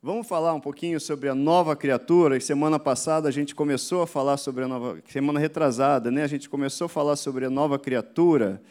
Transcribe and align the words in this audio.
Vamos 0.00 0.28
falar 0.28 0.54
um 0.54 0.60
pouquinho 0.60 1.00
sobre 1.00 1.28
a 1.28 1.34
nova 1.34 1.74
criatura. 1.74 2.38
Semana 2.38 2.78
passada 2.78 3.28
a 3.28 3.32
gente 3.32 3.52
começou 3.52 4.00
a 4.00 4.06
falar 4.06 4.36
sobre 4.36 4.62
a 4.62 4.68
nova. 4.68 4.96
Semana 5.08 5.40
retrasada, 5.40 6.08
né? 6.08 6.22
A 6.22 6.28
gente 6.28 6.48
começou 6.48 6.84
a 6.84 6.88
falar 6.88 7.16
sobre 7.16 7.44
a 7.44 7.50
nova 7.50 7.80
criatura. 7.80 8.62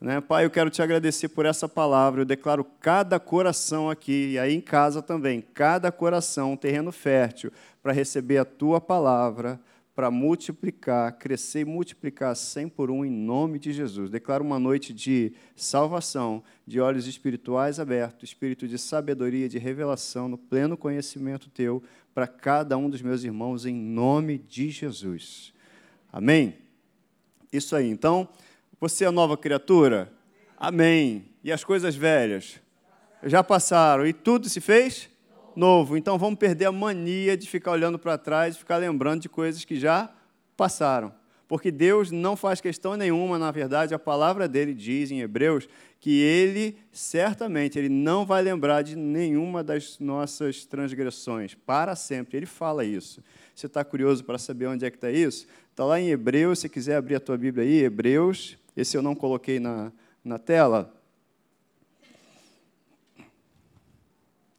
Né? 0.00 0.20
Pai, 0.20 0.44
eu 0.44 0.50
quero 0.50 0.70
te 0.70 0.82
agradecer 0.82 1.28
por 1.28 1.46
essa 1.46 1.68
palavra. 1.68 2.22
Eu 2.22 2.24
declaro 2.24 2.66
cada 2.80 3.20
coração 3.20 3.88
aqui, 3.88 4.32
e 4.32 4.38
aí 4.40 4.52
em 4.54 4.60
casa 4.60 5.00
também, 5.00 5.40
cada 5.54 5.92
coração 5.92 6.54
um 6.54 6.56
terreno 6.56 6.90
fértil 6.90 7.52
para 7.80 7.92
receber 7.92 8.38
a 8.38 8.44
tua 8.44 8.80
palavra, 8.80 9.60
para 9.94 10.10
multiplicar, 10.10 11.12
crescer 11.18 11.60
e 11.60 11.64
multiplicar 11.64 12.34
100 12.34 12.68
por 12.68 12.90
um 12.90 13.04
em 13.04 13.10
nome 13.10 13.58
de 13.58 13.72
Jesus. 13.72 14.10
Declaro 14.10 14.44
uma 14.44 14.58
noite 14.58 14.92
de 14.92 15.32
salvação, 15.54 16.42
de 16.66 16.80
olhos 16.80 17.06
espirituais 17.06 17.78
abertos, 17.78 18.30
espírito 18.30 18.66
de 18.66 18.78
sabedoria, 18.78 19.48
de 19.48 19.58
revelação, 19.58 20.28
no 20.28 20.38
pleno 20.38 20.76
conhecimento 20.76 21.50
teu, 21.50 21.82
para 22.14 22.26
cada 22.26 22.76
um 22.76 22.88
dos 22.88 23.02
meus 23.02 23.22
irmãos, 23.24 23.66
em 23.66 23.74
nome 23.74 24.38
de 24.38 24.70
Jesus. 24.70 25.52
Amém? 26.10 26.56
Isso 27.52 27.76
aí. 27.76 27.88
Então. 27.88 28.28
Você 28.82 29.04
é 29.04 29.10
nova 29.12 29.36
criatura? 29.36 30.12
Amém. 30.58 31.26
E 31.44 31.52
as 31.52 31.62
coisas 31.62 31.94
velhas? 31.94 32.60
Já 33.22 33.44
passaram. 33.44 34.04
E 34.04 34.12
tudo 34.12 34.48
se 34.48 34.60
fez? 34.60 35.08
Novo. 35.56 35.96
Então 35.96 36.18
vamos 36.18 36.38
perder 36.38 36.66
a 36.66 36.72
mania 36.72 37.36
de 37.36 37.48
ficar 37.48 37.72
olhando 37.72 37.98
para 37.98 38.18
trás 38.18 38.56
ficar 38.56 38.76
lembrando 38.76 39.22
de 39.22 39.28
coisas 39.28 39.64
que 39.64 39.78
já 39.78 40.10
passaram. 40.56 41.12
Porque 41.48 41.70
Deus 41.70 42.10
não 42.10 42.34
faz 42.34 42.62
questão 42.62 42.96
nenhuma, 42.96 43.38
na 43.38 43.50
verdade, 43.50 43.92
a 43.92 43.98
palavra 43.98 44.48
dele 44.48 44.72
diz 44.72 45.10
em 45.10 45.20
Hebreus 45.20 45.68
que 46.00 46.18
ele 46.20 46.78
certamente 46.90 47.78
ele 47.78 47.90
não 47.90 48.24
vai 48.24 48.42
lembrar 48.42 48.80
de 48.80 48.96
nenhuma 48.96 49.62
das 49.62 49.98
nossas 49.98 50.64
transgressões 50.64 51.54
para 51.54 51.94
sempre. 51.94 52.38
Ele 52.38 52.46
fala 52.46 52.84
isso. 52.84 53.22
Você 53.54 53.66
está 53.66 53.84
curioso 53.84 54.24
para 54.24 54.38
saber 54.38 54.66
onde 54.66 54.86
é 54.86 54.90
que 54.90 54.96
está 54.96 55.10
isso? 55.10 55.46
Está 55.70 55.84
lá 55.84 56.00
em 56.00 56.08
Hebreus, 56.08 56.60
se 56.60 56.68
quiser 56.68 56.96
abrir 56.96 57.16
a 57.16 57.20
tua 57.20 57.36
Bíblia 57.36 57.64
aí, 57.64 57.84
Hebreus, 57.84 58.56
esse 58.76 58.96
eu 58.96 59.02
não 59.02 59.14
coloquei 59.14 59.60
na, 59.60 59.92
na 60.24 60.38
tela. 60.38 60.92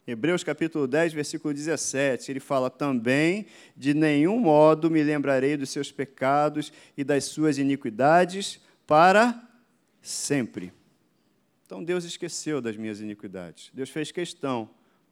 Hebreus 0.05 0.43
capítulo 0.43 0.85
10, 0.85 1.13
versículo 1.13 1.53
17, 1.53 2.31
ele 2.31 2.39
fala 2.41 2.69
também: 2.69 3.45
De 3.75 3.93
nenhum 3.93 4.37
modo 4.37 4.91
me 4.91 5.01
lembrarei 5.01 5.55
dos 5.55 5.69
seus 5.69 5.91
pecados 5.91 6.73
e 6.97 7.03
das 7.03 7.23
suas 7.25 7.57
iniquidades 7.57 8.59
para 8.85 9.41
sempre. 10.01 10.73
Então 11.65 11.81
Deus 11.81 12.03
esqueceu 12.03 12.61
das 12.61 12.75
minhas 12.75 12.99
iniquidades. 12.99 13.71
Deus 13.73 13.89
fez 13.89 14.11
questão. 14.11 14.69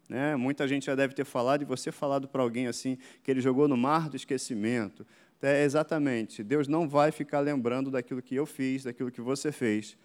Né? 0.10 0.36
Muita 0.36 0.68
gente 0.68 0.88
já 0.88 0.94
deve 0.94 1.14
ter 1.14 1.24
falado, 1.24 1.62
e 1.62 1.66
você 1.66 1.90
falado 1.90 2.28
para 2.28 2.42
alguém 2.42 2.68
assim, 2.68 2.98
que 3.24 3.32
ele 3.32 3.40
jogou 3.40 3.70
no 3.70 3.78
mar 3.78 4.10
do 4.10 4.18
esquecimento. 4.18 5.08
É, 5.42 5.64
exatamente. 5.64 6.44
Deus 6.44 6.68
não 6.68 6.88
vai 6.88 7.14
ficar 7.14 7.40
lembrando 7.40 7.90
daquilo 7.90 8.22
que 8.22 8.36
eu 8.36 8.46
fiz, 8.46 8.84
daquilo 8.84 9.10
que 9.10 9.22
você 9.22 9.54
fez. 9.54 9.98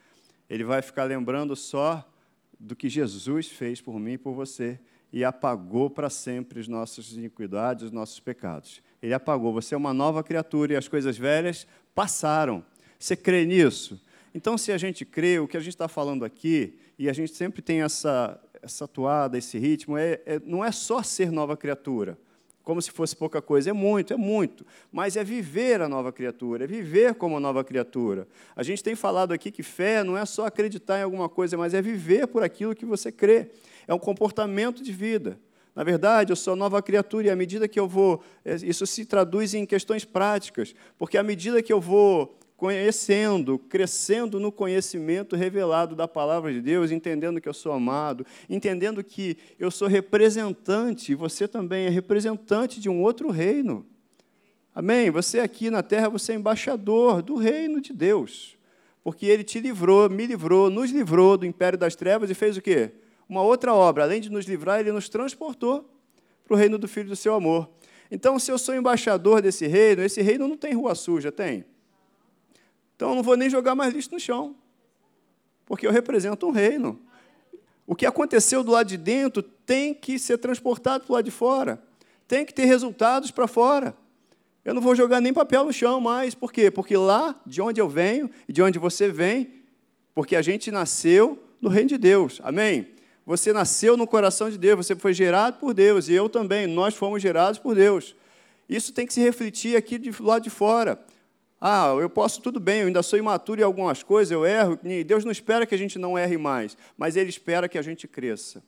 Ele 0.49 0.63
vai 0.63 0.81
ficar 0.81 1.05
lembrando 1.05 1.57
só 1.57 2.09
do 2.59 2.75
que 2.75 2.89
Jesus 2.89 3.49
fez 3.49 3.81
por 3.81 3.99
mim 3.99 4.13
e 4.13 4.19
por 4.19 4.35
você 4.35 4.79
e 5.13 5.25
apagou 5.25 5.89
para 5.89 6.11
sempre 6.11 6.61
as 6.61 6.69
nossas 6.69 7.13
iniquidades, 7.13 7.85
os 7.85 7.91
nossos 7.91 8.21
pecados. 8.21 8.83
Ele 9.01 9.15
apagou. 9.15 9.53
Você 9.53 9.75
é 9.75 9.79
uma 9.79 9.95
nova 9.95 10.23
criatura 10.23 10.73
e 10.73 10.77
as 10.77 10.89
coisas 10.89 11.17
velhas 11.17 11.67
passaram. 11.95 12.65
Você 12.99 13.17
crê 13.17 13.45
nisso? 13.45 14.01
Então, 14.35 14.59
se 14.59 14.73
a 14.73 14.79
gente 14.79 15.05
crê, 15.05 15.39
o 15.39 15.49
que 15.49 15.57
a 15.57 15.61
gente 15.61 15.71
está 15.71 15.89
falando 15.89 16.25
aqui, 16.25 16.79
e 16.99 17.09
a 17.09 17.13
gente 17.13 17.35
sempre 17.35 17.63
tem 17.63 17.83
essa, 17.83 18.39
essa 18.61 18.87
toada, 18.87 19.39
esse 19.39 19.59
ritmo, 19.59 19.97
é, 19.97 20.21
é, 20.27 20.41
não 20.45 20.65
é 20.65 20.73
só 20.73 21.03
ser 21.03 21.31
nova 21.31 21.57
criatura 21.57 22.19
como 22.67 22.83
se 22.83 22.91
fosse 22.91 23.15
pouca 23.15 23.41
coisa. 23.41 23.71
É 23.71 23.73
muito, 23.73 24.13
é 24.13 24.17
muito. 24.17 24.67
Mas 24.91 25.17
é 25.17 25.23
viver 25.23 25.81
a 25.81 25.89
nova 25.89 26.13
criatura, 26.13 26.65
é 26.65 26.67
viver 26.67 27.15
como 27.15 27.39
nova 27.39 27.63
criatura. 27.63 28.27
A 28.57 28.63
gente 28.65 28.83
tem 28.83 28.97
falado 28.97 29.31
aqui 29.31 29.53
que 29.53 29.63
fé 29.63 30.03
não 30.03 30.19
é 30.19 30.27
só 30.27 30.47
acreditar 30.47 30.99
em 30.99 31.05
alguma 31.05 31.29
coisa, 31.29 31.57
mas 31.57 31.75
é 31.75 31.81
viver 31.81 32.27
por 32.27 32.43
aquilo 32.43 32.75
que 32.75 32.85
você 32.85 33.13
crê. 33.13 33.53
É 33.87 33.95
um 33.95 34.01
comportamento 34.01 34.83
de 34.83 34.91
vida. 34.91 35.39
Na 35.77 35.85
verdade, 35.85 36.33
eu 36.33 36.37
sou 36.37 36.57
nova 36.57 36.83
criatura 36.83 37.29
e 37.29 37.31
à 37.31 37.37
medida 37.37 37.69
que 37.69 37.79
eu 37.79 37.87
vou. 37.87 38.21
É, 38.45 38.57
isso 38.57 38.85
se 38.85 39.05
traduz 39.05 39.55
em 39.55 39.65
questões 39.65 40.05
práticas, 40.05 40.75
porque 40.99 41.17
à 41.17 41.23
medida 41.23 41.63
que 41.63 41.73
eu 41.73 41.81
vou 41.81 42.37
conhecendo, 42.57 43.59
crescendo 43.59 44.41
no 44.41 44.51
conhecimento 44.51 45.37
revelado 45.37 45.95
da 45.95 46.09
palavra 46.09 46.53
de 46.53 46.61
Deus, 46.61 46.91
entendendo 46.91 47.41
que 47.41 47.49
eu 47.49 47.55
sou 47.55 47.73
amado, 47.73 48.25
entendendo 48.49 49.05
que 49.05 49.37
eu 49.59 49.71
sou 49.71 49.87
representante, 49.87 51.15
você 51.15 51.47
também 51.47 51.87
é 51.87 51.91
representante 51.91 52.81
de 52.81 52.89
um 52.89 53.03
outro 53.03 53.31
reino. 53.31 53.87
Amém? 54.75 55.11
Você 55.11 55.41
aqui 55.41 55.71
na 55.71 55.83
terra, 55.83 56.09
você 56.09 56.33
é 56.33 56.35
embaixador 56.35 57.23
do 57.23 57.37
reino 57.37 57.81
de 57.81 57.93
Deus. 57.93 58.57
Porque 59.03 59.27
ele 59.27 59.45
te 59.45 59.61
livrou, 59.61 60.09
me 60.11 60.27
livrou, 60.27 60.69
nos 60.69 60.91
livrou 60.91 61.37
do 61.37 61.47
império 61.47 61.79
das 61.79 61.95
trevas 61.95 62.31
e 62.31 62.35
fez 62.35 62.57
o 62.57 62.63
quê? 62.63 62.91
Uma 63.29 63.43
outra 63.43 63.75
obra. 63.75 64.05
Além 64.05 64.21
de 64.21 64.31
nos 64.31 64.47
livrar, 64.47 64.81
ele 64.81 64.93
nos 64.93 65.09
transportou 65.09 65.89
para 66.45 66.55
o 66.55 66.57
reino 66.57 66.79
do 66.79 66.89
Filho 66.89 67.09
do 67.09 67.17
seu 67.17 67.35
amor. 67.35 67.71
Então, 68.11 68.39
se 68.39 68.51
eu 68.51 68.59
sou 68.59 68.75
embaixador 68.75 69.41
desse 69.41 69.67
reino, 69.67 70.03
esse 70.03 70.23
reino 70.23 70.49
não 70.49 70.57
tem 70.57 70.75
rua 70.75 70.95
suja, 70.95 71.31
tem? 71.31 71.65
Então 72.97 73.11
eu 73.11 73.15
não 73.15 73.23
vou 73.23 73.37
nem 73.37 73.49
jogar 73.49 73.75
mais 73.75 73.95
lixo 73.95 74.11
no 74.11 74.19
chão, 74.19 74.57
porque 75.67 75.87
eu 75.87 75.93
represento 75.93 76.47
um 76.47 76.51
reino. 76.51 76.99
O 77.87 77.95
que 77.95 78.07
aconteceu 78.07 78.65
do 78.65 78.73
lado 78.73 78.89
de 78.89 78.97
dentro 78.97 79.43
tem 79.43 79.95
que 79.95 80.19
ser 80.19 80.39
transportado 80.39 81.05
para 81.05 81.13
o 81.13 81.15
lado 81.15 81.25
de 81.27 81.31
fora, 81.31 81.81
tem 82.27 82.45
que 82.45 82.53
ter 82.53 82.65
resultados 82.65 83.31
para 83.31 83.47
fora. 83.47 83.95
Eu 84.65 84.75
não 84.75 84.83
vou 84.83 84.97
jogar 84.97 85.21
nem 85.21 85.33
papel 85.33 85.65
no 85.65 85.73
chão 85.73 86.01
mais, 86.01 86.35
por 86.35 86.53
quê? 86.53 86.71
Porque 86.73 86.97
lá 86.97 87.41
de 87.47 87.63
onde 87.63 87.81
eu 87.81 87.89
venho 87.89 88.29
e 88.49 88.53
de 88.53 88.61
onde 88.61 88.79
você 88.81 89.09
vem, 89.09 89.63
porque 90.13 90.35
a 90.35 90.43
gente 90.43 90.73
nasceu 90.73 91.41
no 91.61 91.69
reino 91.69 91.91
de 91.91 91.99
Deus, 91.99 92.41
amém? 92.43 92.89
Você 93.25 93.53
nasceu 93.53 93.97
no 93.97 94.07
coração 94.07 94.51
de 94.51 94.57
Deus, 94.57 94.87
você 94.87 94.97
foi 94.97 95.13
gerado 95.13 95.59
por 95.59 95.75
Deus, 95.75 96.09
e 96.09 96.15
eu 96.15 96.29
também, 96.29 96.67
nós 96.67 96.95
fomos 96.95 97.21
gerados 97.21 97.59
por 97.59 97.75
Deus. 97.75 98.17
Isso 98.69 98.93
tem 98.93 99.07
que 99.07 99.13
se 99.13 99.21
refletir 99.21 99.77
aqui 99.77 99.99
do 99.99 100.25
lado 100.25 100.43
de 100.43 100.51
fora. 100.51 101.01
Ah, 101.61 101.95
eu 101.99 102.11
posso, 102.11 102.43
tudo 102.43 102.61
bem, 102.61 102.81
eu 102.81 102.87
ainda 102.87 103.03
sou 103.03 103.19
imaturo 103.19 103.61
em 103.61 103.65
algumas 103.65 104.03
coisas, 104.03 104.31
eu 104.31 104.45
erro. 104.45 104.79
Deus 105.07 105.25
não 105.25 105.33
espera 105.33 105.65
que 105.65 105.75
a 105.75 105.79
gente 105.79 105.99
não 105.99 106.19
erre 106.19 106.37
mais, 106.37 106.77
mas 106.99 107.17
Ele 107.17 107.31
espera 107.31 107.69
que 107.69 107.79
a 107.79 107.83
gente 107.83 108.07
cresça. 108.07 108.63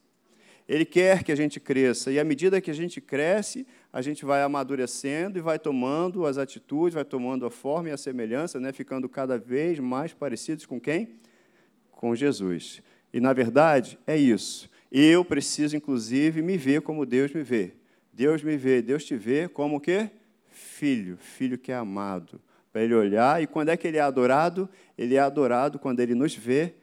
Ele 0.67 0.85
quer 0.85 1.23
que 1.23 1.33
a 1.33 1.35
gente 1.35 1.59
cresça, 1.61 2.11
e 2.11 2.19
à 2.19 2.25
medida 2.25 2.61
que 2.61 2.71
a 2.71 2.75
gente 2.75 3.01
cresce, 3.01 3.67
a 3.91 4.03
gente 4.03 4.25
vai 4.25 4.43
amadurecendo 4.43 5.39
e 5.39 5.43
vai 5.43 5.59
tomando 5.59 6.27
as 6.27 6.37
atitudes, 6.37 6.95
vai 6.95 7.05
tomando 7.05 7.47
a 7.47 7.51
forma 7.51 7.89
e 7.89 7.93
a 7.93 7.97
semelhança, 7.97 8.61
né, 8.61 8.71
ficando 8.73 9.09
cada 9.09 9.39
vez 9.39 9.79
mais 9.79 10.13
parecidos 10.13 10.67
com 10.67 10.79
quem? 10.79 11.17
Com 11.91 12.15
Jesus. 12.15 12.83
E, 13.13 13.21
na 13.21 13.33
verdade, 13.33 13.99
é 14.07 14.17
isso. 14.17 14.69
Eu 14.93 15.25
preciso, 15.25 15.77
inclusive, 15.77 16.43
me 16.43 16.57
ver 16.59 16.83
como 16.83 17.07
Deus 17.07 17.33
me 17.33 17.43
vê. 17.43 17.73
Deus 18.13 18.43
me 18.43 18.57
vê, 18.57 18.83
Deus 18.83 19.05
te 19.05 19.17
vê 19.17 19.49
como 19.49 19.77
o 19.77 19.81
quê? 19.81 20.11
Filho, 20.51 21.17
filho 21.19 21.57
que 21.57 21.73
é 21.73 21.77
amado 21.77 22.41
para 22.79 22.85
ele 22.85 22.95
olhar. 22.95 23.43
E 23.43 23.47
quando 23.49 23.71
é 23.71 23.77
que 23.77 23.89
ele 23.89 23.97
é 23.97 24.01
adorado? 24.01 24.69
Ele 24.97 25.17
é 25.17 25.19
adorado 25.19 25.81
quando 25.81 25.99
ele 25.99 26.15
nos 26.15 26.37
vê 26.37 26.75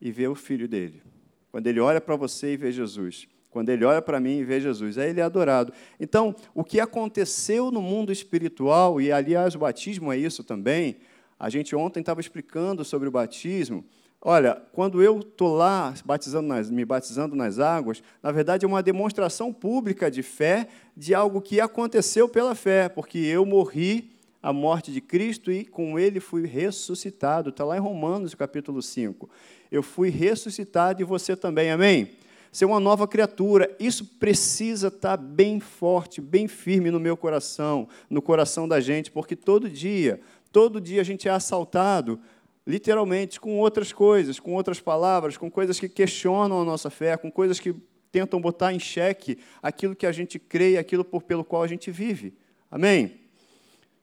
e 0.00 0.12
vê 0.12 0.28
o 0.28 0.36
filho 0.36 0.68
dele. 0.68 1.02
Quando 1.50 1.66
ele 1.66 1.80
olha 1.80 2.00
para 2.00 2.14
você 2.14 2.52
e 2.52 2.56
vê 2.56 2.70
Jesus. 2.70 3.26
Quando 3.50 3.70
ele 3.70 3.84
olha 3.84 4.00
para 4.00 4.20
mim 4.20 4.38
e 4.38 4.44
vê 4.44 4.60
Jesus, 4.60 4.96
aí 4.96 5.10
ele 5.10 5.18
é 5.18 5.24
adorado. 5.24 5.72
Então, 5.98 6.32
o 6.54 6.62
que 6.62 6.78
aconteceu 6.78 7.72
no 7.72 7.82
mundo 7.82 8.12
espiritual, 8.12 9.00
e 9.00 9.10
aliás, 9.10 9.56
o 9.56 9.58
batismo 9.58 10.12
é 10.12 10.16
isso 10.16 10.44
também. 10.44 10.98
A 11.36 11.50
gente 11.50 11.74
ontem 11.74 11.98
estava 11.98 12.20
explicando 12.20 12.84
sobre 12.84 13.08
o 13.08 13.10
batismo. 13.10 13.84
Olha, 14.22 14.62
quando 14.72 15.02
eu 15.02 15.18
estou 15.18 15.56
lá 15.56 15.92
batizando 16.04 16.46
nas, 16.46 16.70
me 16.70 16.84
batizando 16.84 17.34
nas 17.34 17.58
águas, 17.58 18.00
na 18.22 18.30
verdade 18.30 18.64
é 18.64 18.68
uma 18.68 18.80
demonstração 18.82 19.52
pública 19.52 20.08
de 20.08 20.22
fé 20.22 20.68
de 20.96 21.16
algo 21.16 21.40
que 21.40 21.60
aconteceu 21.60 22.28
pela 22.28 22.54
fé, 22.54 22.88
porque 22.88 23.18
eu 23.18 23.44
morri 23.44 24.09
a 24.42 24.52
morte 24.52 24.90
de 24.90 25.00
Cristo 25.00 25.52
e 25.52 25.64
com 25.64 25.98
ele 25.98 26.20
fui 26.20 26.46
ressuscitado. 26.46 27.50
Está 27.50 27.64
lá 27.64 27.76
em 27.76 27.80
Romanos, 27.80 28.34
capítulo 28.34 28.80
5. 28.80 29.28
Eu 29.70 29.82
fui 29.82 30.08
ressuscitado 30.08 31.02
e 31.02 31.04
você 31.04 31.36
também, 31.36 31.70
amém? 31.70 32.12
Ser 32.50 32.64
uma 32.64 32.80
nova 32.80 33.06
criatura, 33.06 33.74
isso 33.78 34.04
precisa 34.18 34.88
estar 34.88 35.16
tá 35.16 35.22
bem 35.22 35.60
forte, 35.60 36.20
bem 36.20 36.48
firme 36.48 36.90
no 36.90 36.98
meu 36.98 37.16
coração, 37.16 37.88
no 38.08 38.20
coração 38.20 38.66
da 38.66 38.80
gente, 38.80 39.10
porque 39.10 39.36
todo 39.36 39.68
dia, 39.68 40.20
todo 40.50 40.80
dia 40.80 41.00
a 41.00 41.04
gente 41.04 41.28
é 41.28 41.30
assaltado, 41.30 42.18
literalmente, 42.66 43.38
com 43.38 43.58
outras 43.58 43.92
coisas, 43.92 44.40
com 44.40 44.54
outras 44.54 44.80
palavras, 44.80 45.36
com 45.36 45.48
coisas 45.48 45.78
que 45.78 45.88
questionam 45.88 46.60
a 46.60 46.64
nossa 46.64 46.90
fé, 46.90 47.16
com 47.16 47.30
coisas 47.30 47.60
que 47.60 47.72
tentam 48.10 48.40
botar 48.40 48.72
em 48.72 48.80
xeque 48.80 49.38
aquilo 49.62 49.94
que 49.94 50.06
a 50.06 50.12
gente 50.12 50.36
crê 50.38 50.72
e 50.72 50.78
aquilo 50.78 51.04
por, 51.04 51.22
pelo 51.22 51.44
qual 51.44 51.62
a 51.62 51.68
gente 51.68 51.90
vive. 51.92 52.34
Amém? 52.68 53.19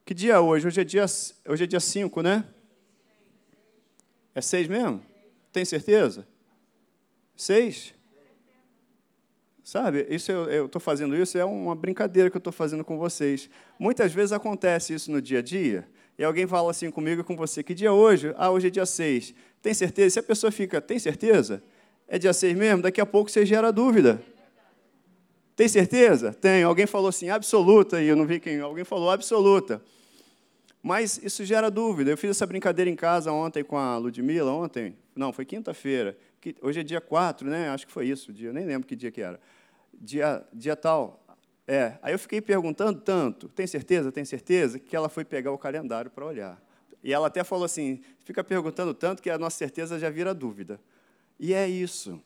Que 0.07 0.13
dia 0.13 0.35
é 0.35 0.39
hoje? 0.39 0.65
Hoje 0.65 0.79
é 0.79 0.83
dia, 0.85 1.05
hoje 1.49 1.65
é 1.65 1.67
dia 1.67 1.81
5, 1.81 2.21
né? 2.21 2.45
É 4.33 4.39
6 4.39 4.69
mesmo? 4.69 5.01
Tem 5.51 5.65
certeza? 5.65 6.25
6? 7.35 7.93
Sabe, 9.65 10.07
isso 10.09 10.31
eu 10.31 10.67
estou 10.67 10.79
fazendo 10.79 11.13
isso, 11.13 11.37
é 11.37 11.43
uma 11.43 11.75
brincadeira 11.75 12.29
que 12.29 12.37
eu 12.37 12.39
estou 12.39 12.53
fazendo 12.53 12.85
com 12.85 12.97
vocês. 12.97 13.49
Muitas 13.77 14.13
vezes 14.13 14.31
acontece 14.31 14.93
isso 14.93 15.11
no 15.11 15.21
dia 15.21 15.39
a 15.39 15.41
dia, 15.41 15.85
e 16.17 16.23
alguém 16.23 16.47
fala 16.47 16.71
assim 16.71 16.89
comigo 16.89 17.21
com 17.21 17.35
você, 17.35 17.61
que 17.61 17.73
dia 17.73 17.89
é 17.89 17.91
hoje? 17.91 18.33
Ah, 18.37 18.49
hoje 18.49 18.67
é 18.67 18.69
dia 18.69 18.85
6. 18.85 19.33
Tem 19.61 19.73
certeza? 19.73 20.11
Se 20.11 20.19
a 20.19 20.23
pessoa 20.23 20.53
fica, 20.53 20.79
tem 20.79 20.97
certeza? 20.97 21.61
É 22.07 22.17
dia 22.17 22.31
6 22.31 22.55
mesmo? 22.55 22.81
Daqui 22.81 23.01
a 23.01 23.05
pouco 23.05 23.29
você 23.29 23.45
gera 23.45 23.73
dúvida. 23.73 24.23
Tem 25.53 25.67
certeza? 25.67 26.31
Tem. 26.31 26.63
Alguém 26.63 26.85
falou 26.85 27.09
assim, 27.09 27.29
absoluta, 27.29 28.01
e 28.01 28.07
eu 28.07 28.15
não 28.15 28.25
vi 28.25 28.39
quem. 28.39 28.61
Alguém 28.61 28.85
falou 28.85 29.11
absoluta. 29.11 29.83
Mas 30.87 31.19
isso 31.21 31.43
gera 31.43 31.69
dúvida. 31.69 32.09
Eu 32.09 32.17
fiz 32.17 32.31
essa 32.31 32.45
brincadeira 32.45 32.89
em 32.89 32.95
casa 32.95 33.31
ontem 33.31 33.63
com 33.63 33.77
a 33.77 33.97
Ludmilla, 33.97 34.51
ontem. 34.51 34.95
Não, 35.15 35.33
foi 35.33 35.45
quinta-feira. 35.45 36.17
Hoje 36.61 36.79
é 36.79 36.83
dia 36.83 37.01
4, 37.01 37.49
né? 37.49 37.69
Acho 37.69 37.85
que 37.85 37.91
foi 37.91 38.07
isso, 38.07 38.31
dia, 38.31 38.53
nem 38.53 38.65
lembro 38.65 38.87
que 38.87 38.95
dia 38.95 39.11
que 39.11 39.21
era 39.21 39.39
dia, 39.99 40.45
dia 40.53 40.75
tal. 40.75 41.23
É, 41.67 41.97
aí 42.01 42.13
eu 42.13 42.19
fiquei 42.19 42.39
perguntando 42.39 43.01
tanto, 43.01 43.49
tem 43.49 43.67
certeza, 43.67 44.11
tem 44.11 44.23
certeza, 44.23 44.79
que 44.79 44.95
ela 44.95 45.09
foi 45.09 45.25
pegar 45.25 45.51
o 45.51 45.57
calendário 45.57 46.09
para 46.09 46.25
olhar. 46.25 46.61
E 47.03 47.13
ela 47.13 47.27
até 47.27 47.43
falou 47.43 47.65
assim, 47.65 48.01
fica 48.23 48.43
perguntando 48.43 48.93
tanto 48.93 49.21
que 49.21 49.29
a 49.29 49.37
nossa 49.37 49.57
certeza 49.57 49.99
já 49.99 50.09
vira 50.09 50.33
dúvida. 50.33 50.79
E 51.39 51.53
é 51.53 51.67
isso. 51.67 52.21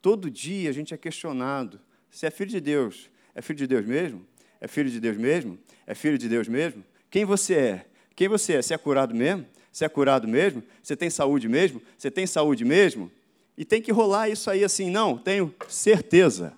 Todo 0.00 0.30
dia 0.30 0.70
a 0.70 0.72
gente 0.72 0.94
é 0.94 0.96
questionado. 0.96 1.80
Se 2.10 2.26
é 2.26 2.30
filho 2.30 2.50
de 2.50 2.60
Deus, 2.60 3.10
é 3.34 3.42
filho 3.42 3.58
de 3.58 3.66
Deus 3.66 3.84
mesmo? 3.84 4.26
É 4.60 4.66
filho 4.66 4.90
de 4.90 4.98
Deus 4.98 5.16
mesmo? 5.16 5.58
É 5.86 5.94
filho 5.94 6.16
de 6.16 6.28
Deus 6.28 6.48
mesmo? 6.48 6.82
Quem 7.10 7.24
você 7.24 7.54
é? 7.54 7.86
Quem 8.16 8.26
você 8.26 8.54
é? 8.54 8.62
Você 8.62 8.74
é 8.74 8.78
curado 8.78 9.14
mesmo? 9.14 9.46
Você 9.70 9.84
é 9.84 9.88
curado 9.88 10.26
mesmo? 10.26 10.64
Você 10.82 10.96
tem 10.96 11.08
saúde 11.08 11.48
mesmo? 11.48 11.80
Você 11.96 12.10
tem 12.10 12.26
saúde 12.26 12.64
mesmo? 12.64 13.12
E 13.56 13.64
tem 13.64 13.80
que 13.80 13.92
rolar 13.92 14.28
isso 14.28 14.50
aí 14.50 14.64
assim, 14.64 14.90
não, 14.90 15.16
tenho 15.16 15.54
certeza 15.68 16.52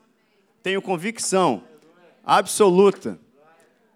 tenho 0.68 0.82
convicção 0.82 1.62
absoluta. 2.22 3.18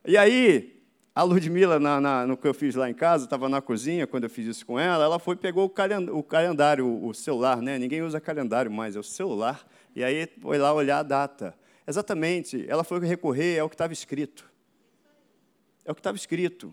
E 0.06 0.17
aí, 0.17 0.81
a 1.14 1.23
Ludmilla, 1.23 1.79
na, 1.79 2.00
na, 2.00 2.26
no 2.26 2.35
que 2.35 2.49
eu 2.49 2.55
fiz 2.55 2.75
lá 2.75 2.88
em 2.88 2.94
casa, 2.94 3.25
estava 3.25 3.47
na 3.47 3.61
cozinha, 3.61 4.06
quando 4.06 4.25
eu 4.25 4.31
fiz 4.31 4.47
isso 4.47 4.65
com 4.65 4.79
ela, 4.79 5.05
ela 5.05 5.19
foi 5.19 5.37
pegou 5.37 5.65
o, 5.65 6.17
o 6.17 6.23
calendário, 6.23 7.05
o 7.05 7.12
celular, 7.12 7.61
né? 7.61 7.79
ninguém 7.79 8.00
usa 8.00 8.19
calendário 8.20 8.70
mais, 8.70 8.97
é 8.97 8.99
o 8.99 9.03
celular, 9.03 9.67
e 9.94 10.03
aí 10.03 10.26
foi 10.41 10.56
lá 10.56 10.73
olhar 10.73 11.00
a 11.00 11.03
data. 11.03 11.55
Exatamente, 11.87 12.65
ela 12.67 12.85
foi 12.85 13.00
recorrer 13.00 13.58
ao 13.58 13.69
que 13.69 13.75
estava 13.75 13.93
escrito. 13.93 14.50
É 15.85 15.93
o 15.93 15.94
que 15.94 16.00
estava 16.00 16.17
escrito. 16.17 16.73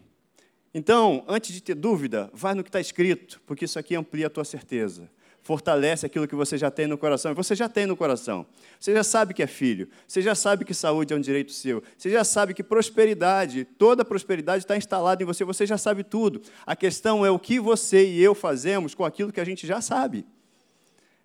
Então, 0.74 1.24
antes 1.28 1.54
de 1.54 1.62
ter 1.62 1.76
dúvida, 1.76 2.30
vai 2.34 2.54
no 2.54 2.64
que 2.64 2.70
está 2.70 2.80
escrito, 2.80 3.42
porque 3.46 3.66
isso 3.66 3.80
aqui 3.80 3.96
amplia 3.96 4.28
a 4.28 4.30
tua 4.30 4.46
certeza 4.46 5.10
fortalece 5.50 6.06
aquilo 6.06 6.28
que 6.28 6.36
você 6.36 6.60
já 6.60 6.70
tem 6.70 6.86
no 6.86 6.96
coração. 6.96 7.34
Você 7.34 7.56
já 7.56 7.68
tem 7.68 7.88
no 7.88 7.98
coração. 7.98 8.46
Você 8.80 8.94
já 8.94 9.04
sabe 9.04 9.34
que 9.34 9.42
é 9.42 9.48
filho. 9.48 9.90
Você 10.08 10.22
já 10.22 10.36
sabe 10.36 10.64
que 10.64 10.76
saúde 10.76 11.12
é 11.12 11.16
um 11.18 11.20
direito 11.20 11.52
seu. 11.52 11.82
Você 11.98 12.10
já 12.12 12.24
sabe 12.24 12.54
que 12.54 12.62
prosperidade, 12.62 13.66
toda 13.66 14.06
prosperidade 14.06 14.64
está 14.64 14.78
instalada 14.78 15.24
em 15.24 15.26
você. 15.26 15.44
Você 15.44 15.66
já 15.66 15.76
sabe 15.76 16.04
tudo. 16.04 16.40
A 16.68 16.76
questão 16.76 17.26
é 17.26 17.32
o 17.32 17.40
que 17.40 17.60
você 17.60 18.06
e 18.06 18.22
eu 18.22 18.36
fazemos 18.36 18.94
com 18.94 19.04
aquilo 19.04 19.32
que 19.34 19.40
a 19.40 19.44
gente 19.44 19.66
já 19.66 19.82
sabe. 19.82 20.24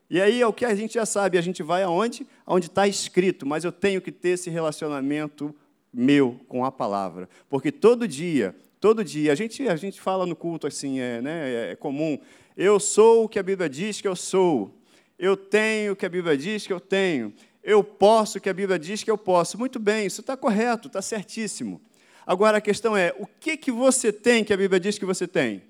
E 0.08 0.18
aí 0.18 0.40
é 0.40 0.46
o 0.46 0.54
que 0.54 0.64
a 0.64 0.74
gente 0.74 0.94
já 0.94 1.04
sabe. 1.04 1.36
A 1.36 1.42
gente 1.42 1.62
vai 1.62 1.82
aonde? 1.82 2.26
Aonde 2.46 2.68
está 2.68 2.88
escrito. 2.88 3.44
Mas 3.44 3.62
eu 3.62 3.72
tenho 3.72 4.00
que 4.00 4.10
ter 4.10 4.30
esse 4.30 4.48
relacionamento 4.48 5.54
meu 5.92 6.40
com 6.48 6.64
a 6.64 6.72
palavra. 6.72 7.28
Porque 7.46 7.70
todo 7.70 8.08
dia, 8.08 8.56
todo 8.84 9.02
dia, 9.02 9.32
a 9.32 9.34
gente, 9.34 9.66
a 9.66 9.76
gente 9.76 9.98
fala 9.98 10.26
no 10.26 10.36
culto 10.36 10.66
assim, 10.66 11.00
é, 11.00 11.22
né, 11.22 11.70
é 11.72 11.74
comum. 11.74 12.18
Eu 12.54 12.78
sou 12.78 13.24
o 13.24 13.28
que 13.30 13.38
a 13.38 13.42
Bíblia 13.42 13.66
diz 13.66 13.98
que 13.98 14.06
eu 14.06 14.14
sou. 14.14 14.78
Eu 15.18 15.38
tenho 15.38 15.94
o 15.94 15.96
que 15.96 16.04
a 16.04 16.08
Bíblia 16.10 16.36
diz 16.36 16.66
que 16.66 16.72
eu 16.74 16.78
tenho. 16.78 17.32
Eu 17.62 17.82
posso 17.82 18.36
o 18.36 18.40
que 18.42 18.50
a 18.50 18.52
Bíblia 18.52 18.78
diz 18.78 19.02
que 19.02 19.10
eu 19.10 19.16
posso. 19.16 19.58
Muito 19.58 19.78
bem, 19.78 20.04
isso 20.04 20.20
está 20.20 20.36
correto, 20.36 20.88
está 20.88 21.00
certíssimo. 21.00 21.80
Agora 22.26 22.58
a 22.58 22.60
questão 22.60 22.94
é: 22.94 23.14
o 23.18 23.26
que, 23.26 23.56
que 23.56 23.72
você 23.72 24.12
tem 24.12 24.44
que 24.44 24.52
a 24.52 24.56
Bíblia 24.58 24.78
diz 24.78 24.98
que 24.98 25.06
você 25.06 25.26
tem? 25.26 25.62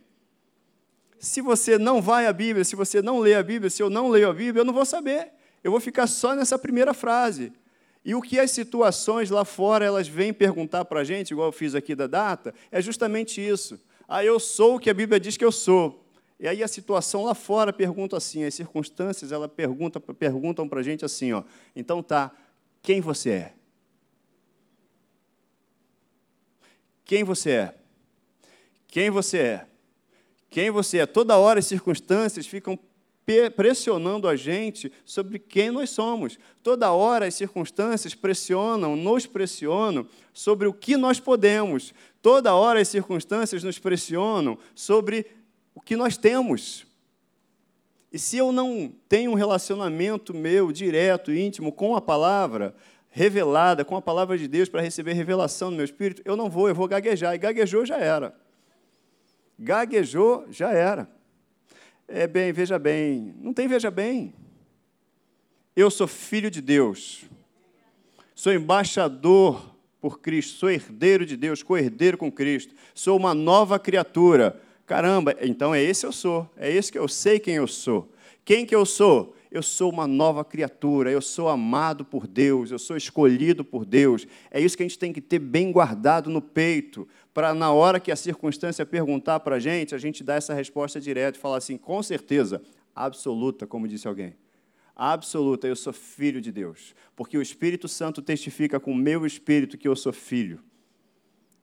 Se 1.20 1.40
você 1.40 1.78
não 1.78 2.02
vai 2.02 2.26
à 2.26 2.32
Bíblia, 2.32 2.64
se 2.64 2.74
você 2.74 3.00
não 3.00 3.20
lê 3.20 3.36
a 3.36 3.44
Bíblia, 3.44 3.70
se 3.70 3.80
eu 3.80 3.88
não 3.88 4.08
leio 4.08 4.28
a 4.28 4.34
Bíblia, 4.34 4.62
eu 4.62 4.64
não 4.64 4.74
vou 4.74 4.84
saber. 4.84 5.30
Eu 5.62 5.70
vou 5.70 5.78
ficar 5.78 6.08
só 6.08 6.34
nessa 6.34 6.58
primeira 6.58 6.92
frase. 6.92 7.52
E 8.04 8.14
o 8.14 8.20
que 8.20 8.38
as 8.38 8.50
situações 8.50 9.30
lá 9.30 9.44
fora 9.44 9.84
elas 9.84 10.06
vêm 10.06 10.32
perguntar 10.32 10.84
para 10.84 11.00
a 11.00 11.04
gente, 11.04 11.30
igual 11.30 11.48
eu 11.48 11.52
fiz 11.52 11.74
aqui 11.74 11.94
da 11.94 12.06
data, 12.06 12.54
é 12.70 12.82
justamente 12.82 13.40
isso. 13.40 13.80
Ah, 14.06 14.22
eu 14.22 14.38
sou 14.38 14.76
o 14.76 14.78
que 14.78 14.90
a 14.90 14.94
Bíblia 14.94 15.18
diz 15.18 15.36
que 15.36 15.44
eu 15.44 15.52
sou. 15.52 16.04
E 16.38 16.46
aí 16.46 16.62
a 16.62 16.68
situação 16.68 17.24
lá 17.24 17.34
fora 17.34 17.72
pergunta 17.72 18.16
assim, 18.16 18.44
as 18.44 18.54
circunstâncias, 18.54 19.32
ela 19.32 19.48
pergunta, 19.48 19.98
perguntam 19.98 20.68
para 20.68 20.80
a 20.80 20.82
gente 20.82 21.04
assim, 21.04 21.32
ó, 21.32 21.42
então 21.74 22.02
tá, 22.02 22.30
quem 22.82 23.00
você 23.00 23.30
é? 23.30 23.54
Quem 27.04 27.24
você 27.24 27.50
é? 27.50 27.74
Quem 28.88 29.10
você 29.10 29.38
é? 29.38 29.66
Quem 30.50 30.70
você 30.70 30.98
é? 30.98 31.06
Toda 31.06 31.38
hora 31.38 31.58
as 31.58 31.66
circunstâncias 31.66 32.46
ficam 32.46 32.78
pressionando 33.56 34.28
a 34.28 34.36
gente 34.36 34.92
sobre 35.04 35.38
quem 35.38 35.70
nós 35.70 35.90
somos. 35.90 36.38
Toda 36.62 36.92
hora 36.92 37.26
as 37.26 37.34
circunstâncias 37.34 38.14
pressionam, 38.14 38.96
nos 38.96 39.26
pressionam 39.26 40.06
sobre 40.32 40.68
o 40.68 40.72
que 40.72 40.96
nós 40.96 41.18
podemos. 41.18 41.94
Toda 42.20 42.54
hora 42.54 42.80
as 42.80 42.88
circunstâncias 42.88 43.62
nos 43.62 43.78
pressionam 43.78 44.58
sobre 44.74 45.26
o 45.74 45.80
que 45.80 45.96
nós 45.96 46.16
temos. 46.16 46.86
E 48.12 48.18
se 48.18 48.36
eu 48.36 48.52
não 48.52 48.92
tenho 49.08 49.32
um 49.32 49.34
relacionamento 49.34 50.32
meu 50.32 50.70
direto, 50.70 51.32
íntimo 51.32 51.72
com 51.72 51.96
a 51.96 52.00
palavra 52.00 52.74
revelada, 53.10 53.84
com 53.84 53.96
a 53.96 54.02
palavra 54.02 54.36
de 54.36 54.46
Deus 54.46 54.68
para 54.68 54.80
receber 54.80 55.14
revelação 55.14 55.70
no 55.70 55.76
meu 55.76 55.84
espírito, 55.84 56.22
eu 56.24 56.36
não 56.36 56.50
vou, 56.50 56.68
eu 56.68 56.74
vou 56.74 56.86
gaguejar. 56.86 57.34
E 57.34 57.38
gaguejou 57.38 57.86
já 57.86 57.96
era. 57.96 58.34
Gaguejou 59.58 60.46
já 60.50 60.72
era. 60.72 61.08
É 62.06 62.26
bem, 62.26 62.52
veja 62.52 62.78
bem, 62.78 63.34
não 63.40 63.52
tem 63.52 63.66
veja 63.66 63.90
bem. 63.90 64.34
Eu 65.74 65.90
sou 65.90 66.06
filho 66.06 66.50
de 66.50 66.60
Deus. 66.60 67.24
Sou 68.34 68.52
embaixador 68.52 69.74
por 70.00 70.20
Cristo, 70.20 70.58
sou 70.58 70.70
herdeiro 70.70 71.24
de 71.24 71.36
Deus, 71.36 71.62
co-herdeiro 71.62 72.18
com 72.18 72.30
Cristo. 72.30 72.74
Sou 72.94 73.16
uma 73.16 73.32
nova 73.32 73.78
criatura. 73.78 74.60
Caramba, 74.86 75.34
então 75.40 75.74
é 75.74 75.82
esse 75.82 76.04
eu 76.04 76.12
sou, 76.12 76.48
é 76.58 76.70
esse 76.70 76.92
que 76.92 76.98
eu 76.98 77.08
sei 77.08 77.40
quem 77.40 77.54
eu 77.54 77.66
sou. 77.66 78.12
Quem 78.44 78.66
que 78.66 78.74
eu 78.74 78.84
sou? 78.84 79.34
Eu 79.50 79.62
sou 79.62 79.90
uma 79.90 80.06
nova 80.06 80.44
criatura, 80.44 81.10
eu 81.10 81.22
sou 81.22 81.48
amado 81.48 82.04
por 82.04 82.26
Deus, 82.26 82.70
eu 82.70 82.78
sou 82.78 82.96
escolhido 82.96 83.64
por 83.64 83.86
Deus. 83.86 84.26
É 84.50 84.60
isso 84.60 84.76
que 84.76 84.82
a 84.82 84.86
gente 84.86 84.98
tem 84.98 85.12
que 85.12 85.20
ter 85.20 85.38
bem 85.38 85.72
guardado 85.72 86.28
no 86.28 86.42
peito, 86.42 87.08
para 87.34 87.52
na 87.52 87.72
hora 87.72 87.98
que 87.98 88.12
a 88.12 88.16
circunstância 88.16 88.86
perguntar 88.86 89.40
para 89.40 89.56
a 89.56 89.58
gente, 89.58 89.92
a 89.92 89.98
gente 89.98 90.22
dar 90.22 90.36
essa 90.36 90.54
resposta 90.54 91.00
direta 91.00 91.36
e 91.36 91.40
falar 91.40 91.56
assim, 91.56 91.76
com 91.76 92.00
certeza, 92.00 92.62
absoluta, 92.94 93.66
como 93.66 93.88
disse 93.88 94.06
alguém. 94.06 94.36
Absoluta, 94.94 95.66
eu 95.66 95.74
sou 95.74 95.92
filho 95.92 96.40
de 96.40 96.52
Deus, 96.52 96.94
porque 97.16 97.36
o 97.36 97.42
Espírito 97.42 97.88
Santo 97.88 98.22
testifica 98.22 98.78
com 98.78 98.92
o 98.92 98.96
meu 98.96 99.26
espírito 99.26 99.76
que 99.76 99.88
eu 99.88 99.96
sou 99.96 100.12
filho. 100.12 100.62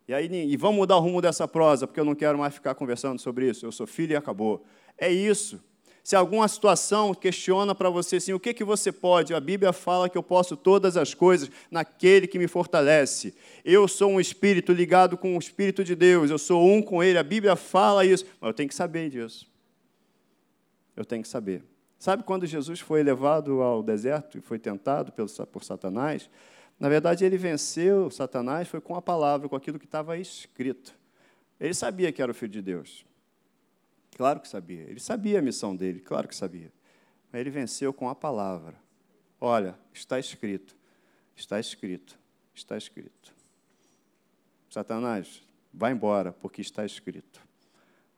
E 0.06 0.14
aí, 0.14 0.28
e 0.30 0.58
vamos 0.58 0.76
mudar 0.76 0.98
o 0.98 1.00
rumo 1.00 1.22
dessa 1.22 1.48
prosa, 1.48 1.88
porque 1.88 2.00
eu 2.02 2.04
não 2.04 2.16
quero 2.16 2.38
mais 2.38 2.54
ficar 2.54 2.76
conversando 2.76 3.18
sobre 3.20 3.50
isso. 3.50 3.66
Eu 3.66 3.72
sou 3.72 3.88
filho 3.88 4.12
e 4.12 4.16
acabou. 4.18 4.66
É 4.98 5.10
isso. 5.10 5.64
Se 6.04 6.16
alguma 6.16 6.48
situação 6.48 7.14
questiona 7.14 7.76
para 7.76 7.90
você 7.90 8.16
assim, 8.16 8.34
o 8.34 8.40
que, 8.40 8.54
que 8.54 8.64
você 8.64 8.92
pode? 8.92 9.34
A 9.34 9.40
Bíblia 9.40 9.72
fala 9.72 10.10
que 10.10 10.18
eu 10.18 10.24
posso 10.24 10.58
todas 10.58 10.98
as 10.98 11.14
coisas 11.14 11.50
naquele 11.70 12.26
que 12.26 12.40
me 12.40 12.48
fortalece. 12.48 13.36
Eu 13.64 13.88
sou 13.88 14.12
um 14.12 14.20
espírito 14.20 14.74
ligado 14.74 15.16
com 15.16 15.36
o 15.36 15.40
Espírito 15.40 15.84
de 15.84 15.96
Deus, 15.96 16.32
eu 16.32 16.40
sou 16.40 16.66
um 16.68 16.82
com 16.82 17.04
Ele. 17.04 17.20
A 17.20 17.24
Bíblia 17.24 17.56
fala 17.56 18.04
isso, 18.04 18.26
mas 18.40 18.50
eu 18.50 18.54
tenho 18.54 18.70
que 18.70 18.76
saber 18.76 19.10
disso. 19.10 19.48
Eu 20.96 21.06
tenho 21.06 21.22
que 21.22 21.30
saber. 21.30 21.64
Sabe 22.00 22.24
quando 22.24 22.48
Jesus 22.48 22.80
foi 22.80 23.04
levado 23.04 23.62
ao 23.62 23.84
deserto 23.84 24.40
e 24.40 24.42
foi 24.42 24.58
tentado 24.58 25.14
por 25.52 25.64
Satanás? 25.64 26.28
Na 26.80 26.90
verdade, 26.90 27.24
ele 27.24 27.38
venceu 27.38 28.10
Satanás 28.10 28.68
foi 28.68 28.82
com 28.82 28.96
a 28.96 29.02
palavra, 29.04 29.48
com 29.48 29.56
aquilo 29.56 29.78
que 29.78 29.86
estava 29.86 30.18
escrito. 30.18 30.96
Ele 31.60 31.76
sabia 31.76 32.12
que 32.12 32.24
era 32.24 32.32
o 32.32 32.34
filho 32.34 32.52
de 32.52 32.62
Deus. 32.64 33.06
Claro 34.16 34.40
que 34.40 34.48
sabia. 34.48 34.82
Ele 34.82 35.00
sabia 35.00 35.40
a 35.40 35.42
missão 35.42 35.76
dele, 35.76 36.00
claro 36.00 36.28
que 36.28 36.36
sabia. 36.36 36.72
Mas 37.32 37.42
ele 37.42 37.50
venceu 37.50 37.94
com 37.94 38.10
a 38.10 38.16
palavra. 38.16 38.76
Olha, 39.40 39.78
está 39.94 40.20
escrito. 40.20 40.76
Está 41.36 41.60
escrito. 41.60 42.18
Está 42.54 42.78
escrito. 42.78 43.34
Satanás, 44.70 45.42
vai 45.74 45.92
embora, 45.92 46.32
porque 46.32 46.62
está 46.62 46.86
escrito. 46.86 47.42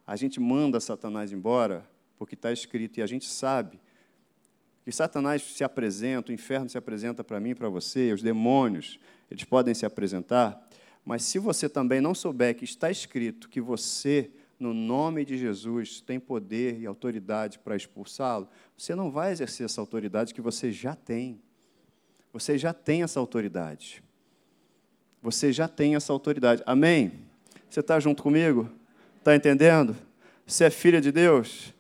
A 0.06 0.16
gente 0.16 0.40
manda 0.40 0.80
Satanás 0.80 1.32
embora 1.32 1.90
porque 2.18 2.36
está 2.36 2.52
escrito 2.52 3.00
e 3.00 3.02
a 3.02 3.08
gente 3.08 3.26
sabe 3.26 3.80
que 4.84 4.92
Satanás 4.92 5.42
se 5.42 5.64
apresenta, 5.64 6.32
o 6.32 6.34
inferno 6.34 6.70
se 6.70 6.78
apresenta 6.78 7.24
para 7.24 7.40
mim 7.40 7.52
e 7.52 7.56
para 7.56 7.70
você, 7.70 8.12
os 8.12 8.22
demônios, 8.22 9.00
eles 9.32 9.46
podem 9.46 9.74
se 9.74 9.86
apresentar, 9.86 10.62
mas 11.06 11.24
se 11.24 11.40
você 11.40 11.70
também 11.70 12.02
não 12.02 12.14
souber 12.14 12.56
que 12.56 12.66
está 12.66 12.92
escrito 12.92 13.50
que 13.50 13.62
você, 13.62 14.30
no 14.60 14.74
nome 14.74 15.26
de 15.26 15.38
Jesus, 15.38 16.02
tem 16.02 16.20
poder 16.20 16.80
e 16.80 16.86
autoridade 16.86 17.60
para 17.60 17.76
expulsá-lo, 17.76 18.48
você 18.78 18.96
não 18.96 19.12
vai 19.12 19.32
exercer 19.32 19.66
essa 19.66 19.82
autoridade 19.82 20.34
que 20.34 20.42
você 20.42 20.72
já 20.72 20.96
tem. 20.96 21.42
Você 22.32 22.58
já 22.58 22.74
tem 22.74 23.04
essa 23.04 23.20
autoridade. 23.20 24.04
Você 25.22 25.52
já 25.54 25.68
tem 25.68 25.96
essa 25.96 26.12
autoridade. 26.12 26.64
Amém? 26.66 27.14
Você 27.70 27.80
está 27.80 28.00
junto 28.00 28.22
comigo? 28.22 28.70
Está 29.20 29.36
entendendo? 29.36 29.96
Você 30.46 30.66
é 30.66 30.70
filha 30.70 31.00
de 31.00 31.12
Deus? 31.12 31.74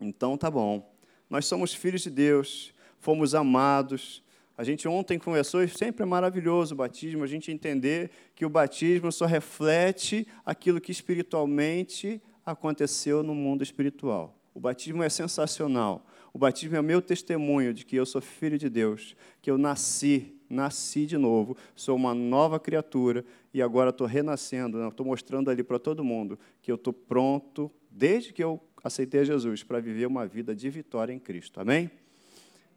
Então 0.00 0.36
tá 0.36 0.50
bom. 0.50 0.94
Nós 1.28 1.46
somos 1.46 1.74
filhos 1.74 2.02
de 2.02 2.10
Deus, 2.10 2.72
fomos 3.00 3.34
amados. 3.34 4.22
A 4.56 4.64
gente 4.64 4.88
ontem 4.88 5.18
conversou 5.18 5.62
e 5.62 5.68
sempre 5.68 6.02
é 6.02 6.06
maravilhoso 6.06 6.74
o 6.74 6.78
batismo, 6.78 7.22
a 7.22 7.26
gente 7.26 7.52
entender 7.52 8.10
que 8.34 8.46
o 8.46 8.48
batismo 8.48 9.12
só 9.12 9.26
reflete 9.26 10.26
aquilo 10.44 10.80
que 10.80 10.90
espiritualmente 10.90 12.22
aconteceu 12.44 13.22
no 13.22 13.34
mundo 13.34 13.62
espiritual. 13.62 14.34
O 14.54 14.60
batismo 14.60 15.02
é 15.02 15.08
sensacional. 15.10 16.06
O 16.32 16.38
batismo 16.38 16.76
é 16.76 16.80
o 16.80 16.84
meu 16.84 17.02
testemunho 17.02 17.74
de 17.74 17.84
que 17.84 17.96
eu 17.96 18.06
sou 18.06 18.22
filho 18.22 18.56
de 18.56 18.70
Deus, 18.70 19.14
que 19.42 19.50
eu 19.50 19.58
nasci, 19.58 20.34
nasci 20.48 21.04
de 21.04 21.18
novo, 21.18 21.56
sou 21.74 21.94
uma 21.94 22.14
nova 22.14 22.58
criatura 22.58 23.24
e 23.52 23.60
agora 23.60 23.90
estou 23.90 24.06
renascendo. 24.06 24.86
Estou 24.88 25.04
mostrando 25.04 25.50
ali 25.50 25.62
para 25.62 25.78
todo 25.78 26.02
mundo 26.02 26.38
que 26.62 26.70
eu 26.70 26.76
estou 26.76 26.94
pronto, 26.94 27.70
desde 27.90 28.32
que 28.32 28.42
eu 28.42 28.58
aceitei 28.82 29.24
Jesus, 29.24 29.62
para 29.62 29.80
viver 29.80 30.06
uma 30.06 30.26
vida 30.26 30.54
de 30.54 30.70
vitória 30.70 31.12
em 31.12 31.18
Cristo. 31.18 31.60
Amém? 31.60 31.90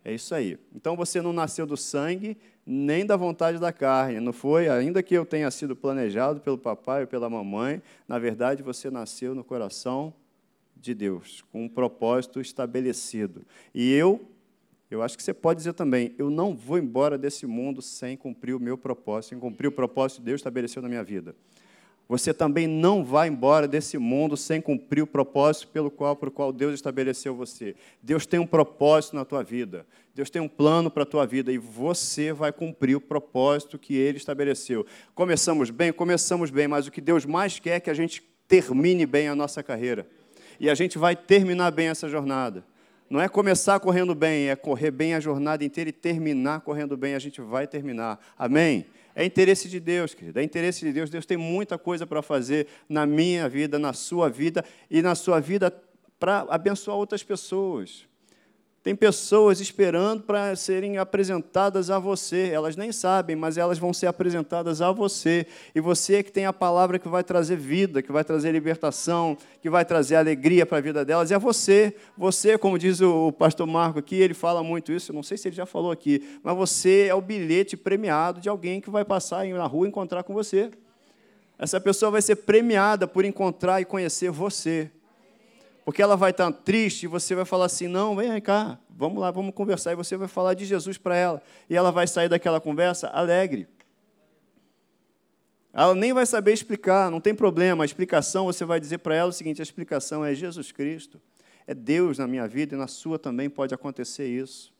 É 0.04 0.14
isso 0.14 0.34
aí. 0.34 0.58
Então 0.74 0.96
você 0.96 1.22
não 1.22 1.34
nasceu 1.34 1.66
do 1.66 1.76
sangue 1.76 2.38
nem 2.66 3.06
da 3.06 3.18
vontade 3.18 3.58
da 3.58 3.74
carne, 3.74 4.20
não 4.20 4.32
foi? 4.32 4.70
Ainda 4.70 5.02
que 5.02 5.14
eu 5.14 5.26
tenha 5.26 5.50
sido 5.50 5.76
planejado 5.76 6.40
pelo 6.40 6.58
papai 6.58 7.02
ou 7.02 7.08
pela 7.08 7.30
mamãe, 7.30 7.82
na 8.08 8.20
verdade 8.20 8.62
você 8.62 8.92
nasceu 8.92 9.34
no 9.34 9.44
coração 9.44 10.14
de 10.76 10.94
Deus, 10.94 11.44
com 11.52 11.66
um 11.66 11.70
propósito 11.70 12.40
estabelecido. 12.40 13.44
E 13.74 13.92
eu, 13.94 14.22
eu 14.90 15.02
acho 15.02 15.18
que 15.18 15.24
você 15.24 15.34
pode 15.34 15.58
dizer 15.58 15.74
também, 15.74 16.14
eu 16.18 16.30
não 16.30 16.56
vou 16.56 16.78
embora 16.78 17.18
desse 17.18 17.46
mundo 17.46 17.82
sem 17.82 18.16
cumprir 18.16 18.56
o 18.56 18.60
meu 18.60 18.78
propósito, 18.78 19.32
sem 19.32 19.40
cumprir 19.40 19.68
o 19.68 19.72
propósito 19.72 20.20
que 20.20 20.26
Deus 20.26 20.40
estabeleceu 20.40 20.82
na 20.82 20.88
minha 20.88 21.04
vida. 21.04 21.36
Você 22.10 22.34
também 22.34 22.66
não 22.66 23.06
vai 23.06 23.28
embora 23.28 23.68
desse 23.68 23.96
mundo 24.00 24.36
sem 24.36 24.60
cumprir 24.60 25.04
o 25.04 25.08
propósito 25.08 25.68
pelo 25.68 25.92
qual, 25.92 26.16
por 26.16 26.32
qual 26.32 26.52
Deus 26.52 26.74
estabeleceu 26.74 27.36
você. 27.36 27.76
Deus 28.02 28.26
tem 28.26 28.40
um 28.40 28.48
propósito 28.48 29.16
na 29.16 29.24
tua 29.24 29.44
vida. 29.44 29.86
Deus 30.16 30.32
tem 30.32 30.42
um 30.42 30.48
plano 30.48 30.90
para 30.90 31.04
a 31.04 31.06
tua 31.06 31.28
vida 31.28 31.52
e 31.52 31.60
você 31.60 32.34
vai 32.34 32.52
cumprir 32.52 32.96
o 32.96 33.02
propósito 33.02 33.78
que 33.78 33.96
Ele 33.96 34.18
estabeleceu. 34.18 34.88
Começamos 35.14 35.70
bem, 35.70 35.94
começamos 35.94 36.50
bem, 36.50 36.68
mas 36.68 36.88
o 36.88 36.92
que 36.92 37.00
Deus 37.00 37.26
mais 37.26 37.60
quer 37.60 37.76
é 37.76 37.80
que 37.80 37.92
a 37.92 37.94
gente 37.94 38.24
termine 38.48 39.06
bem 39.06 39.28
a 39.28 39.36
nossa 39.36 39.62
carreira 39.62 40.08
e 40.60 40.68
a 40.68 40.74
gente 40.74 40.98
vai 40.98 41.16
terminar 41.16 41.70
bem 41.70 41.90
essa 41.90 42.10
jornada. 42.10 42.66
Não 43.08 43.22
é 43.22 43.30
começar 43.30 43.80
correndo 43.80 44.14
bem, 44.16 44.50
é 44.50 44.56
correr 44.56 44.92
bem 44.92 45.14
a 45.14 45.20
jornada 45.20 45.64
inteira 45.64 45.90
e 45.90 45.94
terminar 45.94 46.62
correndo 46.62 46.98
bem, 46.98 47.14
a 47.14 47.20
gente 47.20 47.40
vai 47.40 47.68
terminar. 47.68 48.20
Amém? 48.38 48.86
É 49.16 49.24
interesse 49.26 49.68
de 49.70 49.80
Deus, 49.80 50.14
querido. 50.14 50.40
É 50.40 50.44
interesse 50.44 50.86
de 50.86 50.92
Deus. 50.92 51.10
Deus 51.10 51.26
tem 51.26 51.38
muita 51.38 51.78
coisa 51.78 52.08
para 52.08 52.22
fazer 52.22 52.68
na 52.88 53.06
minha 53.06 53.48
vida, 53.48 53.78
na 53.78 53.94
sua 53.94 54.30
vida 54.30 54.64
e 54.90 55.02
na 55.02 55.16
sua 55.16 55.40
vida 55.40 55.72
para 56.20 56.46
abençoar 56.50 56.98
outras 56.98 57.24
pessoas. 57.24 58.09
Tem 58.82 58.96
pessoas 58.96 59.60
esperando 59.60 60.24
para 60.24 60.56
serem 60.56 60.98
apresentadas 60.98 61.90
a 61.90 62.00
você. 62.00 62.50
Elas 62.54 62.78
nem 62.78 62.94
sabem, 62.94 63.36
mas 63.36 63.58
elas 63.58 63.78
vão 63.78 63.94
ser 63.94 64.08
apresentadas 64.08 64.82
a 64.82 64.90
você. 64.90 65.46
E 65.76 65.82
você 65.82 66.16
é 66.16 66.24
que 66.24 66.32
tem 66.32 66.46
a 66.46 66.54
palavra 66.54 66.98
que 66.98 67.10
vai 67.10 67.22
trazer 67.22 67.58
vida, 67.58 68.02
que 68.02 68.12
vai 68.12 68.24
trazer 68.24 68.54
libertação, 68.54 69.38
que 69.62 69.70
vai 69.70 69.84
trazer 69.84 70.16
alegria 70.16 70.66
para 70.66 70.78
a 70.78 70.82
vida 70.82 71.04
delas. 71.04 71.30
E 71.30 71.34
é 71.34 71.40
você. 71.40 71.94
Você, 72.18 72.58
como 72.58 72.80
diz 72.80 73.02
o 73.02 73.34
pastor 73.34 73.68
Marco 73.68 74.00
aqui, 74.00 74.16
ele 74.16 74.34
fala 74.34 74.64
muito 74.64 74.94
isso. 74.94 75.12
Eu 75.12 75.16
não 75.16 75.24
sei 75.24 75.38
se 75.38 75.50
ele 75.50 75.56
já 75.58 75.66
falou 75.66 75.92
aqui, 75.92 76.40
mas 76.42 76.56
você 76.56 77.08
é 77.10 77.14
o 77.14 77.22
bilhete 77.22 77.76
premiado 77.76 78.40
de 78.40 78.48
alguém 78.48 78.80
que 78.80 78.90
vai 78.90 79.04
passar 79.04 79.46
na 79.46 79.66
rua 79.66 79.88
e 79.88 79.90
encontrar 79.90 80.24
com 80.24 80.34
você. 80.34 80.72
Essa 81.58 81.82
pessoa 81.82 82.12
vai 82.12 82.22
ser 82.22 82.38
premiada 82.38 83.06
por 83.06 83.26
encontrar 83.26 83.82
e 83.82 83.86
conhecer 83.86 84.32
você. 84.32 84.90
Porque 85.86 86.02
ela 86.02 86.16
vai 86.16 86.32
estar 86.32 86.52
triste 86.52 87.04
e 87.04 87.08
você 87.08 87.34
vai 87.34 87.46
falar 87.46 87.66
assim: 87.66 87.88
não, 87.88 88.16
vem 88.16 88.40
cá, 88.42 88.80
vamos 88.90 89.20
lá, 89.20 89.32
vamos 89.32 89.54
conversar. 89.54 89.92
E 89.92 89.96
você 89.96 90.16
vai 90.18 90.28
falar 90.28 90.54
de 90.54 90.66
Jesus 90.66 90.98
para 90.98 91.16
ela. 91.16 91.42
E 91.70 91.76
ela 91.76 91.92
vai 91.92 92.08
sair 92.08 92.30
daquela 92.30 92.60
conversa 92.60 93.08
alegre. 93.08 93.68
Ela 95.74 95.94
nem 95.94 96.14
vai 96.14 96.26
saber 96.26 96.54
explicar, 96.54 97.12
não 97.12 97.22
tem 97.22 97.34
problema. 97.34 97.84
A 97.84 97.86
explicação, 97.86 98.46
você 98.46 98.66
vai 98.66 98.80
dizer 98.80 99.00
para 99.00 99.16
ela 99.16 99.30
o 99.30 99.34
seguinte: 99.34 99.62
a 99.62 99.64
explicação 99.64 100.26
é 100.26 100.34
Jesus 100.34 100.72
Cristo. 100.72 101.22
É 101.66 101.74
Deus 101.74 102.18
na 102.18 102.28
minha 102.28 102.48
vida 102.48 102.74
e 102.74 102.78
na 102.78 102.88
sua 102.88 103.20
também 103.20 103.48
pode 103.48 103.76
acontecer 103.76 104.28
isso. 104.28 104.74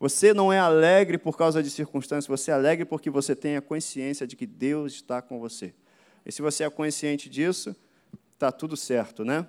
Você 0.00 0.34
não 0.34 0.52
é 0.52 0.58
alegre 0.58 1.18
por 1.18 1.36
causa 1.36 1.62
de 1.62 1.70
circunstâncias, 1.70 2.26
você 2.26 2.50
é 2.50 2.54
alegre 2.54 2.84
porque 2.84 3.10
você 3.10 3.36
tem 3.36 3.56
a 3.56 3.62
consciência 3.62 4.26
de 4.26 4.34
que 4.34 4.46
Deus 4.46 4.94
está 4.94 5.22
com 5.22 5.38
você. 5.38 5.74
E 6.24 6.32
se 6.32 6.42
você 6.42 6.64
é 6.64 6.70
consciente 6.70 7.28
disso, 7.28 7.76
está 8.32 8.50
tudo 8.50 8.76
certo, 8.76 9.24
né? 9.24 9.46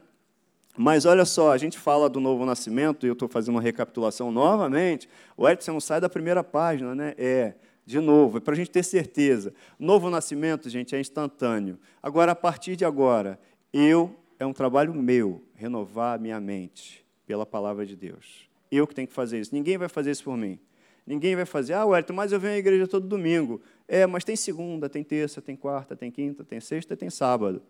Mas 0.77 1.05
olha 1.05 1.23
só, 1.23 1.51
a 1.51 1.57
gente 1.57 1.79
fala 1.79 2.09
do 2.09 2.19
novo 2.19 2.45
nascimento, 2.45 3.05
e 3.05 3.09
eu 3.09 3.13
estou 3.13 3.29
fazendo 3.29 3.55
uma 3.55 3.61
recapitulação 3.61 4.31
novamente. 4.31 5.07
O 5.37 5.47
Edson 5.47 5.79
sai 5.79 6.01
da 6.01 6.09
primeira 6.09 6.43
página, 6.43 6.93
né? 6.93 7.13
É, 7.17 7.53
de 7.85 7.99
novo, 7.99 8.37
é 8.37 8.41
para 8.41 8.53
a 8.53 8.57
gente 8.57 8.71
ter 8.71 8.83
certeza. 8.83 9.53
Novo 9.79 10.09
nascimento, 10.09 10.69
gente, 10.69 10.95
é 10.95 10.99
instantâneo. 10.99 11.79
Agora, 12.01 12.33
a 12.33 12.35
partir 12.35 12.75
de 12.75 12.83
agora, 12.83 13.39
eu, 13.71 14.15
é 14.39 14.45
um 14.45 14.53
trabalho 14.53 14.93
meu, 14.93 15.43
renovar 15.53 16.15
a 16.15 16.17
minha 16.17 16.39
mente 16.41 17.05
pela 17.25 17.45
palavra 17.45 17.85
de 17.85 17.95
Deus. 17.95 18.49
Eu 18.71 18.85
que 18.85 18.95
tenho 18.95 19.07
que 19.07 19.13
fazer 19.13 19.39
isso. 19.39 19.53
Ninguém 19.53 19.77
vai 19.77 19.87
fazer 19.87 20.11
isso 20.11 20.23
por 20.23 20.35
mim. 20.35 20.59
Ninguém 21.05 21.35
vai 21.35 21.45
fazer, 21.45 21.73
ah, 21.73 21.85
Wellington, 21.85 22.13
mas 22.13 22.31
eu 22.31 22.39
venho 22.39 22.55
à 22.55 22.57
igreja 22.57 22.87
todo 22.87 23.07
domingo. 23.07 23.61
É, 23.87 24.07
mas 24.07 24.23
tem 24.23 24.35
segunda, 24.35 24.89
tem 24.89 25.03
terça, 25.03 25.39
tem 25.39 25.55
quarta, 25.55 25.95
tem 25.95 26.09
quinta, 26.09 26.43
tem 26.43 26.59
sexta, 26.59 26.97
tem 26.97 27.09
sábado. 27.09 27.61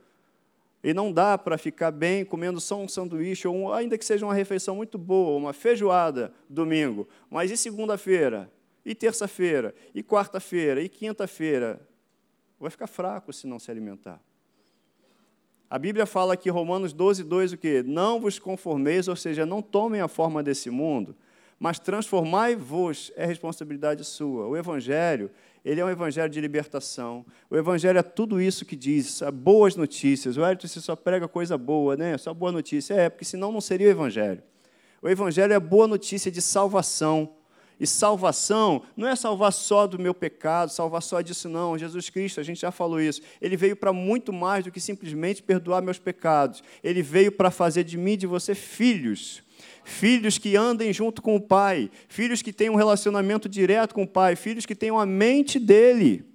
E 0.84 0.94
não 0.94 1.12
dá 1.12 1.38
para 1.38 1.58
ficar 1.58 1.92
bem 1.92 2.24
comendo 2.24 2.62
só 2.62 2.80
um 2.80 2.88
sanduíche, 2.88 3.48
ou 3.48 3.74
ainda 3.74 3.98
que 3.98 4.06
seja 4.06 4.26
uma 4.26 4.34
refeição 4.34 4.76
muito 4.76 4.98
boa, 4.98 5.38
uma 5.38 5.54
feijoada 5.54 6.32
domingo. 6.50 7.08
Mas 7.30 7.50
e 7.50 7.58
segunda-feira? 7.58 8.52
E 8.86 8.94
terça-feira? 8.94 9.74
E 9.96 10.04
quarta-feira? 10.04 10.82
E 10.82 10.88
quinta-feira? 10.88 11.82
Vai 12.60 12.70
ficar 12.70 12.88
fraco 12.88 13.34
se 13.34 13.48
não 13.48 13.58
se 13.58 13.72
alimentar. 13.72 14.22
A 15.68 15.80
Bíblia 15.80 16.06
fala 16.06 16.36
aqui, 16.36 16.50
Romanos 16.50 16.94
12, 16.94 17.24
2, 17.24 17.54
o 17.54 17.58
quê? 17.58 17.84
Não 17.86 18.20
vos 18.20 18.38
conformeis, 18.38 19.08
ou 19.08 19.16
seja, 19.16 19.46
não 19.46 19.62
tomem 19.62 20.00
a 20.00 20.08
forma 20.08 20.44
desse 20.44 20.70
mundo, 20.70 21.16
mas 21.60 21.80
transformai-vos, 21.80 23.12
é 23.16 23.26
responsabilidade 23.26 24.04
sua. 24.04 24.48
O 24.48 24.56
Evangelho, 24.56 25.32
ele 25.66 25.82
é 25.82 25.86
um 25.86 25.90
evangelho 25.90 26.30
de 26.30 26.40
libertação. 26.40 27.26
O 27.50 27.58
evangelho 27.58 27.98
é 27.98 28.04
tudo 28.04 28.40
isso 28.40 28.64
que 28.64 28.76
diz, 28.76 29.24
boas 29.34 29.76
notícias. 29.76 30.38
O 30.38 30.46
Hélio 30.46 30.62
você 30.62 30.80
só 30.80 30.96
prega 30.96 31.28
coisa 31.28 31.58
boa, 31.58 31.98
né? 31.98 32.16
Só 32.20 32.32
boa 32.36 32.52
notícia. 32.52 32.94
É, 32.94 33.10
porque 33.10 33.26
senão 33.26 33.52
não 33.52 33.60
seria 33.60 33.88
o 33.88 33.90
evangelho. 33.90 34.44
O 35.02 35.10
evangelho 35.10 35.54
é 35.54 35.60
boa 35.60 35.88
notícia 35.88 36.30
de 36.30 36.40
salvação. 36.40 37.34
E 37.80 37.88
salvação 37.88 38.84
não 38.96 39.08
é 39.08 39.16
salvar 39.16 39.52
só 39.52 39.88
do 39.88 39.98
meu 39.98 40.14
pecado, 40.14 40.70
salvar 40.70 41.02
só 41.02 41.20
disso, 41.20 41.50
não. 41.50 41.78
Jesus 41.78 42.12
Cristo, 42.12 42.40
a 42.40 42.44
gente 42.44 42.62
já 42.62 42.70
falou 42.70 43.02
isso. 43.02 43.22
Ele 43.42 43.58
veio 43.58 43.76
para 43.76 43.92
muito 43.92 44.32
mais 44.32 44.64
do 44.64 44.72
que 44.72 44.80
simplesmente 44.80 45.42
perdoar 45.42 45.82
meus 45.82 45.98
pecados. 45.98 46.64
Ele 46.84 47.02
veio 47.02 47.32
para 47.32 47.50
fazer 47.50 47.84
de 47.84 47.98
mim 47.98 48.12
e 48.12 48.18
de 48.18 48.28
você 48.28 48.54
filhos 48.54 49.44
filhos 49.86 50.38
que 50.38 50.58
andem 50.58 50.92
junto 50.92 51.22
com 51.22 51.36
o 51.36 51.42
Pai, 51.42 51.90
filhos 52.10 52.42
que 52.42 52.52
tenham 52.52 52.74
um 52.74 52.78
relacionamento 52.78 53.48
direto 53.48 53.94
com 53.94 54.04
o 54.04 54.08
Pai, 54.08 54.36
filhos 54.36 54.66
que 54.66 54.76
tenham 54.76 55.00
a 55.00 55.06
mente 55.06 55.60
dele, 55.60 56.26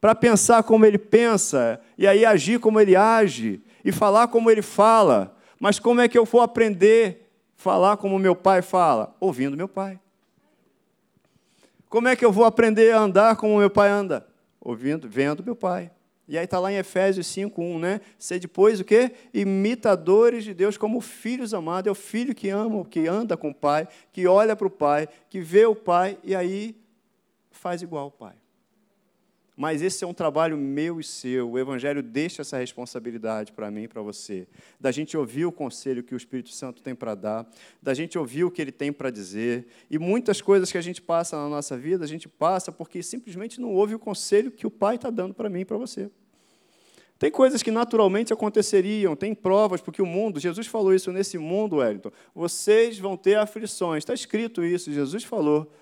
para 0.00 0.14
pensar 0.14 0.62
como 0.62 0.86
ele 0.86 0.98
pensa, 0.98 1.80
e 1.98 2.06
aí 2.06 2.24
agir 2.24 2.60
como 2.60 2.80
ele 2.80 2.96
age, 2.96 3.60
e 3.84 3.92
falar 3.92 4.28
como 4.28 4.50
ele 4.50 4.62
fala. 4.62 5.36
Mas 5.60 5.78
como 5.78 6.00
é 6.00 6.08
que 6.08 6.16
eu 6.16 6.24
vou 6.24 6.40
aprender 6.40 7.28
a 7.58 7.62
falar 7.62 7.96
como 7.96 8.18
meu 8.18 8.34
pai 8.34 8.62
fala? 8.62 9.14
Ouvindo 9.20 9.56
meu 9.56 9.68
pai. 9.68 10.00
Como 11.88 12.08
é 12.08 12.16
que 12.16 12.24
eu 12.24 12.32
vou 12.32 12.44
aprender 12.44 12.92
a 12.92 13.00
andar 13.00 13.36
como 13.36 13.58
meu 13.58 13.70
pai 13.70 13.90
anda? 13.90 14.26
Ouvindo, 14.60 15.08
vendo 15.08 15.44
meu 15.44 15.54
pai. 15.54 15.90
E 16.32 16.38
aí 16.38 16.46
está 16.46 16.58
lá 16.58 16.72
em 16.72 16.76
Efésios 16.76 17.26
5:1, 17.26 17.78
né? 17.78 18.00
Ser 18.18 18.38
depois 18.38 18.80
o 18.80 18.84
quê? 18.84 19.12
Imitadores 19.34 20.44
de 20.44 20.54
Deus 20.54 20.78
como 20.78 20.98
filhos 20.98 21.52
amados. 21.52 21.88
É 21.88 21.90
o 21.90 21.94
filho 21.94 22.34
que 22.34 22.48
ama, 22.48 22.82
que 22.86 23.06
anda 23.06 23.36
com 23.36 23.50
o 23.50 23.54
pai, 23.54 23.86
que 24.14 24.26
olha 24.26 24.56
para 24.56 24.66
o 24.66 24.70
pai, 24.70 25.06
que 25.28 25.42
vê 25.42 25.66
o 25.66 25.76
pai 25.76 26.18
e 26.24 26.34
aí 26.34 26.74
faz 27.50 27.82
igual 27.82 28.04
ao 28.04 28.10
pai. 28.10 28.32
Mas 29.54 29.82
esse 29.82 30.02
é 30.02 30.06
um 30.06 30.14
trabalho 30.14 30.56
meu 30.56 30.98
e 30.98 31.04
seu. 31.04 31.50
O 31.50 31.58
Evangelho 31.58 32.02
deixa 32.02 32.40
essa 32.40 32.56
responsabilidade 32.56 33.52
para 33.52 33.70
mim 33.70 33.82
e 33.82 33.88
para 33.88 34.00
você. 34.00 34.48
Da 34.80 34.90
gente 34.90 35.14
ouvir 35.14 35.44
o 35.44 35.52
conselho 35.52 36.02
que 36.02 36.14
o 36.14 36.16
Espírito 36.16 36.48
Santo 36.48 36.80
tem 36.80 36.94
para 36.94 37.14
dar, 37.14 37.46
da 37.82 37.92
gente 37.92 38.16
ouvir 38.16 38.44
o 38.44 38.50
que 38.50 38.62
ele 38.62 38.72
tem 38.72 38.90
para 38.90 39.10
dizer. 39.10 39.66
E 39.90 39.98
muitas 39.98 40.40
coisas 40.40 40.72
que 40.72 40.78
a 40.78 40.82
gente 40.82 41.02
passa 41.02 41.36
na 41.36 41.46
nossa 41.50 41.76
vida, 41.76 42.06
a 42.06 42.08
gente 42.08 42.26
passa 42.26 42.72
porque 42.72 43.02
simplesmente 43.02 43.60
não 43.60 43.74
ouve 43.74 43.94
o 43.94 43.98
conselho 43.98 44.50
que 44.50 44.66
o 44.66 44.70
Pai 44.70 44.94
está 44.94 45.10
dando 45.10 45.34
para 45.34 45.50
mim 45.50 45.60
e 45.60 45.64
para 45.66 45.76
você. 45.76 46.10
Tem 47.22 47.30
coisas 47.30 47.62
que 47.62 47.70
naturalmente 47.70 48.32
aconteceriam, 48.32 49.14
tem 49.14 49.32
provas, 49.32 49.80
porque 49.80 50.02
o 50.02 50.06
mundo, 50.06 50.40
Jesus 50.40 50.66
falou 50.66 50.92
isso 50.92 51.12
nesse 51.12 51.38
mundo, 51.38 51.76
Wellington, 51.76 52.10
vocês 52.34 52.98
vão 52.98 53.16
ter 53.16 53.36
aflições. 53.36 53.98
Está 53.98 54.12
escrito 54.12 54.64
isso, 54.64 54.92
Jesus 54.92 55.22
falou. 55.22 55.72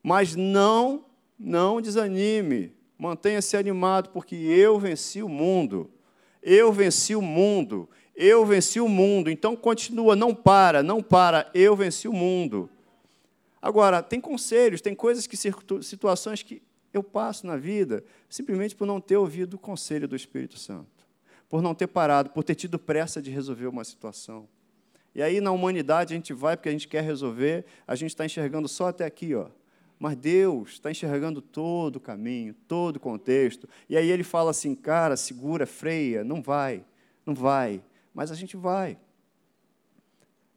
Mas 0.00 0.36
não, 0.36 1.04
não 1.36 1.80
desanime. 1.80 2.72
Mantenha-se 2.96 3.56
animado, 3.56 4.10
porque 4.10 4.36
eu 4.36 4.78
venci 4.78 5.20
o 5.20 5.28
mundo. 5.28 5.90
Eu 6.40 6.72
venci 6.72 7.16
o 7.16 7.20
mundo. 7.20 7.88
Eu 8.14 8.46
venci 8.46 8.78
o 8.78 8.88
mundo. 8.88 9.28
Então 9.28 9.56
continua, 9.56 10.14
não 10.14 10.32
para, 10.32 10.80
não 10.80 11.02
para. 11.02 11.50
Eu 11.52 11.74
venci 11.74 12.06
o 12.06 12.12
mundo. 12.12 12.70
Agora, 13.60 14.00
tem 14.00 14.20
conselhos, 14.20 14.80
tem 14.80 14.94
coisas 14.94 15.26
que 15.26 15.36
situações 15.82 16.44
que 16.44 16.62
eu 16.96 17.02
passo 17.02 17.46
na 17.46 17.56
vida 17.56 18.04
simplesmente 18.28 18.74
por 18.74 18.86
não 18.86 19.00
ter 19.00 19.16
ouvido 19.16 19.54
o 19.54 19.58
conselho 19.58 20.06
do 20.06 20.16
Espírito 20.16 20.58
Santo, 20.58 21.06
por 21.48 21.62
não 21.62 21.74
ter 21.74 21.86
parado, 21.86 22.30
por 22.30 22.44
ter 22.44 22.54
tido 22.54 22.78
pressa 22.78 23.20
de 23.20 23.30
resolver 23.30 23.66
uma 23.66 23.84
situação. 23.84 24.48
E 25.14 25.22
aí 25.22 25.40
na 25.40 25.52
humanidade 25.52 26.12
a 26.12 26.16
gente 26.16 26.32
vai 26.32 26.56
porque 26.56 26.68
a 26.68 26.72
gente 26.72 26.88
quer 26.88 27.02
resolver, 27.02 27.64
a 27.86 27.94
gente 27.94 28.10
está 28.10 28.24
enxergando 28.24 28.68
só 28.68 28.88
até 28.88 29.04
aqui, 29.04 29.34
ó. 29.34 29.48
Mas 29.98 30.16
Deus 30.16 30.72
está 30.72 30.90
enxergando 30.90 31.40
todo 31.40 31.96
o 31.96 32.00
caminho, 32.00 32.52
todo 32.66 32.96
o 32.96 33.00
contexto. 33.00 33.68
E 33.88 33.96
aí 33.96 34.10
ele 34.10 34.24
fala 34.24 34.50
assim, 34.50 34.74
cara, 34.74 35.16
segura, 35.16 35.66
freia, 35.66 36.24
não 36.24 36.42
vai, 36.42 36.84
não 37.24 37.34
vai. 37.34 37.82
Mas 38.12 38.30
a 38.30 38.34
gente 38.34 38.56
vai. 38.56 38.98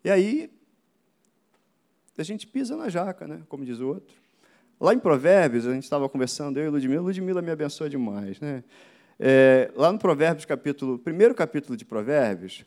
E 0.03 0.09
aí 0.09 0.51
a 2.17 2.23
gente 2.23 2.47
pisa 2.47 2.75
na 2.75 2.89
jaca, 2.89 3.27
né? 3.27 3.43
como 3.47 3.63
diz 3.63 3.79
o 3.79 3.87
outro. 3.87 4.16
Lá 4.79 4.93
em 4.93 4.99
Provérbios, 4.99 5.65
a 5.65 5.73
gente 5.73 5.83
estava 5.83 6.07
conversando, 6.07 6.59
eu 6.59 6.67
e 6.67 6.69
Ludmila, 6.69 7.01
Ludmila 7.01 7.41
me 7.41 7.49
abençoa 7.49 7.89
demais. 7.89 8.39
Né? 8.39 8.63
É, 9.19 9.71
lá 9.75 9.91
no 9.91 9.97
Provérbios, 9.97 10.45
capítulo, 10.45 10.99
primeiro 10.99 11.33
capítulo 11.33 11.75
de 11.75 11.83
Provérbios, 11.83 12.63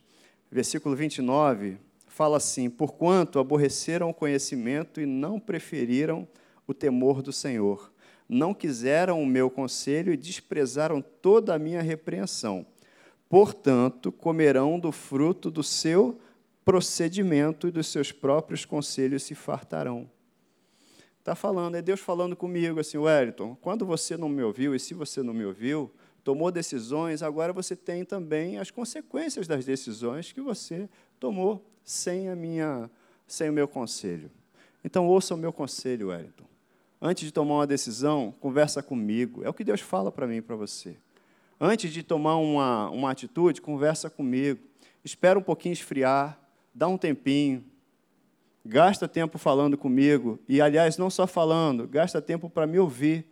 versículo 0.50 0.96
29, 0.96 1.78
fala 2.08 2.38
assim: 2.38 2.68
Porquanto 2.68 3.38
aborreceram 3.38 4.10
o 4.10 4.14
conhecimento 4.14 5.00
e 5.00 5.06
não 5.06 5.38
preferiram 5.38 6.26
o 6.66 6.74
temor 6.74 7.22
do 7.22 7.32
Senhor, 7.32 7.92
não 8.28 8.52
quiseram 8.52 9.22
o 9.22 9.26
meu 9.26 9.48
conselho 9.48 10.12
e 10.12 10.16
desprezaram 10.16 11.00
toda 11.00 11.54
a 11.54 11.58
minha 11.60 11.80
repreensão. 11.80 12.66
Portanto, 13.28 14.10
comerão 14.10 14.80
do 14.80 14.90
fruto 14.90 15.48
do 15.48 15.62
seu 15.62 16.18
procedimento 16.64 17.68
e 17.68 17.70
dos 17.70 17.86
seus 17.86 18.10
próprios 18.10 18.64
conselhos 18.64 19.22
se 19.22 19.36
fartarão. 19.36 20.10
Está 21.30 21.36
falando, 21.36 21.76
é 21.76 21.80
Deus 21.80 22.00
falando 22.00 22.34
comigo 22.34 22.80
assim, 22.80 22.98
Wellington, 22.98 23.56
quando 23.60 23.86
você 23.86 24.16
não 24.16 24.28
me 24.28 24.42
ouviu, 24.42 24.74
e 24.74 24.80
se 24.80 24.94
você 24.94 25.22
não 25.22 25.32
me 25.32 25.44
ouviu, 25.44 25.88
tomou 26.24 26.50
decisões, 26.50 27.22
agora 27.22 27.52
você 27.52 27.76
tem 27.76 28.04
também 28.04 28.58
as 28.58 28.72
consequências 28.72 29.46
das 29.46 29.64
decisões 29.64 30.32
que 30.32 30.40
você 30.40 30.88
tomou 31.20 31.64
sem, 31.84 32.28
a 32.28 32.34
minha, 32.34 32.90
sem 33.28 33.48
o 33.48 33.52
meu 33.52 33.68
conselho. 33.68 34.28
Então, 34.84 35.06
ouça 35.06 35.32
o 35.32 35.38
meu 35.38 35.52
conselho, 35.52 36.08
Wellington. 36.08 36.46
Antes 37.00 37.26
de 37.26 37.32
tomar 37.32 37.58
uma 37.58 37.66
decisão, 37.68 38.34
conversa 38.40 38.82
comigo. 38.82 39.44
É 39.44 39.48
o 39.48 39.54
que 39.54 39.62
Deus 39.62 39.80
fala 39.80 40.10
para 40.10 40.26
mim 40.26 40.38
e 40.38 40.42
para 40.42 40.56
você. 40.56 40.96
Antes 41.60 41.92
de 41.92 42.02
tomar 42.02 42.38
uma, 42.38 42.90
uma 42.90 43.08
atitude, 43.08 43.60
conversa 43.62 44.10
comigo. 44.10 44.58
Espera 45.04 45.38
um 45.38 45.42
pouquinho 45.42 45.74
esfriar, 45.74 46.40
dá 46.74 46.88
um 46.88 46.98
tempinho, 46.98 47.64
gasta 48.64 49.08
tempo 49.08 49.38
falando 49.38 49.76
comigo, 49.76 50.38
e 50.48 50.60
aliás, 50.60 50.96
não 50.96 51.10
só 51.10 51.26
falando, 51.26 51.86
gasta 51.88 52.20
tempo 52.20 52.48
para 52.48 52.66
me 52.66 52.78
ouvir. 52.78 53.26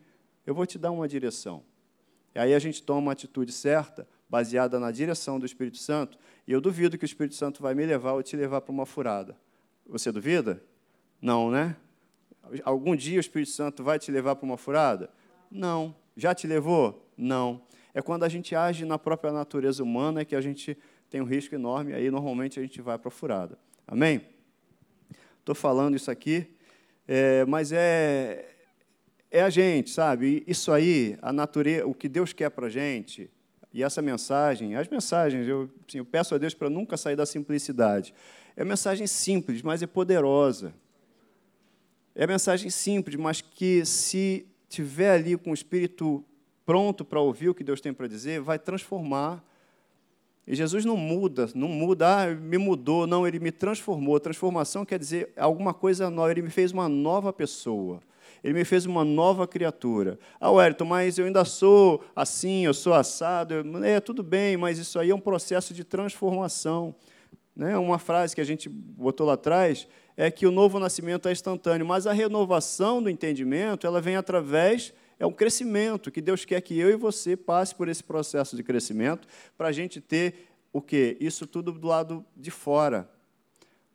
Eu 0.47 0.55
vou 0.55 0.65
te 0.65 0.79
dar 0.79 0.91
uma 0.91 1.07
direção. 1.07 1.63
E 2.35 2.39
aí 2.39 2.55
a 2.55 2.59
gente 2.59 2.83
toma 2.83 3.01
uma 3.01 3.13
atitude 3.13 3.53
certa, 3.53 4.07
baseada 4.29 4.79
na 4.79 4.91
direção 4.91 5.39
do 5.39 5.47
Espírito 5.47 5.79
Santo, 5.79 6.19
e 6.47 6.53
eu 6.53 6.61
duvido 6.61 6.97
que 6.97 7.05
o 7.05 7.07
Espírito 7.07 7.35
Santo 7.35 7.63
vai 7.63 7.75
me 7.75 7.85
levar 7.85 8.13
ou 8.13 8.23
te 8.23 8.37
levar 8.37 8.61
para 8.61 8.73
uma 8.73 8.87
furada. 8.87 9.37
Você 9.87 10.13
duvida? 10.13 10.63
Não, 11.21 11.51
né? 11.51 11.77
Algum 12.65 12.95
dia 12.95 13.17
o 13.17 13.21
Espírito 13.21 13.51
Santo 13.51 13.83
vai 13.83 13.99
te 13.99 14.11
levar 14.11 14.37
para 14.37 14.45
uma 14.45 14.57
furada? 14.57 15.11
Não. 15.51 15.95
Já 16.17 16.35
te 16.35 16.47
levou? 16.47 17.07
Não. 17.17 17.62
É 17.93 18.01
quando 18.03 18.25
a 18.25 18.29
gente 18.29 18.55
age 18.55 18.85
na 18.85 18.99
própria 18.99 19.33
natureza 19.33 19.83
humana 19.83 20.25
que 20.25 20.37
a 20.37 20.41
gente 20.41 20.77
tem 21.11 21.21
um 21.21 21.25
risco 21.25 21.55
enorme, 21.55 21.95
aí 21.95 22.11
normalmente 22.11 22.59
a 22.59 22.62
gente 22.62 22.81
vai 22.81 22.99
para 22.99 23.09
a 23.09 23.11
furada. 23.11 23.59
Amém? 23.87 24.21
Estou 25.49 25.57
falando 25.57 25.97
isso 25.97 26.11
aqui, 26.11 26.47
é, 27.07 27.43
mas 27.47 27.73
é, 27.73 28.51
é 29.31 29.41
a 29.41 29.49
gente, 29.49 29.89
sabe? 29.89 30.45
Isso 30.47 30.71
aí, 30.71 31.17
a 31.23 31.33
natureza, 31.33 31.87
o 31.87 31.95
que 31.95 32.07
Deus 32.07 32.35
quer 32.35 32.51
para 32.51 32.67
a 32.67 32.69
gente, 32.69 33.31
e 33.73 33.83
essa 33.83 34.03
mensagem, 34.03 34.77
as 34.77 34.87
mensagens, 34.89 35.49
eu, 35.49 35.71
assim, 35.89 35.97
eu 35.97 36.05
peço 36.05 36.35
a 36.35 36.39
Deus 36.39 36.53
para 36.53 36.69
nunca 36.69 36.99
sair 36.99 37.17
da 37.17 37.25
simplicidade. 37.25 38.13
É 38.55 38.63
mensagem 38.63 39.07
simples, 39.07 39.63
mas 39.63 39.83
é 39.83 39.87
poderosa. 39.87 40.75
É 42.15 42.27
mensagem 42.27 42.69
simples, 42.69 43.17
mas 43.17 43.41
que 43.41 43.87
se 43.87 44.47
tiver 44.69 45.13
ali 45.13 45.35
com 45.39 45.53
o 45.53 45.55
espírito 45.55 46.23
pronto 46.67 47.07
para 47.07 47.21
ouvir 47.21 47.49
o 47.49 47.55
que 47.55 47.65
Deus 47.65 47.81
tem 47.81 47.95
para 47.95 48.07
dizer, 48.07 48.43
vai 48.43 48.59
transformar 48.59 49.43
e 50.51 50.55
Jesus 50.55 50.87
não 50.87 50.97
muda, 50.97 51.47
não 51.55 51.69
muda, 51.69 52.23
ah, 52.23 52.35
me 52.35 52.57
mudou, 52.57 53.07
não, 53.07 53.29
ele 53.29 53.39
me 53.39 53.53
transformou. 53.53 54.19
Transformação 54.19 54.83
quer 54.83 54.99
dizer 54.99 55.31
alguma 55.37 55.75
coisa 55.75 56.09
nova, 56.09 56.31
ele 56.31 56.41
me 56.41 56.49
fez 56.49 56.73
uma 56.73 56.89
nova 56.89 57.35
pessoa. 57.35 58.01
Ele 58.43 58.55
me 58.55 58.65
fez 58.65 58.87
uma 58.87 59.05
nova 59.05 59.47
criatura. 59.47 60.19
Ah, 60.41 60.51
Wellington, 60.51 60.87
mas 60.87 61.19
eu 61.19 61.27
ainda 61.27 61.45
sou 61.45 62.03
assim, 62.17 62.65
eu 62.65 62.73
sou 62.73 62.95
assado. 62.95 63.57
É, 63.85 64.01
tudo 64.01 64.23
bem, 64.23 64.57
mas 64.57 64.79
isso 64.79 64.99
aí 64.99 65.11
é 65.11 65.15
um 65.15 65.21
processo 65.21 65.75
de 65.75 65.85
transformação. 65.85 66.95
Né? 67.55 67.77
Uma 67.77 67.99
frase 67.99 68.35
que 68.35 68.41
a 68.41 68.45
gente 68.45 68.71
botou 68.71 69.27
lá 69.27 69.35
atrás 69.35 69.87
é 70.17 70.31
que 70.31 70.47
o 70.47 70.51
novo 70.51 70.79
nascimento 70.79 71.29
é 71.29 71.33
instantâneo, 71.33 71.87
mas 71.87 72.07
a 72.07 72.13
renovação 72.15 73.03
do 73.03 73.11
entendimento 73.11 73.87
ela 73.87 74.01
vem 74.01 74.17
através 74.17 74.95
é 75.18 75.26
um 75.26 75.33
crescimento 75.33 76.11
que 76.11 76.20
Deus 76.20 76.44
quer 76.44 76.61
que 76.61 76.78
eu 76.78 76.90
e 76.90 76.96
você 76.96 77.37
passe 77.37 77.74
por 77.74 77.88
esse 77.88 78.04
processo 78.04 78.57
de 78.57 78.62
crescimento 78.62 79.26
para 79.57 79.68
a 79.68 79.72
gente 79.72 80.00
ter 80.00 80.48
o 80.72 80.81
quê? 80.81 81.16
Isso 81.20 81.46
tudo 81.46 81.72
do 81.72 81.87
lado 81.87 82.24
de 82.37 82.50
fora. 82.50 83.11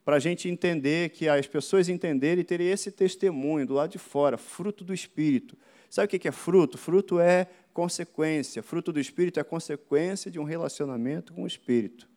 Para 0.04 0.18
a 0.18 0.20
gente 0.20 0.50
entender, 0.50 1.12
que 1.12 1.30
as 1.30 1.48
pessoas 1.48 1.88
entenderem 1.88 2.42
e 2.42 2.44
terem 2.44 2.68
esse 2.68 2.92
testemunho 2.92 3.66
do 3.66 3.74
lado 3.74 3.92
de 3.92 3.98
fora, 3.98 4.38
fruto 4.38 4.84
do 4.84 4.94
Espírito. 4.94 5.58
Sabe 5.90 6.14
o 6.14 6.20
que 6.20 6.28
é 6.28 6.32
fruto? 6.32 6.78
Fruto 6.78 7.20
é 7.20 7.48
consequência. 7.74 8.62
Fruto 8.62 8.92
do 8.92 9.00
Espírito 9.00 9.40
é 9.40 9.44
consequência 9.44 10.30
de 10.30 10.40
um 10.40 10.44
relacionamento 10.44 11.32
com 11.32 11.44
o 11.44 11.48
Espírito. 11.48 12.10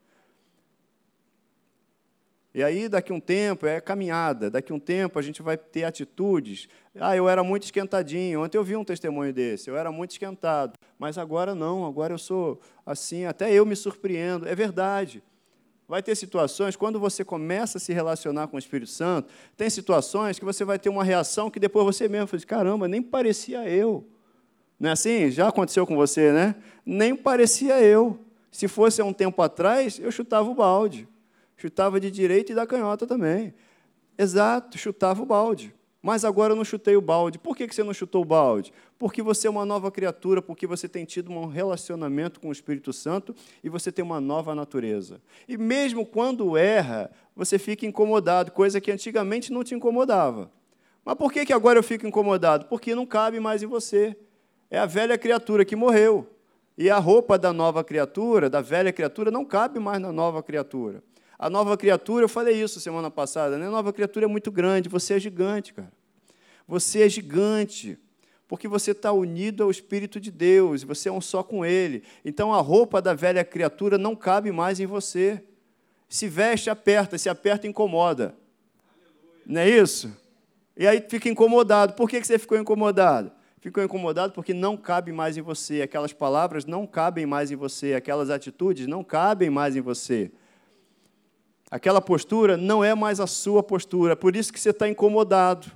E 2.56 2.64
aí, 2.64 2.88
daqui 2.88 3.12
um 3.12 3.20
tempo, 3.20 3.66
é 3.66 3.82
caminhada, 3.82 4.50
daqui 4.50 4.72
um 4.72 4.78
tempo 4.78 5.18
a 5.18 5.22
gente 5.22 5.42
vai 5.42 5.58
ter 5.58 5.84
atitudes. 5.84 6.70
Ah, 6.98 7.14
eu 7.14 7.28
era 7.28 7.44
muito 7.44 7.64
esquentadinho. 7.64 8.42
Ontem 8.42 8.56
eu 8.56 8.64
vi 8.64 8.74
um 8.74 8.82
testemunho 8.82 9.30
desse, 9.30 9.68
eu 9.68 9.76
era 9.76 9.92
muito 9.92 10.12
esquentado. 10.12 10.72
Mas 10.98 11.18
agora 11.18 11.54
não, 11.54 11.84
agora 11.84 12.14
eu 12.14 12.18
sou 12.18 12.58
assim, 12.86 13.26
até 13.26 13.52
eu 13.52 13.66
me 13.66 13.76
surpreendo. 13.76 14.48
É 14.48 14.54
verdade. 14.54 15.22
Vai 15.86 16.02
ter 16.02 16.14
situações, 16.14 16.76
quando 16.76 16.98
você 16.98 17.22
começa 17.22 17.76
a 17.76 17.80
se 17.80 17.92
relacionar 17.92 18.46
com 18.46 18.56
o 18.56 18.58
Espírito 18.58 18.90
Santo, 18.90 19.28
tem 19.54 19.68
situações 19.68 20.38
que 20.38 20.44
você 20.46 20.64
vai 20.64 20.78
ter 20.78 20.88
uma 20.88 21.04
reação 21.04 21.50
que 21.50 21.60
depois 21.60 21.84
você 21.84 22.08
mesmo 22.08 22.26
fala, 22.26 22.42
caramba, 22.44 22.88
nem 22.88 23.02
parecia 23.02 23.68
eu. 23.68 24.08
Não 24.80 24.88
é 24.88 24.92
assim? 24.92 25.30
Já 25.30 25.48
aconteceu 25.48 25.86
com 25.86 25.94
você, 25.94 26.32
né? 26.32 26.54
Nem 26.86 27.14
parecia 27.14 27.82
eu. 27.82 28.18
Se 28.50 28.66
fosse 28.66 29.02
há 29.02 29.04
um 29.04 29.12
tempo 29.12 29.42
atrás, 29.42 29.98
eu 29.98 30.10
chutava 30.10 30.48
o 30.48 30.54
balde. 30.54 31.06
Chutava 31.56 31.98
de 31.98 32.10
direita 32.10 32.52
e 32.52 32.54
da 32.54 32.66
canhota 32.66 33.06
também. 33.06 33.54
Exato, 34.18 34.78
chutava 34.78 35.22
o 35.22 35.26
balde. 35.26 35.74
Mas 36.02 36.24
agora 36.24 36.52
eu 36.52 36.56
não 36.56 36.64
chutei 36.64 36.96
o 36.96 37.00
balde. 37.00 37.38
Por 37.38 37.56
que 37.56 37.66
você 37.66 37.82
não 37.82 37.92
chutou 37.92 38.22
o 38.22 38.24
balde? 38.24 38.72
Porque 38.98 39.20
você 39.20 39.48
é 39.48 39.50
uma 39.50 39.66
nova 39.66 39.90
criatura, 39.90 40.40
porque 40.40 40.66
você 40.66 40.88
tem 40.88 41.04
tido 41.04 41.32
um 41.32 41.46
relacionamento 41.46 42.38
com 42.38 42.48
o 42.48 42.52
Espírito 42.52 42.92
Santo 42.92 43.34
e 43.64 43.68
você 43.68 43.90
tem 43.90 44.04
uma 44.04 44.20
nova 44.20 44.54
natureza. 44.54 45.20
E 45.48 45.56
mesmo 45.56 46.06
quando 46.06 46.56
erra, 46.56 47.10
você 47.34 47.58
fica 47.58 47.84
incomodado, 47.84 48.52
coisa 48.52 48.80
que 48.80 48.92
antigamente 48.92 49.52
não 49.52 49.64
te 49.64 49.74
incomodava. 49.74 50.48
Mas 51.04 51.16
por 51.16 51.32
que, 51.32 51.44
que 51.44 51.52
agora 51.52 51.78
eu 51.78 51.82
fico 51.82 52.06
incomodado? 52.06 52.66
Porque 52.66 52.94
não 52.94 53.04
cabe 53.04 53.40
mais 53.40 53.62
em 53.62 53.66
você. 53.66 54.16
É 54.70 54.78
a 54.78 54.86
velha 54.86 55.18
criatura 55.18 55.64
que 55.64 55.74
morreu. 55.74 56.28
E 56.78 56.90
a 56.90 56.98
roupa 56.98 57.38
da 57.38 57.52
nova 57.52 57.82
criatura, 57.82 58.48
da 58.48 58.60
velha 58.60 58.92
criatura, 58.92 59.30
não 59.30 59.44
cabe 59.44 59.80
mais 59.80 60.00
na 60.00 60.12
nova 60.12 60.42
criatura. 60.42 61.02
A 61.38 61.51
nova 61.51 61.77
criatura, 61.77 62.25
eu 62.25 62.29
falei 62.29 62.61
isso 62.61 62.81
semana 62.81 63.11
passada, 63.11 63.59
né? 63.59 63.66
A 63.66 63.70
nova 63.70 63.92
criatura 63.92 64.25
é 64.25 64.29
muito 64.29 64.51
grande, 64.51 64.88
você 64.88 65.14
é 65.14 65.20
gigante, 65.20 65.75
cara. 65.75 65.92
Você 66.66 67.03
é 67.03 67.09
gigante, 67.09 67.99
porque 68.49 68.66
você 68.66 68.92
está 68.92 69.12
unido 69.12 69.62
ao 69.62 69.70
Espírito 69.70 70.18
de 70.18 70.31
Deus, 70.31 70.83
você 70.83 71.09
é 71.09 71.12
um 71.12 71.20
só 71.20 71.42
com 71.42 71.64
Ele. 71.64 72.03
Então 72.25 72.55
a 72.55 72.61
roupa 72.61 73.03
da 73.03 73.12
velha 73.12 73.44
criatura 73.44 73.99
não 73.99 74.16
cabe 74.16 74.51
mais 74.51 74.81
em 74.81 74.87
você. 74.87 75.42
Se 76.09 76.29
veste, 76.29 76.70
aperta, 76.70 77.18
se 77.18 77.29
aperta, 77.29 77.66
incomoda. 77.66 78.35
Aleluia. 78.88 79.42
Não 79.46 79.61
é 79.61 79.68
isso? 79.68 80.16
E 80.77 80.87
aí 80.87 81.05
fica 81.09 81.29
incomodado. 81.29 81.94
Por 81.94 82.09
que 82.09 82.22
você 82.22 82.38
ficou 82.38 82.57
incomodado? 82.59 83.33
Ficou 83.61 83.83
incomodado 83.83 84.33
porque 84.33 84.55
não 84.55 84.77
cabe 84.77 85.11
mais 85.11 85.37
em 85.37 85.42
você. 85.42 85.83
Aquelas 85.83 86.12
palavras 86.12 86.64
não 86.64 86.87
cabem 86.87 87.27
mais 87.27 87.51
em 87.51 87.57
você. 87.57 87.94
Aquelas 87.94 88.31
atitudes 88.31 88.87
não 88.87 89.03
cabem 89.03 89.51
mais 89.51 89.75
em 89.75 89.81
você. 89.81 90.31
Aquela 91.76 92.00
postura 92.00 92.56
não 92.56 92.82
é 92.82 92.94
mais 92.94 93.20
a 93.20 93.26
sua 93.26 93.62
postura, 93.62 94.16
por 94.16 94.34
isso 94.34 94.50
que 94.50 94.58
você 94.58 94.70
está 94.70 94.88
incomodado. 94.88 95.70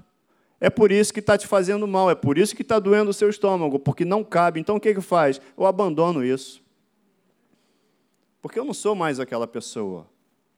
É 0.59 0.71
por 0.71 0.91
isso 0.91 1.13
que 1.13 1.21
está 1.21 1.37
te 1.37 1.47
fazendo 1.47 1.87
mal, 1.87 2.11
é 2.11 2.15
por 2.15 2.39
isso 2.39 2.57
que 2.57 2.63
está 2.63 2.79
doendo 2.79 3.11
o 3.11 3.13
seu 3.13 3.29
estômago, 3.29 3.79
porque 3.79 4.03
não 4.03 4.25
cabe. 4.25 4.59
Então 4.59 4.77
o 4.77 4.81
que, 4.81 4.95
que 4.95 5.03
faz? 5.03 5.43
Eu 5.59 5.67
abandono 5.67 6.25
isso. 6.25 6.63
Porque 8.41 8.59
eu 8.59 8.65
não 8.65 8.73
sou 8.73 8.95
mais 8.95 9.21
aquela 9.21 9.47
pessoa. 9.47 10.07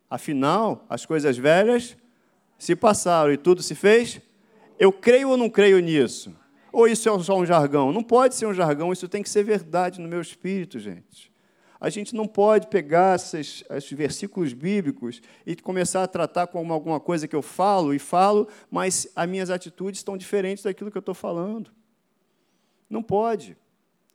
Afinal, 0.08 0.86
as 0.88 1.04
coisas 1.04 1.36
velhas 1.36 1.96
se 2.56 2.76
passaram 2.76 3.32
e 3.32 3.36
tudo 3.36 3.64
se 3.64 3.74
fez. 3.74 4.20
Eu 4.78 4.92
creio 4.92 5.30
ou 5.30 5.36
não 5.36 5.50
creio 5.50 5.80
nisso? 5.80 6.32
Ou 6.72 6.86
isso 6.86 7.08
é 7.08 7.18
só 7.18 7.36
um 7.36 7.44
jargão? 7.44 7.92
Não 7.92 8.04
pode 8.04 8.36
ser 8.36 8.46
um 8.46 8.54
jargão, 8.54 8.92
isso 8.92 9.08
tem 9.08 9.24
que 9.24 9.28
ser 9.28 9.42
verdade 9.42 10.00
no 10.00 10.06
meu 10.06 10.20
espírito, 10.20 10.78
gente. 10.78 11.31
A 11.82 11.90
gente 11.90 12.14
não 12.14 12.28
pode 12.28 12.68
pegar 12.68 13.16
esses, 13.16 13.64
esses, 13.68 13.90
versículos 13.90 14.52
bíblicos 14.52 15.20
e 15.44 15.56
começar 15.56 16.04
a 16.04 16.06
tratar 16.06 16.46
como 16.46 16.72
alguma 16.72 17.00
coisa 17.00 17.26
que 17.26 17.34
eu 17.34 17.42
falo 17.42 17.92
e 17.92 17.98
falo, 17.98 18.46
mas 18.70 19.08
as 19.16 19.28
minhas 19.28 19.50
atitudes 19.50 19.98
estão 19.98 20.16
diferentes 20.16 20.62
daquilo 20.62 20.92
que 20.92 20.96
eu 20.96 21.00
estou 21.00 21.12
falando. 21.12 21.72
Não 22.88 23.02
pode. 23.02 23.56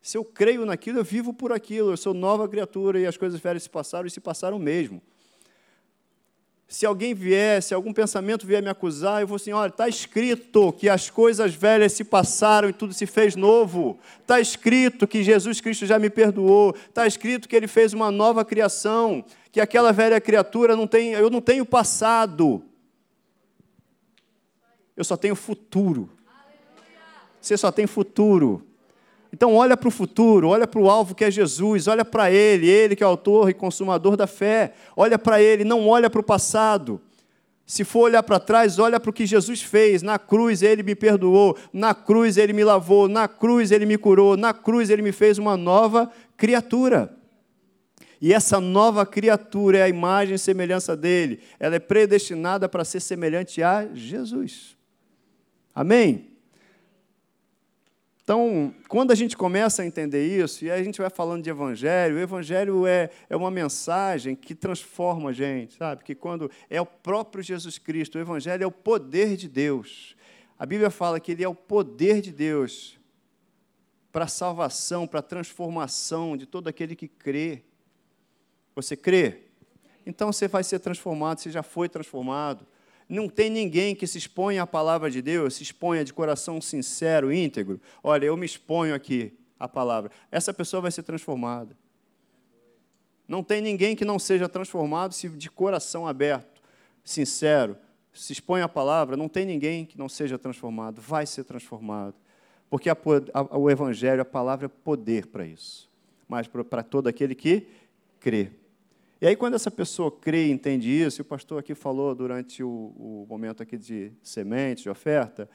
Se 0.01 0.17
eu 0.17 0.23
creio 0.23 0.65
naquilo, 0.65 0.99
eu 0.99 1.03
vivo 1.03 1.33
por 1.33 1.51
aquilo, 1.51 1.91
eu 1.91 1.97
sou 1.97 2.13
nova 2.13 2.47
criatura 2.47 3.01
e 3.01 3.05
as 3.05 3.17
coisas 3.17 3.37
velhas 3.37 3.63
se 3.63 3.69
passaram 3.69 4.07
e 4.07 4.11
se 4.11 4.21
passaram 4.21 4.57
mesmo 4.57 5.01
se 6.67 6.85
alguém 6.85 7.13
vier, 7.13 7.63
se 7.63 7.73
algum 7.73 7.93
pensamento 7.93 8.45
vier 8.45 8.61
me 8.61 8.69
acusar, 8.69 9.21
eu 9.21 9.27
vou 9.27 9.37
assim: 9.37 9.53
olha, 9.53 9.69
está 9.69 9.87
escrito 9.87 10.73
que 10.73 10.89
as 10.89 11.09
coisas 11.09 11.55
velhas 11.55 11.93
se 11.93 12.03
passaram 12.03 12.67
e 12.67 12.73
tudo 12.73 12.93
se 12.93 13.05
fez 13.05 13.37
novo. 13.37 13.97
Está 14.21 14.41
escrito 14.41 15.07
que 15.07 15.23
Jesus 15.23 15.61
Cristo 15.61 15.85
já 15.85 15.97
me 15.97 16.09
perdoou. 16.09 16.75
Está 16.75 17.07
escrito 17.07 17.47
que 17.47 17.55
ele 17.55 17.67
fez 17.67 17.93
uma 17.93 18.11
nova 18.11 18.43
criação. 18.43 19.23
Que 19.49 19.61
aquela 19.61 19.93
velha 19.93 20.19
criatura 20.19 20.75
não 20.75 20.85
tem, 20.85 21.13
eu 21.13 21.29
não 21.29 21.39
tenho 21.39 21.65
passado. 21.65 22.61
Eu 24.95 25.05
só 25.05 25.15
tenho 25.15 25.35
futuro. 25.35 26.09
Você 27.39 27.55
só 27.55 27.71
tem 27.71 27.87
futuro. 27.87 28.66
Então, 29.33 29.53
olha 29.53 29.75
para 29.75 29.87
o 29.87 29.91
futuro, 29.91 30.49
olha 30.49 30.67
para 30.67 30.79
o 30.79 30.89
alvo 30.89 31.13
que 31.13 31.25
é 31.25 31.31
Jesus, 31.31 31.87
olha 31.87 32.05
para 32.05 32.31
Ele, 32.31 32.67
Ele 32.67 32.95
que 32.95 33.03
é 33.03 33.05
autor 33.05 33.49
e 33.49 33.53
consumador 33.53 34.15
da 34.15 34.27
fé. 34.27 34.73
Olha 34.95 35.19
para 35.19 35.41
Ele, 35.41 35.63
não 35.63 35.87
olha 35.87 36.09
para 36.09 36.21
o 36.21 36.23
passado. 36.23 37.01
Se 37.67 37.83
for 37.83 38.03
olhar 38.03 38.23
para 38.23 38.39
trás, 38.39 38.79
olha 38.79 38.97
para 38.97 39.09
o 39.09 39.13
que 39.13 39.25
Jesus 39.25 39.61
fez. 39.61 40.01
Na 40.01 40.17
cruz 40.17 40.61
ele 40.61 40.81
me 40.81 40.95
perdoou, 40.95 41.57
na 41.73 41.93
cruz 41.93 42.37
ele 42.37 42.53
me 42.53 42.63
lavou, 42.63 43.09
na 43.09 43.27
cruz 43.27 43.71
ele 43.71 43.85
me 43.85 43.97
curou, 43.97 44.37
na 44.37 44.53
cruz 44.53 44.89
ele 44.89 45.01
me 45.01 45.11
fez 45.11 45.37
uma 45.37 45.57
nova 45.57 46.09
criatura. 46.37 47.13
E 48.21 48.33
essa 48.33 48.61
nova 48.61 49.05
criatura 49.05 49.79
é 49.79 49.83
a 49.83 49.89
imagem 49.89 50.35
e 50.35 50.39
semelhança 50.39 50.95
dele. 50.95 51.41
Ela 51.59 51.75
é 51.75 51.79
predestinada 51.79 52.69
para 52.69 52.85
ser 52.85 53.01
semelhante 53.01 53.61
a 53.61 53.85
Jesus. 53.93 54.77
Amém? 55.75 56.36
Então, 58.27 58.75
quando 58.89 59.11
a 59.11 59.15
gente 59.15 59.37
começa 59.37 59.81
a 59.81 59.85
entender 59.85 60.27
isso, 60.27 60.65
e 60.65 60.69
aí 60.69 60.81
a 60.81 60.83
gente 60.83 60.99
vai 60.99 61.09
falando 61.09 61.41
de 61.41 61.49
evangelho, 61.49 62.17
o 62.17 62.19
evangelho 62.19 62.85
é, 62.85 63.09
é 63.29 63.37
uma 63.37 63.49
mensagem 63.49 64.35
que 64.35 64.53
transforma 64.53 65.29
a 65.29 65.33
gente, 65.33 65.75
sabe? 65.75 66.03
Que 66.03 66.13
quando 66.13 66.51
é 66.69 66.81
o 66.81 66.85
próprio 66.85 67.41
Jesus 67.41 67.77
Cristo, 67.77 68.17
o 68.17 68.19
evangelho 68.19 68.65
é 68.65 68.67
o 68.67 68.71
poder 68.71 69.37
de 69.37 69.47
Deus. 69.47 70.13
A 70.59 70.65
Bíblia 70.65 70.89
fala 70.89 71.21
que 71.21 71.31
ele 71.31 71.41
é 71.41 71.47
o 71.47 71.55
poder 71.55 72.19
de 72.19 72.33
Deus 72.33 72.99
para 74.11 74.25
a 74.25 74.27
salvação, 74.27 75.07
para 75.07 75.21
a 75.21 75.23
transformação 75.23 76.35
de 76.35 76.45
todo 76.45 76.67
aquele 76.67 76.97
que 76.97 77.07
crê. 77.07 77.63
Você 78.75 78.97
crê? 78.97 79.43
Então 80.05 80.33
você 80.33 80.49
vai 80.49 80.65
ser 80.65 80.79
transformado, 80.79 81.39
você 81.39 81.49
já 81.49 81.63
foi 81.63 81.87
transformado. 81.87 82.67
Não 83.09 83.29
tem 83.29 83.49
ninguém 83.49 83.95
que 83.95 84.05
se 84.05 84.17
exponha 84.17 84.63
à 84.63 84.67
palavra 84.67 85.09
de 85.09 85.21
Deus, 85.21 85.55
se 85.55 85.63
exponha 85.63 86.03
de 86.03 86.13
coração 86.13 86.59
sincero, 86.59 87.31
íntegro. 87.31 87.79
Olha, 88.03 88.25
eu 88.25 88.35
me 88.35 88.45
exponho 88.45 88.93
aqui 88.93 89.33
à 89.57 89.67
palavra. 89.67 90.11
Essa 90.29 90.53
pessoa 90.53 90.81
vai 90.81 90.91
ser 90.91 91.03
transformada. 91.03 91.75
Não 93.27 93.43
tem 93.43 93.61
ninguém 93.61 93.95
que 93.95 94.05
não 94.05 94.19
seja 94.19 94.47
transformado 94.47 95.13
se 95.13 95.29
de 95.29 95.49
coração 95.49 96.07
aberto, 96.07 96.61
sincero, 97.03 97.77
se 98.13 98.33
expõe 98.33 98.61
à 98.61 98.67
palavra. 98.67 99.15
Não 99.15 99.29
tem 99.29 99.45
ninguém 99.45 99.85
que 99.85 99.97
não 99.97 100.09
seja 100.09 100.37
transformado. 100.37 101.01
Vai 101.01 101.25
ser 101.25 101.43
transformado. 101.43 102.15
Porque 102.69 102.89
a, 102.89 102.97
a, 103.33 103.57
o 103.57 103.69
Evangelho, 103.69 104.21
a 104.21 104.25
palavra 104.25 104.65
é 104.65 104.69
poder 104.69 105.27
para 105.27 105.45
isso. 105.45 105.89
Mas 106.27 106.47
para 106.47 106.83
todo 106.83 107.07
aquele 107.07 107.35
que 107.35 107.67
crê. 108.19 108.51
E 109.19 109.25
aí, 109.25 109.35
quando 109.35 109.55
essa 109.55 109.71
pessoa 109.71 110.11
crê 110.11 110.47
e 110.47 110.51
entende 110.51 110.89
isso, 110.89 111.19
e 111.19 111.23
o 111.23 111.25
pastor 111.25 111.59
aqui 111.59 111.73
falou 111.73 112.13
durante 112.13 112.61
o, 112.63 112.69
o 112.69 113.25
momento 113.27 113.63
aqui 113.63 113.77
de 113.77 114.11
semente, 114.21 114.83
de 114.83 114.89
oferta, 114.89 115.49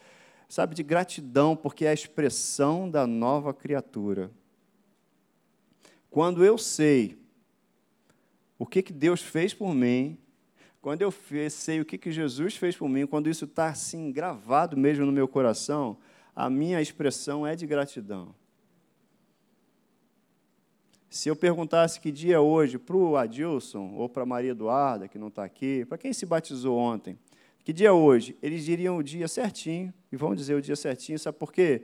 sabe, 0.48 0.74
de 0.74 0.82
gratidão, 0.82 1.54
porque 1.54 1.84
é 1.84 1.90
a 1.90 1.94
expressão 1.94 2.90
da 2.90 3.06
nova 3.06 3.54
criatura. 3.54 4.30
Quando 6.10 6.44
eu 6.44 6.58
sei 6.58 7.16
o 8.58 8.66
que, 8.66 8.82
que 8.82 8.92
Deus 8.92 9.22
fez 9.22 9.54
por 9.54 9.72
mim, 9.74 10.18
quando 10.80 11.02
eu 11.02 11.14
sei 11.48 11.80
o 11.80 11.84
que, 11.84 11.96
que 11.96 12.10
Jesus 12.10 12.56
fez 12.56 12.76
por 12.76 12.88
mim, 12.88 13.06
quando 13.06 13.30
isso 13.30 13.44
está 13.44 13.68
assim 13.68 14.10
gravado 14.10 14.76
mesmo 14.76 15.06
no 15.06 15.12
meu 15.12 15.28
coração, 15.28 15.96
a 16.34 16.50
minha 16.50 16.82
expressão 16.82 17.46
é 17.46 17.54
de 17.54 17.66
gratidão. 17.66 18.34
Se 21.12 21.28
eu 21.28 21.36
perguntasse 21.36 22.00
que 22.00 22.10
dia 22.10 22.36
é 22.36 22.38
hoje 22.38 22.78
para 22.78 22.96
o 22.96 23.18
Adilson 23.18 23.92
ou 23.96 24.08
para 24.08 24.24
Maria 24.24 24.52
Eduarda, 24.52 25.06
que 25.06 25.18
não 25.18 25.28
está 25.28 25.44
aqui, 25.44 25.84
para 25.84 25.98
quem 25.98 26.10
se 26.10 26.24
batizou 26.24 26.78
ontem, 26.78 27.18
que 27.62 27.70
dia 27.70 27.88
é 27.88 27.92
hoje? 27.92 28.34
Eles 28.40 28.64
diriam 28.64 28.96
o 28.96 29.02
dia 29.02 29.28
certinho, 29.28 29.92
e 30.10 30.16
vão 30.16 30.34
dizer 30.34 30.54
o 30.54 30.62
dia 30.62 30.74
certinho, 30.74 31.18
sabe 31.18 31.36
por 31.36 31.52
quê? 31.52 31.82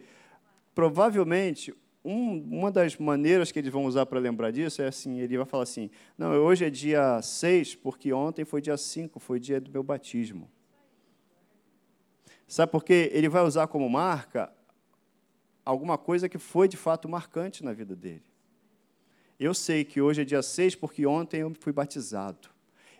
Provavelmente, 0.75 1.75
um, 2.03 2.39
uma 2.39 2.73
das 2.73 2.97
maneiras 2.97 3.53
que 3.53 3.59
eles 3.59 3.71
vão 3.71 3.85
usar 3.85 4.07
para 4.07 4.19
lembrar 4.19 4.51
disso 4.51 4.81
é 4.81 4.87
assim: 4.87 5.21
ele 5.21 5.37
vai 5.37 5.45
falar 5.45 5.65
assim, 5.65 5.91
não, 6.17 6.31
hoje 6.33 6.65
é 6.65 6.71
dia 6.71 7.21
6, 7.21 7.75
porque 7.75 8.11
ontem 8.15 8.47
foi 8.47 8.63
dia 8.63 8.79
5, 8.79 9.21
foi 9.21 9.39
dia 9.39 9.61
do 9.61 9.71
meu 9.71 9.83
batismo. 9.83 10.51
Sabe 12.47 12.73
por 12.73 12.83
quê? 12.83 13.11
Ele 13.13 13.29
vai 13.29 13.43
usar 13.45 13.67
como 13.67 13.91
marca 13.91 14.51
alguma 15.67 15.99
coisa 15.99 16.31
que 16.31 16.39
foi 16.39 16.67
de 16.67 16.79
fato 16.79 17.07
marcante 17.11 17.63
na 17.63 17.75
vida 17.75 17.95
dele. 17.95 18.23
Eu 19.39 19.55
sei 19.55 19.85
que 19.85 20.01
hoje 20.01 20.23
é 20.23 20.25
dia 20.25 20.43
6 20.43 20.75
porque 20.75 21.07
ontem 21.07 21.41
eu 21.41 21.55
fui 21.61 21.73
batizado. 21.73 22.49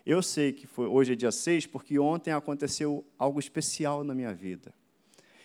Eu 0.05 0.21
sei 0.21 0.53
que 0.53 0.65
foi, 0.65 0.87
hoje 0.87 1.13
é 1.13 1.15
dia 1.15 1.31
6 1.31 1.65
porque 1.67 1.99
ontem 1.99 2.31
aconteceu 2.31 3.05
algo 3.17 3.39
especial 3.39 4.03
na 4.03 4.15
minha 4.15 4.33
vida. 4.33 4.73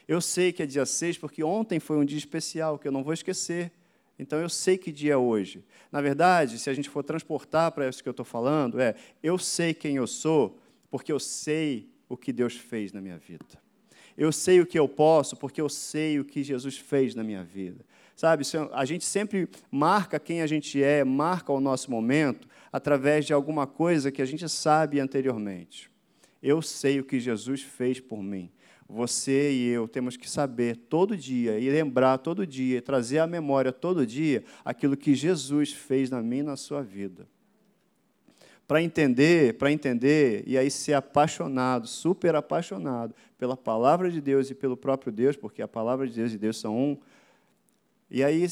Eu 0.06 0.20
sei 0.20 0.52
que 0.52 0.62
é 0.62 0.66
dia 0.66 0.86
6 0.86 1.18
porque 1.18 1.42
ontem 1.42 1.80
foi 1.80 1.96
um 1.96 2.04
dia 2.04 2.18
especial 2.18 2.78
que 2.78 2.86
eu 2.86 2.92
não 2.92 3.02
vou 3.02 3.12
esquecer. 3.12 3.72
Então 4.18 4.38
eu 4.38 4.48
sei 4.48 4.78
que 4.78 4.92
dia 4.92 5.14
é 5.14 5.16
hoje. 5.16 5.64
Na 5.90 6.00
verdade, 6.00 6.58
se 6.58 6.70
a 6.70 6.74
gente 6.74 6.88
for 6.88 7.02
transportar 7.02 7.72
para 7.72 7.88
isso 7.88 8.02
que 8.02 8.08
eu 8.08 8.12
estou 8.12 8.24
falando, 8.24 8.80
é 8.80 8.94
eu 9.22 9.36
sei 9.36 9.74
quem 9.74 9.96
eu 9.96 10.06
sou 10.06 10.60
porque 10.90 11.12
eu 11.12 11.18
sei 11.18 11.88
o 12.08 12.16
que 12.16 12.32
Deus 12.32 12.54
fez 12.54 12.92
na 12.92 13.00
minha 13.00 13.18
vida. 13.18 13.44
Eu 14.16 14.30
sei 14.30 14.60
o 14.60 14.66
que 14.66 14.78
eu 14.78 14.88
posso 14.88 15.36
porque 15.36 15.60
eu 15.60 15.68
sei 15.68 16.20
o 16.20 16.24
que 16.24 16.44
Jesus 16.44 16.78
fez 16.78 17.16
na 17.16 17.24
minha 17.24 17.42
vida. 17.42 17.84
Sabe, 18.16 18.44
a 18.72 18.84
gente 18.84 19.04
sempre 19.04 19.48
marca 19.70 20.20
quem 20.20 20.40
a 20.40 20.46
gente 20.46 20.80
é, 20.82 21.02
marca 21.02 21.52
o 21.52 21.60
nosso 21.60 21.90
momento 21.90 22.46
através 22.72 23.24
de 23.24 23.32
alguma 23.32 23.66
coisa 23.66 24.12
que 24.12 24.22
a 24.22 24.24
gente 24.24 24.48
sabe 24.48 25.00
anteriormente. 25.00 25.90
Eu 26.42 26.62
sei 26.62 27.00
o 27.00 27.04
que 27.04 27.18
Jesus 27.18 27.62
fez 27.62 27.98
por 27.98 28.22
mim. 28.22 28.50
Você 28.88 29.50
e 29.50 29.68
eu 29.68 29.88
temos 29.88 30.16
que 30.16 30.28
saber 30.28 30.76
todo 30.76 31.16
dia 31.16 31.58
e 31.58 31.70
lembrar 31.70 32.18
todo 32.18 32.46
dia, 32.46 32.82
trazer 32.82 33.18
à 33.18 33.26
memória 33.26 33.72
todo 33.72 34.06
dia 34.06 34.44
aquilo 34.64 34.96
que 34.96 35.14
Jesus 35.14 35.72
fez 35.72 36.10
na 36.10 36.22
minha 36.22 36.42
e 36.42 36.46
na 36.46 36.56
sua 36.56 36.82
vida. 36.82 37.26
Para 38.66 38.82
entender, 38.82 39.54
para 39.54 39.72
entender 39.72 40.44
e 40.46 40.56
aí 40.56 40.70
ser 40.70 40.94
apaixonado, 40.94 41.86
super 41.86 42.34
apaixonado 42.34 43.14
pela 43.38 43.56
palavra 43.56 44.10
de 44.10 44.20
Deus 44.20 44.50
e 44.50 44.54
pelo 44.54 44.76
próprio 44.76 45.12
Deus, 45.12 45.36
porque 45.36 45.60
a 45.60 45.68
palavra 45.68 46.06
de 46.06 46.14
Deus 46.14 46.32
e 46.32 46.38
Deus 46.38 46.58
são 46.58 46.76
um, 46.76 46.98
e 48.10 48.22
aí, 48.22 48.46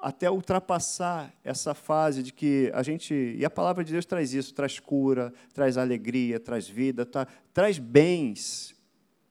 até 0.00 0.30
ultrapassar 0.30 1.32
essa 1.42 1.74
fase 1.74 2.22
de 2.22 2.32
que 2.32 2.70
a 2.74 2.82
gente. 2.82 3.14
E 3.38 3.44
a 3.44 3.50
palavra 3.50 3.82
de 3.82 3.92
Deus 3.92 4.06
traz 4.06 4.32
isso: 4.32 4.54
traz 4.54 4.78
cura, 4.78 5.32
traz 5.54 5.76
alegria, 5.76 6.38
traz 6.38 6.68
vida, 6.68 7.04
tá, 7.04 7.26
traz 7.52 7.78
bens, 7.78 8.74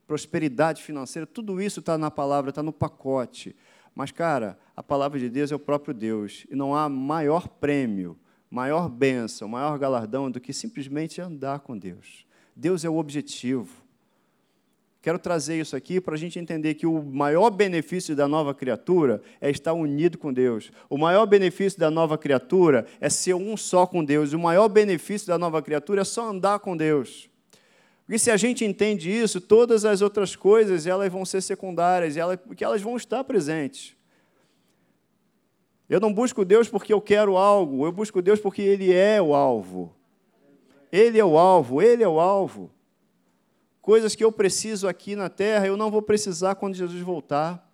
prosperidade 0.07 0.83
financeira, 0.83 1.25
tudo 1.25 1.61
isso 1.61 1.79
está 1.79 1.97
na 1.97 2.11
palavra, 2.11 2.49
está 2.49 2.63
no 2.63 2.73
pacote. 2.73 3.55
Mas, 3.93 4.11
cara, 4.11 4.57
a 4.75 4.83
palavra 4.83 5.17
de 5.17 5.29
Deus 5.29 5.51
é 5.51 5.55
o 5.55 5.59
próprio 5.59 5.93
Deus. 5.93 6.45
E 6.51 6.55
não 6.55 6.75
há 6.75 6.89
maior 6.89 7.47
prêmio, 7.47 8.19
maior 8.49 8.89
bênção, 8.89 9.47
maior 9.47 9.79
galardão 9.79 10.29
do 10.29 10.41
que 10.41 10.51
simplesmente 10.51 11.21
andar 11.21 11.59
com 11.59 11.77
Deus. 11.77 12.25
Deus 12.53 12.83
é 12.83 12.89
o 12.89 12.97
objetivo. 12.97 13.84
Quero 15.05 15.19
trazer 15.19 15.59
isso 15.59 15.75
aqui 15.75 16.01
para 16.01 16.15
a 16.15 16.17
gente 16.17 16.39
entender 16.39 16.73
que 16.73 16.87
o 16.87 16.99
maior 16.99 17.51
benefício 17.51 18.15
da 18.15 18.27
nova 18.27 18.55
criatura 18.55 19.21
é 19.39 19.51
estar 19.51 19.71
unido 19.71 20.17
com 20.17 20.33
Deus. 20.33 20.71
O 20.89 20.97
maior 20.97 21.27
benefício 21.27 21.79
da 21.79 21.91
nova 21.91 22.17
criatura 22.17 22.87
é 22.99 23.07
ser 23.07 23.35
um 23.35 23.55
só 23.55 23.85
com 23.85 24.03
Deus. 24.03 24.33
O 24.33 24.39
maior 24.39 24.67
benefício 24.67 25.27
da 25.27 25.37
nova 25.37 25.61
criatura 25.61 26.01
é 26.01 26.03
só 26.03 26.27
andar 26.27 26.57
com 26.57 26.75
Deus. 26.75 27.29
Porque 28.03 28.17
se 28.17 28.31
a 28.31 28.35
gente 28.35 28.65
entende 28.65 29.11
isso, 29.11 29.39
todas 29.39 29.85
as 29.85 30.01
outras 30.01 30.35
coisas 30.35 30.87
elas 30.87 31.11
vão 31.11 31.23
ser 31.23 31.41
secundárias, 31.41 32.17
elas, 32.17 32.37
porque 32.37 32.63
elas 32.63 32.81
vão 32.81 32.97
estar 32.97 33.23
presentes. 33.23 33.95
Eu 35.87 35.99
não 35.99 36.11
busco 36.11 36.43
Deus 36.43 36.67
porque 36.67 36.91
eu 36.91 36.99
quero 36.99 37.37
algo, 37.37 37.85
eu 37.85 37.91
busco 37.91 38.23
Deus 38.23 38.39
porque 38.39 38.63
Ele 38.63 38.91
é 38.91 39.21
o 39.21 39.35
alvo. 39.35 39.95
Ele 40.91 41.19
é 41.19 41.23
o 41.23 41.37
alvo, 41.37 41.79
Ele 41.79 42.01
é 42.01 42.07
o 42.07 42.19
alvo. 42.19 42.71
Coisas 43.85 44.15
que 44.15 44.23
eu 44.23 44.31
preciso 44.31 44.87
aqui 44.87 45.15
na 45.15 45.29
terra, 45.29 45.67
eu 45.67 45.77
não 45.77 45.91
vou 45.91 46.01
precisar 46.01 46.55
quando 46.55 46.73
Jesus 46.73 46.99
voltar. 47.01 47.69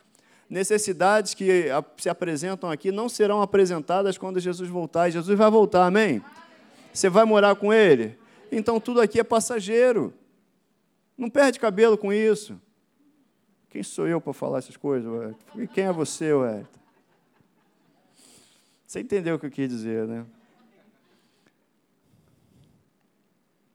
Necessidades 0.50 1.34
que 1.34 1.68
se 1.96 2.10
apresentam 2.10 2.70
aqui 2.70 2.92
não 2.92 3.08
serão 3.08 3.42
apresentadas 3.42 4.18
quando 4.18 4.38
Jesus 4.38 4.68
voltar. 4.68 5.10
Jesus 5.10 5.38
vai 5.38 5.50
voltar, 5.50 5.86
amém? 5.86 6.22
Você 6.94 7.08
vai 7.08 7.24
morar 7.24 7.56
com 7.56 7.72
Ele? 7.72 8.20
Então 8.52 8.78
tudo 8.78 9.00
aqui 9.00 9.22
é 9.22 9.24
passageiro. 9.24 10.14
Não 11.18 11.30
perde 11.30 11.58
cabelo 11.62 11.98
com 11.98 12.12
isso. 12.12 12.60
Quem 13.70 13.82
sou 13.82 14.06
eu 14.06 14.20
para 14.20 14.34
falar 14.34 14.58
essas 14.58 14.76
coisas, 14.76 15.10
Wellington? 15.10 15.62
E 15.62 15.66
quem 15.66 15.86
é 15.86 15.94
você, 15.94 16.34
Wellington? 16.34 16.80
Você 18.86 19.00
entendeu 19.00 19.38
o 19.38 19.40
que 19.40 19.46
eu 19.46 19.52
quis 19.52 19.70
dizer, 19.70 20.06
né? 20.06 20.26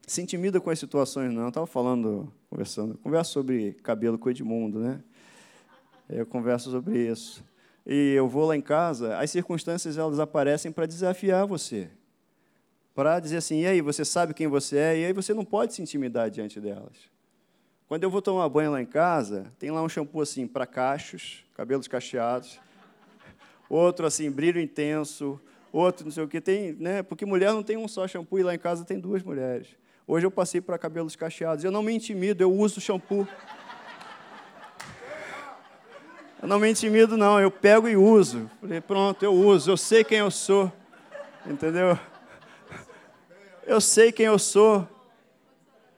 Se 0.07 0.21
intimida 0.21 0.61
com 0.61 0.69
as 0.69 0.79
situações, 0.79 1.33
não. 1.33 1.41
Eu 1.41 1.49
estava 1.49 1.67
falando, 1.67 2.31
conversando, 2.49 2.97
converso 2.99 3.33
sobre 3.33 3.73
cabelo 3.83 4.17
com 4.17 4.29
o 4.29 4.31
Edmundo, 4.31 4.79
né? 4.79 5.03
Eu 6.09 6.25
converso 6.25 6.71
sobre 6.71 6.97
isso. 6.97 7.43
E 7.85 8.13
eu 8.13 8.25
vou 8.25 8.45
lá 8.45 8.55
em 8.55 8.61
casa, 8.61 9.17
as 9.17 9.29
circunstâncias 9.29 9.97
elas 9.97 10.17
aparecem 10.17 10.71
para 10.71 10.85
desafiar 10.85 11.45
você. 11.45 11.89
Para 12.95 13.19
dizer 13.19 13.37
assim, 13.37 13.63
e 13.63 13.67
aí, 13.67 13.81
você 13.81 14.05
sabe 14.05 14.33
quem 14.33 14.47
você 14.47 14.77
é? 14.77 14.97
E 14.97 15.05
aí 15.07 15.13
você 15.13 15.33
não 15.33 15.43
pode 15.43 15.73
se 15.73 15.81
intimidar 15.81 16.31
diante 16.31 16.61
delas. 16.61 16.95
Quando 17.85 18.03
eu 18.03 18.09
vou 18.09 18.21
tomar 18.21 18.47
banho 18.47 18.71
lá 18.71 18.81
em 18.81 18.85
casa, 18.85 19.51
tem 19.59 19.71
lá 19.71 19.83
um 19.83 19.89
shampoo 19.89 20.21
assim 20.21 20.47
para 20.47 20.65
cachos, 20.65 21.43
cabelos 21.53 21.85
cacheados. 21.85 22.61
Outro 23.69 24.05
assim, 24.05 24.31
brilho 24.31 24.61
intenso, 24.61 25.37
outro 25.69 26.05
não 26.05 26.11
sei 26.13 26.23
o 26.23 26.29
que 26.29 26.39
tem, 26.39 26.71
né? 26.71 27.03
Porque 27.03 27.25
mulher 27.25 27.51
não 27.51 27.61
tem 27.61 27.75
um 27.75 27.89
só 27.89 28.07
shampoo 28.07 28.39
e 28.39 28.43
lá 28.43 28.55
em 28.55 28.59
casa 28.59 28.85
tem 28.85 28.97
duas 28.97 29.21
mulheres. 29.21 29.67
Hoje 30.09 30.25
eu 30.25 30.31
passei 30.31 30.61
para 30.61 30.77
cabelos 30.77 31.17
cacheados. 31.17 31.65
Eu 31.65 31.71
não 31.71 31.83
me 31.83 31.93
intimido, 31.93 32.39
eu 32.39 32.49
uso 32.49 32.79
shampoo. 32.79 33.27
Eu 36.41 36.47
não 36.47 36.57
me 36.59 36.71
intimido, 36.71 37.17
não. 37.17 37.37
Eu 37.41 37.51
pego 37.51 37.89
e 37.89 37.97
uso. 37.97 38.49
Falei, 38.61 38.79
pronto, 38.79 39.21
eu 39.23 39.33
uso. 39.33 39.69
Eu 39.69 39.75
sei 39.75 40.05
quem 40.05 40.19
eu 40.19 40.31
sou. 40.31 40.71
Entendeu? 41.45 41.99
Eu 43.65 43.81
sei 43.81 44.13
quem 44.13 44.27
eu 44.27 44.39
sou. 44.39 44.87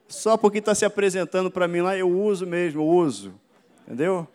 Só 0.08 0.38
porque 0.38 0.58
está 0.58 0.74
se 0.74 0.86
apresentando 0.86 1.52
para 1.52 1.68
mim 1.68 1.82
lá, 1.82 1.96
eu 1.96 2.10
uso 2.10 2.48
mesmo, 2.48 2.82
eu 2.82 2.88
uso. 2.88 3.40
Entendeu? 3.86 4.28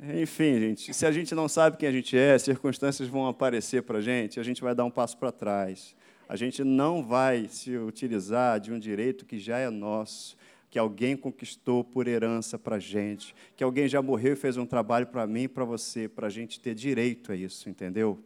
Enfim, 0.00 0.58
gente, 0.58 0.94
se 0.94 1.04
a 1.04 1.12
gente 1.12 1.34
não 1.34 1.48
sabe 1.48 1.76
quem 1.76 1.86
a 1.86 1.92
gente 1.92 2.16
é, 2.16 2.38
circunstâncias 2.38 3.08
vão 3.08 3.26
aparecer 3.26 3.82
para 3.82 3.98
a 3.98 4.00
gente, 4.00 4.40
a 4.40 4.42
gente 4.42 4.62
vai 4.62 4.74
dar 4.74 4.86
um 4.86 4.90
passo 4.90 5.18
para 5.18 5.30
trás 5.30 5.97
a 6.28 6.36
gente 6.36 6.62
não 6.62 7.02
vai 7.02 7.48
se 7.48 7.76
utilizar 7.76 8.60
de 8.60 8.70
um 8.72 8.78
direito 8.78 9.24
que 9.24 9.38
já 9.38 9.58
é 9.58 9.70
nosso, 9.70 10.36
que 10.70 10.78
alguém 10.78 11.16
conquistou 11.16 11.82
por 11.82 12.06
herança 12.06 12.58
para 12.58 12.76
a 12.76 12.78
gente, 12.78 13.34
que 13.56 13.64
alguém 13.64 13.88
já 13.88 14.02
morreu 14.02 14.34
e 14.34 14.36
fez 14.36 14.58
um 14.58 14.66
trabalho 14.66 15.06
para 15.06 15.26
mim 15.26 15.44
e 15.44 15.48
para 15.48 15.64
você, 15.64 16.06
para 16.06 16.26
a 16.26 16.30
gente 16.30 16.60
ter 16.60 16.74
direito 16.74 17.32
a 17.32 17.36
isso, 17.36 17.70
entendeu? 17.70 18.18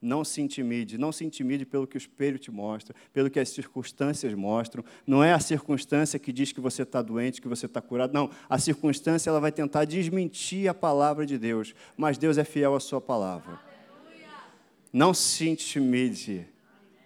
Não 0.00 0.24
se 0.24 0.40
intimide, 0.40 0.98
não 0.98 1.12
se 1.12 1.24
intimide 1.24 1.64
pelo 1.66 1.86
que 1.86 1.96
o 1.96 1.98
espelho 1.98 2.38
te 2.38 2.50
mostra, 2.50 2.94
pelo 3.12 3.30
que 3.30 3.40
as 3.40 3.48
circunstâncias 3.48 4.34
mostram. 4.34 4.84
Não 5.06 5.24
é 5.24 5.32
a 5.32 5.40
circunstância 5.40 6.18
que 6.18 6.30
diz 6.32 6.52
que 6.52 6.60
você 6.60 6.82
está 6.82 7.00
doente, 7.00 7.40
que 7.40 7.48
você 7.48 7.64
está 7.64 7.80
curado. 7.80 8.12
Não, 8.12 8.30
a 8.48 8.58
circunstância 8.58 9.30
ela 9.30 9.40
vai 9.40 9.50
tentar 9.50 9.86
desmentir 9.86 10.68
a 10.68 10.74
palavra 10.74 11.24
de 11.24 11.38
Deus, 11.38 11.74
mas 11.96 12.18
Deus 12.18 12.36
é 12.36 12.44
fiel 12.44 12.74
à 12.74 12.80
sua 12.80 13.00
palavra. 13.00 13.58
Não 14.92 15.14
se 15.14 15.48
intimide 15.48 16.53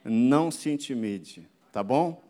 não 0.08 0.50
se 0.50 0.70
intimide, 0.70 1.48
tá 1.72 1.82
bom? 1.82 2.22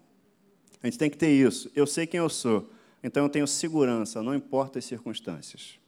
A 0.83 0.87
gente 0.87 0.99
tem 0.99 1.11
que 1.11 1.17
ter 1.17 1.31
isso. 1.31 1.71
Eu 1.75 1.87
sei 1.87 2.07
quem 2.07 2.19
eu 2.19 2.29
sou, 2.29 2.71
então 3.03 3.25
eu 3.25 3.29
tenho 3.29 3.47
segurança, 3.47 4.23
não 4.23 4.35
importa 4.35 4.79
as 4.79 4.85
circunstâncias. 4.85 5.79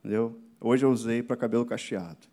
Entendeu? 0.00 0.38
Hoje 0.60 0.84
eu 0.84 0.90
usei 0.90 1.22
para 1.22 1.36
cabelo 1.36 1.64
cacheado. 1.64 2.32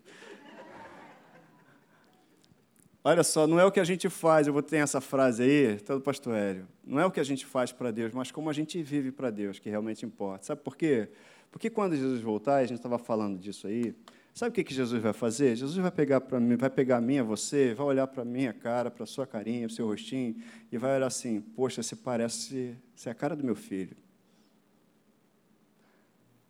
Olha 3.02 3.24
só, 3.24 3.46
não 3.46 3.58
é 3.58 3.64
o 3.64 3.72
que 3.72 3.80
a 3.80 3.84
gente 3.84 4.10
faz, 4.10 4.46
eu 4.46 4.52
vou 4.52 4.62
ter 4.62 4.76
essa 4.76 5.00
frase 5.00 5.42
aí, 5.42 5.78
todo 5.78 6.00
tá 6.00 6.04
pastor 6.04 6.34
Hélio. 6.34 6.68
Não 6.84 7.00
é 7.00 7.06
o 7.06 7.10
que 7.10 7.18
a 7.18 7.24
gente 7.24 7.46
faz 7.46 7.72
para 7.72 7.90
Deus, 7.90 8.12
mas 8.12 8.30
como 8.30 8.50
a 8.50 8.52
gente 8.52 8.82
vive 8.82 9.10
para 9.10 9.30
Deus, 9.30 9.58
que 9.58 9.70
realmente 9.70 10.04
importa. 10.04 10.44
Sabe 10.44 10.60
por 10.60 10.76
quê? 10.76 11.08
Porque 11.50 11.70
quando 11.70 11.96
Jesus 11.96 12.20
voltar, 12.20 12.56
a 12.56 12.66
gente 12.66 12.76
estava 12.76 12.98
falando 12.98 13.38
disso 13.38 13.66
aí, 13.66 13.94
Sabe 14.34 14.50
o 14.50 14.54
que, 14.54 14.64
que 14.64 14.72
Jesus 14.72 15.02
vai 15.02 15.12
fazer? 15.12 15.56
Jesus 15.56 15.76
vai 15.76 15.90
pegar 15.90 16.20
para 16.20 16.38
mim, 16.38 16.56
vai 16.56 16.70
pegar 16.70 16.98
a 16.98 17.00
minha, 17.00 17.22
você, 17.22 17.74
vai 17.74 17.86
olhar 17.86 18.06
para 18.06 18.22
a 18.22 18.24
minha 18.24 18.52
cara, 18.52 18.90
para 18.90 19.04
a 19.04 19.06
sua 19.06 19.26
carinha, 19.26 19.66
para 19.66 19.72
o 19.72 19.76
seu 19.76 19.86
rostinho, 19.86 20.36
e 20.70 20.78
vai 20.78 20.96
olhar 20.96 21.06
assim: 21.06 21.40
Poxa, 21.40 21.82
você 21.82 21.96
parece 21.96 22.76
você 22.94 23.08
é 23.08 23.12
a 23.12 23.14
cara 23.14 23.34
do 23.34 23.44
meu 23.44 23.56
filho. 23.56 23.96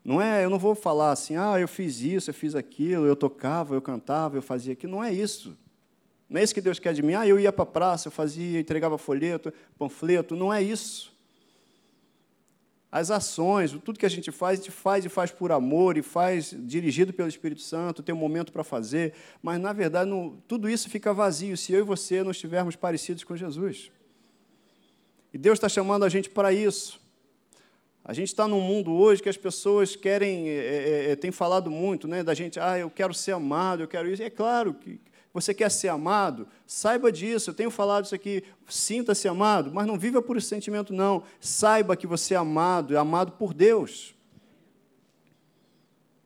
Não 0.04 0.20
é, 0.20 0.44
eu 0.44 0.50
não 0.50 0.58
vou 0.58 0.74
falar 0.74 1.12
assim, 1.12 1.36
ah, 1.36 1.60
eu 1.60 1.68
fiz 1.68 2.00
isso, 2.00 2.30
eu 2.30 2.34
fiz 2.34 2.54
aquilo, 2.54 3.06
eu 3.06 3.14
tocava, 3.14 3.74
eu 3.74 3.82
cantava, 3.82 4.36
eu 4.36 4.42
fazia 4.42 4.72
aquilo. 4.72 4.92
Não 4.92 5.04
é 5.04 5.12
isso. 5.12 5.56
Não 6.28 6.40
é 6.40 6.42
isso 6.42 6.54
que 6.54 6.60
Deus 6.60 6.78
quer 6.78 6.94
de 6.94 7.02
mim. 7.02 7.12
Ah, 7.12 7.26
eu 7.26 7.38
ia 7.38 7.52
para 7.52 7.64
a 7.64 7.66
praça, 7.66 8.08
eu 8.08 8.12
fazia, 8.12 8.58
entregava 8.58 8.96
folheto, 8.96 9.52
panfleto. 9.78 10.34
Não 10.34 10.52
é 10.52 10.62
isso 10.62 11.12
as 12.92 13.10
ações, 13.10 13.70
tudo 13.84 13.98
que 13.98 14.06
a 14.06 14.10
gente 14.10 14.32
faz, 14.32 14.58
a 14.58 14.62
gente 14.62 14.72
faz 14.72 15.04
e 15.04 15.08
faz 15.08 15.30
por 15.30 15.52
amor, 15.52 15.96
e 15.96 16.02
faz 16.02 16.54
dirigido 16.58 17.12
pelo 17.12 17.28
Espírito 17.28 17.60
Santo, 17.60 18.02
tem 18.02 18.14
um 18.14 18.18
momento 18.18 18.52
para 18.52 18.64
fazer, 18.64 19.14
mas, 19.40 19.60
na 19.60 19.72
verdade, 19.72 20.10
não, 20.10 20.36
tudo 20.48 20.68
isso 20.68 20.90
fica 20.90 21.14
vazio 21.14 21.56
se 21.56 21.72
eu 21.72 21.80
e 21.80 21.82
você 21.82 22.22
não 22.24 22.32
estivermos 22.32 22.74
parecidos 22.74 23.22
com 23.22 23.36
Jesus. 23.36 23.92
E 25.32 25.38
Deus 25.38 25.56
está 25.56 25.68
chamando 25.68 26.04
a 26.04 26.08
gente 26.08 26.28
para 26.28 26.52
isso. 26.52 27.00
A 28.04 28.12
gente 28.12 28.28
está 28.28 28.48
num 28.48 28.60
mundo 28.60 28.92
hoje 28.92 29.22
que 29.22 29.28
as 29.28 29.36
pessoas 29.36 29.94
querem, 29.94 30.48
é, 30.48 30.52
é, 30.52 31.10
é, 31.12 31.16
tem 31.16 31.30
falado 31.30 31.70
muito 31.70 32.08
né, 32.08 32.24
da 32.24 32.34
gente, 32.34 32.58
ah, 32.58 32.76
eu 32.76 32.90
quero 32.90 33.14
ser 33.14 33.32
amado, 33.32 33.84
eu 33.84 33.88
quero 33.88 34.10
isso. 34.10 34.22
E 34.22 34.24
é 34.24 34.30
claro 34.30 34.74
que 34.74 34.98
você 35.32 35.54
quer 35.54 35.70
ser 35.70 35.88
amado? 35.88 36.48
Saiba 36.66 37.12
disso. 37.12 37.50
Eu 37.50 37.54
tenho 37.54 37.70
falado 37.70 38.04
isso 38.04 38.14
aqui. 38.14 38.42
Sinta-se 38.68 39.28
amado, 39.28 39.70
mas 39.72 39.86
não 39.86 39.98
viva 39.98 40.20
por 40.20 40.40
sentimento, 40.42 40.92
não. 40.92 41.22
Saiba 41.40 41.96
que 41.96 42.06
você 42.06 42.34
é 42.34 42.36
amado, 42.36 42.94
é 42.94 42.98
amado 42.98 43.32
por 43.32 43.54
Deus. 43.54 44.14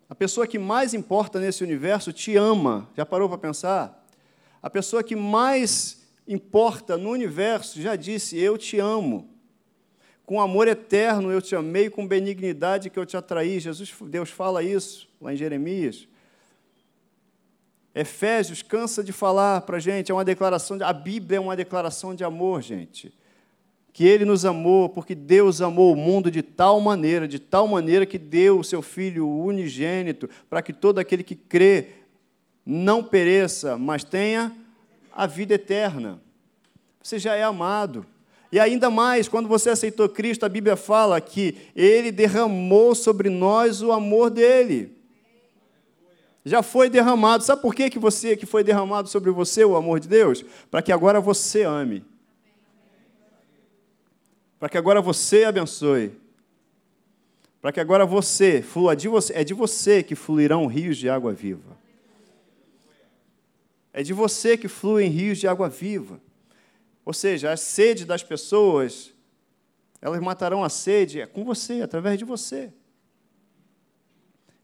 A 0.09 0.15
pessoa 0.15 0.47
que 0.47 0.59
mais 0.59 0.95
importa 0.95 1.39
nesse 1.39 1.63
universo 1.63 2.13
te 2.13 2.37
ama. 2.37 2.89
Já 2.97 3.05
parou 3.05 3.29
para 3.29 3.39
pensar? 3.39 4.07
A 4.63 4.71
pessoa 4.71 5.03
que 5.03 5.17
mais 5.17 6.07
importa 6.27 6.97
no 6.97 7.11
universo 7.11 7.81
já 7.81 7.97
disse: 7.97 8.39
Eu 8.39 8.57
te 8.57 8.79
amo. 8.79 9.29
Com 10.25 10.41
amor 10.41 10.69
eterno 10.69 11.31
eu 11.31 11.43
te 11.43 11.55
amei, 11.55 11.91
com 11.91 12.07
benignidade 12.07 12.89
que 12.89 12.99
eu 12.99 13.05
te 13.05 13.15
atraí. 13.15 13.61
Jesus, 13.61 13.93
Deus 14.07 14.31
fala 14.31 14.63
isso 14.63 15.07
lá 15.21 15.35
em 15.35 15.37
Jeremias. 15.37 16.09
Efésios 17.95 18.61
cansa 18.61 19.05
de 19.05 19.13
falar 19.13 19.61
para 19.61 19.77
a 19.77 19.81
gente, 19.81 20.11
é 20.11 20.15
uma 20.15 20.25
declaração, 20.25 20.77
de, 20.77 20.83
a 20.83 20.93
Bíblia 20.93 21.37
é 21.37 21.41
uma 21.41 21.55
declaração 21.55 22.13
de 22.13 22.25
amor, 22.25 22.61
gente. 22.61 23.15
Que 23.93 24.05
Ele 24.05 24.25
nos 24.25 24.45
amou, 24.45 24.89
porque 24.89 25.15
Deus 25.15 25.61
amou 25.61 25.93
o 25.93 25.97
mundo 25.97 26.29
de 26.29 26.43
tal 26.43 26.81
maneira, 26.81 27.29
de 27.29 27.39
tal 27.39 27.69
maneira 27.69 28.05
que 28.05 28.19
deu 28.19 28.59
o 28.59 28.65
seu 28.65 28.83
Filho 28.83 29.29
unigênito, 29.29 30.29
para 30.51 30.61
que 30.61 30.73
todo 30.73 30.99
aquele 30.99 31.23
que 31.23 31.37
crê 31.37 31.91
não 32.67 33.05
pereça, 33.05 33.79
mas 33.79 34.03
tenha 34.03 34.53
a 35.13 35.27
vida 35.29 35.55
eterna. 35.55 36.21
Você 37.01 37.17
já 37.21 37.37
é 37.37 37.45
amado. 37.45 38.05
E 38.51 38.59
ainda 38.59 38.91
mais, 38.91 39.29
quando 39.29 39.49
você 39.49 39.71
aceitou 39.71 40.09
Cristo, 40.09 40.45
a 40.45 40.49
Bíblia 40.49 40.75
fala 40.75 41.21
que 41.21 41.57
Ele 41.77 42.11
derramou 42.11 42.93
sobre 42.95 43.31
nós 43.31 43.83
o 43.83 43.93
amor 43.93 44.31
dele 44.31 44.94
já 46.45 46.63
foi 46.63 46.91
derramado. 46.91 47.43
Sabe 47.43 47.63
por 47.63 47.75
que, 47.75 47.89
que 47.89 47.99
você 47.99 48.37
que 48.37 48.45
foi 48.45 48.63
derramado 48.63 49.09
sobre 49.09 49.31
você 49.31 49.65
o 49.65 49.77
amor 49.77 49.99
de 49.99 50.09
Deus? 50.09 50.45
Para 50.71 50.83
que 50.83 50.93
agora 50.93 51.21
você 51.21 51.63
ame. 51.63 52.05
Para 54.59 54.69
que 54.69 54.79
agora 54.79 55.01
você 55.01 55.45
abençoe. 55.45 56.13
Para 57.61 57.73
que 57.73 57.81
agora 57.81 58.05
você 58.05 58.61
flua 58.61 58.95
de 58.95 59.09
você, 59.09 59.33
é 59.33 59.43
de 59.43 59.55
você 59.55 60.03
que 60.03 60.15
fluirão 60.15 60.67
rios 60.67 60.99
de 60.99 61.09
água 61.09 61.33
viva. 61.33 61.79
É 63.91 64.03
de 64.03 64.13
você 64.13 64.57
que 64.57 64.69
fluem 64.69 65.09
rios 65.09 65.39
de 65.39 65.49
água 65.49 65.69
viva. 65.69 66.21
Ou 67.07 67.15
seja, 67.15 67.53
a 67.53 67.57
sede 67.57 68.05
das 68.05 68.23
pessoas, 68.23 69.15
elas 70.01 70.21
matarão 70.21 70.63
a 70.63 70.69
sede 70.69 71.21
é 71.21 71.27
com 71.27 71.45
você, 71.45 71.81
através 71.81 72.19
de 72.19 72.25
você. 72.25 72.71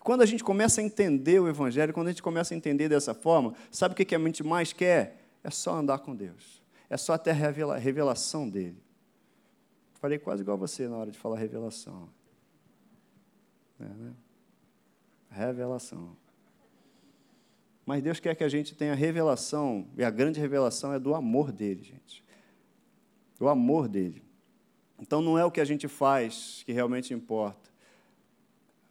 Quando 0.01 0.23
a 0.23 0.27
gente 0.27 0.43
começa 0.43 0.81
a 0.81 0.85
entender 0.85 1.39
o 1.39 1.49
Evangelho, 1.49 1.93
quando 1.93 2.09
a 2.09 2.11
gente 2.11 2.23
começa 2.23 2.55
a 2.55 2.57
entender 2.57 2.89
dessa 2.89 3.13
forma, 3.15 3.55
sabe 3.71 3.93
o 3.93 3.97
que 3.97 4.15
a 4.15 4.19
gente 4.19 4.43
mais 4.43 4.73
quer? 4.73 5.21
É 5.45 5.51
só 5.51 5.75
andar 5.75 5.99
com 5.99 6.15
Deus. 6.15 6.63
É 6.89 6.97
só 6.97 7.17
ter 7.17 7.31
a 7.31 7.77
revelação 7.77 8.49
dele. 8.49 8.83
Falei 10.01 10.19
quase 10.19 10.43
igual 10.43 10.57
você 10.57 10.89
na 10.89 10.97
hora 10.97 11.11
de 11.11 11.19
falar 11.19 11.39
revelação. 11.39 12.09
É, 13.79 13.85
né? 13.85 14.13
Revelação. 15.31 16.17
Mas 17.85 18.03
Deus 18.03 18.19
quer 18.19 18.35
que 18.35 18.45
a 18.45 18.49
gente 18.49 18.75
tenha 18.75 18.95
revelação, 18.95 19.87
e 19.97 20.05
a 20.05 20.11
grande 20.11 20.41
revelação 20.41 20.93
é 20.93 20.99
do 20.99 21.15
amor 21.15 21.53
dele, 21.53 21.83
gente. 21.83 22.25
O 23.39 23.49
amor 23.49 23.89
dele. 23.89 24.23
Então 24.99 25.21
não 25.21 25.39
é 25.39 25.45
o 25.45 25.51
que 25.51 25.61
a 25.61 25.65
gente 25.65 25.89
faz 25.89 26.63
que 26.65 26.73
realmente 26.73 27.13
importa. 27.13 27.70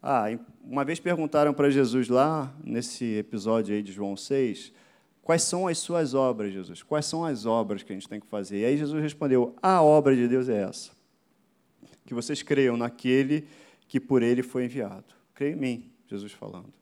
Ah, 0.02 0.28
uma 0.64 0.86
vez 0.86 1.00
perguntaram 1.00 1.54
para 1.54 1.70
Jesus 1.70 2.08
lá, 2.08 2.54
nesse 2.64 3.18
episódio 3.18 3.76
aí 3.76 3.82
de 3.82 3.92
João 3.92 4.16
6, 4.16 4.72
quais 5.22 5.44
são 5.44 5.68
as 5.68 5.78
suas 5.78 6.14
obras, 6.14 6.54
Jesus? 6.54 6.82
Quais 6.82 7.06
são 7.06 7.26
as 7.26 7.46
obras 7.46 7.84
que 7.84 7.92
a 7.92 7.96
gente 7.96 8.08
tem 8.08 8.20
que 8.20 8.28
fazer? 8.28 8.60
E 8.60 8.66
aí 8.66 8.78
Jesus 8.78 9.02
respondeu: 9.02 9.56
a 9.62 9.82
obra 9.82 10.16
de 10.16 10.28
Deus 10.28 10.48
é 10.48 10.62
essa. 10.64 10.92
Que 12.06 12.14
vocês 12.14 12.42
creiam 12.42 12.78
naquele 12.78 13.46
que 13.88 14.00
por 14.00 14.24
ele 14.24 14.42
foi 14.42 14.66
enviado. 14.66 15.14
Creia 15.34 15.54
em 15.54 15.58
mim, 15.58 15.92
Jesus 16.08 16.32
falando. 16.32 16.74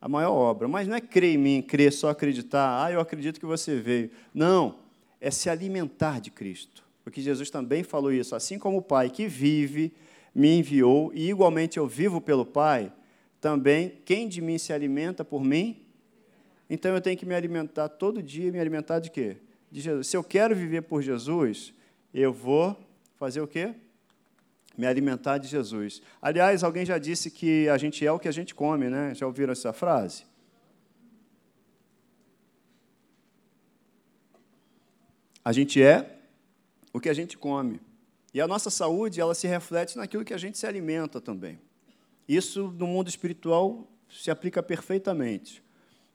A 0.00 0.08
maior 0.08 0.32
obra. 0.32 0.68
Mas 0.68 0.86
não 0.88 0.96
é 0.96 1.00
crer 1.00 1.34
em 1.34 1.38
mim, 1.38 1.62
crer, 1.62 1.92
só 1.92 2.10
acreditar. 2.10 2.84
Ah, 2.84 2.92
eu 2.92 3.00
acredito 3.00 3.40
que 3.40 3.46
você 3.46 3.76
veio. 3.76 4.10
Não. 4.34 4.76
É 5.20 5.30
se 5.30 5.48
alimentar 5.48 6.20
de 6.20 6.30
Cristo. 6.30 6.84
Porque 7.02 7.22
Jesus 7.22 7.48
também 7.48 7.82
falou 7.82 8.12
isso. 8.12 8.34
Assim 8.34 8.58
como 8.58 8.78
o 8.78 8.82
Pai 8.82 9.08
que 9.08 9.26
vive 9.26 9.94
me 10.34 10.58
enviou, 10.58 11.12
e 11.14 11.30
igualmente 11.30 11.78
eu 11.78 11.86
vivo 11.86 12.20
pelo 12.20 12.44
Pai, 12.44 12.92
também 13.40 14.00
quem 14.04 14.26
de 14.26 14.40
mim 14.40 14.58
se 14.58 14.72
alimenta 14.72 15.24
por 15.24 15.44
mim? 15.44 15.84
Então 16.68 16.94
eu 16.94 17.00
tenho 17.00 17.16
que 17.16 17.26
me 17.26 17.34
alimentar 17.34 17.88
todo 17.88 18.22
dia, 18.22 18.50
me 18.50 18.58
alimentar 18.58 18.98
de 18.98 19.10
quê? 19.10 19.36
De 19.70 19.80
Jesus. 19.80 20.08
Se 20.08 20.16
eu 20.16 20.24
quero 20.24 20.56
viver 20.56 20.82
por 20.82 21.02
Jesus, 21.02 21.72
eu 22.12 22.32
vou 22.32 22.76
fazer 23.16 23.40
o 23.40 23.46
quê? 23.46 23.74
Me 24.76 24.86
alimentar 24.86 25.38
de 25.38 25.46
Jesus. 25.46 26.02
Aliás, 26.20 26.64
alguém 26.64 26.84
já 26.84 26.98
disse 26.98 27.30
que 27.30 27.68
a 27.68 27.78
gente 27.78 28.04
é 28.04 28.10
o 28.10 28.18
que 28.18 28.26
a 28.26 28.32
gente 28.32 28.54
come, 28.54 28.88
né? 28.88 29.14
Já 29.14 29.26
ouviram 29.26 29.52
essa 29.52 29.72
frase? 29.72 30.24
A 35.44 35.52
gente 35.52 35.80
é 35.80 36.18
o 36.92 36.98
que 36.98 37.08
a 37.08 37.14
gente 37.14 37.36
come. 37.36 37.78
E 38.34 38.40
a 38.40 38.48
nossa 38.48 38.68
saúde, 38.68 39.20
ela 39.20 39.32
se 39.32 39.46
reflete 39.46 39.96
naquilo 39.96 40.24
que 40.24 40.34
a 40.34 40.38
gente 40.38 40.58
se 40.58 40.66
alimenta 40.66 41.20
também. 41.20 41.60
Isso 42.28 42.74
no 42.76 42.84
mundo 42.84 43.08
espiritual 43.08 43.86
se 44.10 44.28
aplica 44.28 44.60
perfeitamente. 44.60 45.62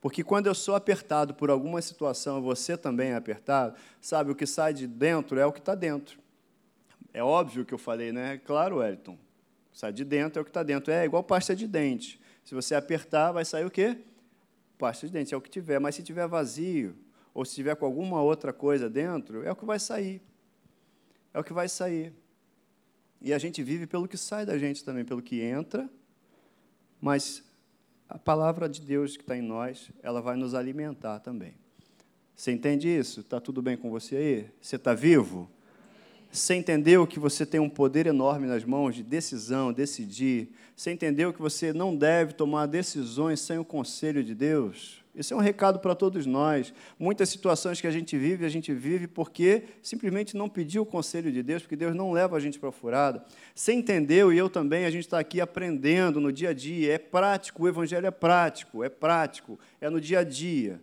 Porque 0.02 0.22
quando 0.22 0.48
eu 0.48 0.54
sou 0.54 0.76
apertado 0.76 1.34
por 1.34 1.50
alguma 1.50 1.82
situação, 1.82 2.42
você 2.42 2.78
também 2.78 3.12
é 3.12 3.16
apertado, 3.16 3.78
sabe, 4.02 4.32
o 4.32 4.36
que 4.36 4.46
sai 4.46 4.74
de 4.74 4.86
dentro 4.86 5.40
é 5.40 5.46
o 5.46 5.52
que 5.54 5.60
está 5.60 5.74
dentro. 5.74 6.20
É 7.14 7.24
óbvio 7.24 7.64
que 7.64 7.74
eu 7.74 7.78
falei, 7.78 8.12
né? 8.12 8.38
Claro, 8.46 8.78
Wellington. 8.78 9.18
Sai 9.72 9.94
de 9.94 10.04
dentro 10.04 10.40
é 10.40 10.42
o 10.42 10.46
que 10.46 10.50
está 10.50 10.62
dentro. 10.62 10.92
É 10.92 11.06
igual 11.06 11.24
pasta 11.24 11.56
de 11.56 11.68
dente. 11.68 12.20
Se 12.44 12.54
você 12.54 12.76
apertar, 12.76 13.32
vai 13.32 13.46
sair 13.46 13.66
o 13.66 13.72
quê? 13.72 13.98
Pasta 14.78 15.08
de 15.08 15.14
dente, 15.14 15.34
é 15.34 15.38
o 15.38 15.42
que 15.42 15.50
tiver. 15.50 15.80
Mas 15.80 15.96
se 15.96 16.04
tiver 16.04 16.28
vazio, 16.28 16.98
ou 17.34 17.46
se 17.46 17.56
tiver 17.56 17.78
com 17.78 17.86
alguma 17.86 18.22
outra 18.22 18.52
coisa 18.52 18.90
dentro, 18.90 19.42
é 19.44 19.52
o 19.52 19.56
que 19.56 19.66
vai 19.66 19.80
sair 19.80 20.22
é 21.34 21.40
o 21.40 21.44
que 21.44 21.54
vai 21.54 21.70
sair. 21.70 22.14
E 23.22 23.34
a 23.34 23.38
gente 23.38 23.62
vive 23.62 23.86
pelo 23.86 24.08
que 24.08 24.18
sai 24.18 24.46
da 24.46 24.58
gente 24.58 24.84
também, 24.84 25.04
pelo 25.04 25.22
que 25.22 25.42
entra, 25.42 25.90
mas 27.02 27.44
a 28.08 28.18
palavra 28.18 28.68
de 28.68 28.82
Deus 28.82 29.16
que 29.16 29.24
está 29.24 29.38
em 29.38 29.42
nós, 29.42 29.92
ela 30.02 30.22
vai 30.22 30.36
nos 30.36 30.54
alimentar 30.54 31.20
também. 31.20 31.54
Você 32.36 32.52
entende 32.52 32.88
isso? 32.88 33.20
Está 33.20 33.40
tudo 33.40 33.62
bem 33.62 33.76
com 33.76 33.90
você 33.90 34.16
aí? 34.16 34.50
Você 34.62 34.78
está 34.78 34.94
vivo? 34.94 35.50
Você 36.32 36.56
entendeu 36.56 37.06
que 37.06 37.20
você 37.20 37.46
tem 37.46 37.60
um 37.60 37.70
poder 37.70 38.08
enorme 38.08 38.48
nas 38.48 38.64
mãos 38.64 38.96
de 38.96 39.04
decisão, 39.04 39.74
decidir? 39.74 40.50
Você 40.76 40.92
entendeu 40.92 41.34
que 41.34 41.42
você 41.42 41.74
não 41.74 41.96
deve 41.96 42.34
tomar 42.34 42.68
decisões 42.68 43.40
sem 43.42 43.58
o 43.58 43.66
conselho 43.66 44.24
de 44.24 44.34
Deus? 44.34 44.99
Esse 45.16 45.34
é 45.34 45.36
um 45.36 45.40
recado 45.40 45.80
para 45.80 45.96
todos 45.96 46.26
nós. 46.26 46.74
Muitas 46.98 47.30
situações 47.30 47.82
que 47.82 47.88
a 47.88 47.92
gente 47.92 48.18
vive, 48.18 48.46
a 48.46 48.50
gente 48.50 48.74
vive 48.74 49.08
porque 49.08 49.64
simplesmente 49.82 50.38
não 50.38 50.48
pediu 50.48 50.84
o 50.84 50.86
conselho 50.86 51.32
de 51.32 51.42
Deus, 51.42 51.64
porque 51.64 51.76
Deus 51.76 51.96
não 51.96 52.12
leva 52.12 52.38
a 52.38 52.40
gente 52.40 52.60
para 52.60 52.70
a 52.70 52.72
furada. 52.72 53.24
Você 53.56 53.74
entendeu, 53.74 54.32
e 54.32 54.38
eu 54.38 54.50
também, 54.50 54.86
a 54.86 54.92
gente 54.92 55.06
está 55.06 55.20
aqui 55.20 55.42
aprendendo 55.42 56.22
no 56.22 56.32
dia 56.32 56.50
a 56.50 56.54
dia. 56.54 56.94
É 56.94 56.98
prático, 56.98 57.64
o 57.64 57.68
Evangelho 57.68 58.06
é 58.06 58.12
prático, 58.12 58.84
é 58.84 58.90
prático, 58.90 59.60
é 59.82 59.90
no 59.90 60.00
dia 60.00 60.20
a 60.20 60.24
dia. 60.24 60.80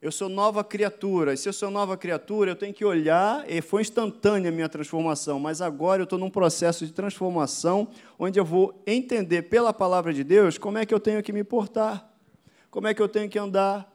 Eu 0.00 0.10
sou 0.10 0.28
nova 0.28 0.64
criatura, 0.64 1.34
e 1.34 1.36
se 1.36 1.48
eu 1.48 1.52
sou 1.52 1.70
nova 1.70 1.96
criatura, 1.96 2.50
eu 2.50 2.56
tenho 2.56 2.74
que 2.74 2.84
olhar, 2.84 3.48
e 3.48 3.60
foi 3.62 3.82
instantânea 3.82 4.50
a 4.50 4.52
minha 4.52 4.68
transformação, 4.68 5.38
mas 5.38 5.60
agora 5.60 6.00
eu 6.00 6.04
estou 6.04 6.18
num 6.18 6.30
processo 6.30 6.84
de 6.84 6.92
transformação, 6.92 7.86
onde 8.18 8.40
eu 8.40 8.44
vou 8.44 8.82
entender 8.84 9.42
pela 9.42 9.72
palavra 9.72 10.12
de 10.12 10.24
Deus 10.24 10.58
como 10.58 10.78
é 10.78 10.84
que 10.84 10.92
eu 10.92 10.98
tenho 10.98 11.22
que 11.22 11.32
me 11.32 11.44
portar 11.44 12.11
como 12.72 12.88
é 12.88 12.94
que 12.94 13.02
eu 13.02 13.08
tenho 13.08 13.28
que 13.28 13.38
andar, 13.38 13.86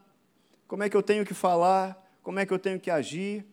como 0.67 0.83
é 0.83 0.89
que 0.89 0.95
eu 0.95 1.01
tenho 1.01 1.25
que 1.25 1.33
falar, 1.33 1.97
como 2.21 2.39
é 2.39 2.45
que 2.45 2.53
eu 2.53 2.59
tenho 2.59 2.79
que 2.79 2.91
agir. 2.91 3.43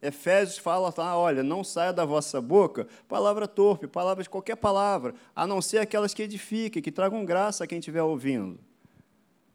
Efésios 0.00 0.58
fala, 0.58 0.92
tá, 0.92 1.16
olha, 1.16 1.42
não 1.42 1.64
saia 1.64 1.92
da 1.92 2.04
vossa 2.04 2.40
boca 2.40 2.86
palavra 3.08 3.48
torpe, 3.48 3.88
palavras 3.88 4.26
de 4.26 4.30
qualquer 4.30 4.54
palavra, 4.54 5.12
a 5.34 5.44
não 5.44 5.60
ser 5.60 5.78
aquelas 5.78 6.14
que 6.14 6.22
edifiquem, 6.22 6.80
que 6.80 6.92
tragam 6.92 7.24
graça 7.24 7.64
a 7.64 7.66
quem 7.66 7.80
estiver 7.80 8.02
ouvindo. 8.02 8.60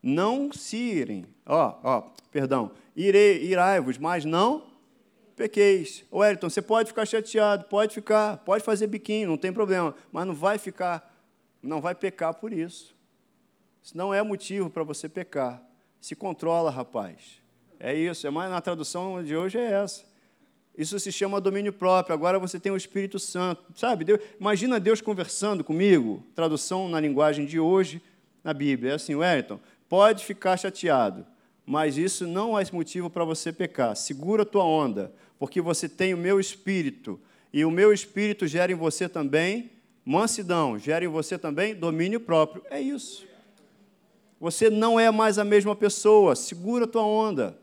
Não 0.04 0.52
se 0.52 0.76
irem, 0.76 1.26
ó, 1.46 1.78
ó, 1.82 2.02
perdão, 2.30 2.72
irei, 2.94 3.46
irai-vos, 3.46 3.98
mas 3.98 4.26
não 4.26 4.68
pequeis. 5.34 6.04
Ô, 6.12 6.26
Elton, 6.26 6.50
você 6.50 6.62
pode 6.62 6.90
ficar 6.90 7.06
chateado, 7.06 7.64
pode 7.70 7.94
ficar, 7.94 8.36
pode 8.40 8.66
fazer 8.66 8.88
biquinho, 8.88 9.30
não 9.30 9.38
tem 9.38 9.54
problema, 9.54 9.96
mas 10.12 10.28
não 10.28 10.34
vai 10.34 10.58
ficar, 10.58 11.10
não 11.64 11.80
vai 11.80 11.96
pecar 11.96 12.34
por 12.34 12.52
isso. 12.52 12.94
Isso 13.82 13.98
não 13.98 14.14
é 14.14 14.22
motivo 14.22 14.70
para 14.70 14.84
você 14.84 15.10
pecar. 15.10 15.62
Se 16.00 16.16
controla, 16.16 16.70
rapaz. 16.70 17.42
É 17.80 17.94
isso. 17.94 18.26
É 18.26 18.30
mais 18.30 18.50
na 18.52 18.62
tradução 18.62 19.24
de 19.24 19.36
hoje 19.36 19.58
é 19.58 19.72
essa. 19.72 20.04
Isso 20.78 21.00
se 21.00 21.12
chama 21.12 21.42
domínio 21.42 21.74
próprio. 21.74 22.14
Agora 22.14 22.40
você 22.40 22.60
tem 22.60 22.72
o 22.72 22.78
Espírito 22.78 23.20
Santo. 23.20 23.64
Sabe? 23.76 24.06
Deus, 24.06 24.20
imagina 24.40 24.80
Deus 24.80 25.02
conversando 25.02 25.64
comigo. 25.64 26.24
Tradução 26.34 26.88
na 26.88 27.00
linguagem 27.00 27.46
de 27.46 27.60
hoje 27.60 28.02
na 28.44 28.54
Bíblia. 28.54 28.92
É 28.92 28.96
assim, 28.96 29.16
Wellington, 29.16 29.60
pode 29.90 30.26
ficar 30.26 30.58
chateado, 30.58 31.26
mas 31.66 31.98
isso 31.98 32.26
não 32.26 32.58
é 32.58 32.64
motivo 32.72 33.10
para 33.10 33.26
você 33.26 33.52
pecar. 33.52 33.96
Segura 33.96 34.44
a 34.44 34.46
tua 34.46 34.64
onda, 34.64 35.14
porque 35.38 35.62
você 35.62 35.90
tem 35.90 36.14
o 36.14 36.18
meu 36.18 36.40
Espírito. 36.40 37.20
E 37.54 37.66
o 37.66 37.72
meu 37.72 37.92
Espírito 37.92 38.48
gera 38.48 38.72
em 38.72 38.76
você 38.76 39.10
também 39.10 39.72
mansidão, 40.06 40.80
gera 40.80 41.04
em 41.04 41.10
você 41.10 41.38
também 41.38 41.76
domínio 41.76 42.20
próprio. 42.20 42.64
É 42.70 42.80
isso. 42.80 43.28
Você 44.42 44.72
não 44.72 45.00
é 45.00 45.12
mais 45.12 45.38
a 45.38 45.44
mesma 45.44 45.76
pessoa, 45.76 46.36
segura 46.36 46.86
a 46.86 46.88
tua 46.88 47.04
onda. 47.04 47.56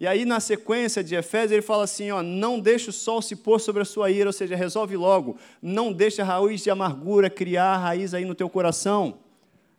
E 0.00 0.08
aí, 0.08 0.24
na 0.24 0.40
sequência 0.40 1.04
de 1.04 1.14
Efésios, 1.14 1.52
ele 1.52 1.62
fala 1.62 1.84
assim: 1.84 2.10
ó, 2.10 2.20
não 2.20 2.58
deixe 2.58 2.90
o 2.90 2.92
sol 2.92 3.22
se 3.22 3.36
pôr 3.36 3.60
sobre 3.60 3.80
a 3.80 3.84
sua 3.84 4.10
ira, 4.10 4.28
ou 4.28 4.32
seja, 4.32 4.56
resolve 4.56 4.96
logo. 4.96 5.36
Não 5.62 5.92
deixe 5.92 6.20
a 6.20 6.24
raiz 6.24 6.64
de 6.64 6.70
amargura 6.70 7.30
criar 7.30 7.76
raiz 7.76 8.12
aí 8.12 8.24
no 8.24 8.34
teu 8.34 8.50
coração. 8.50 9.18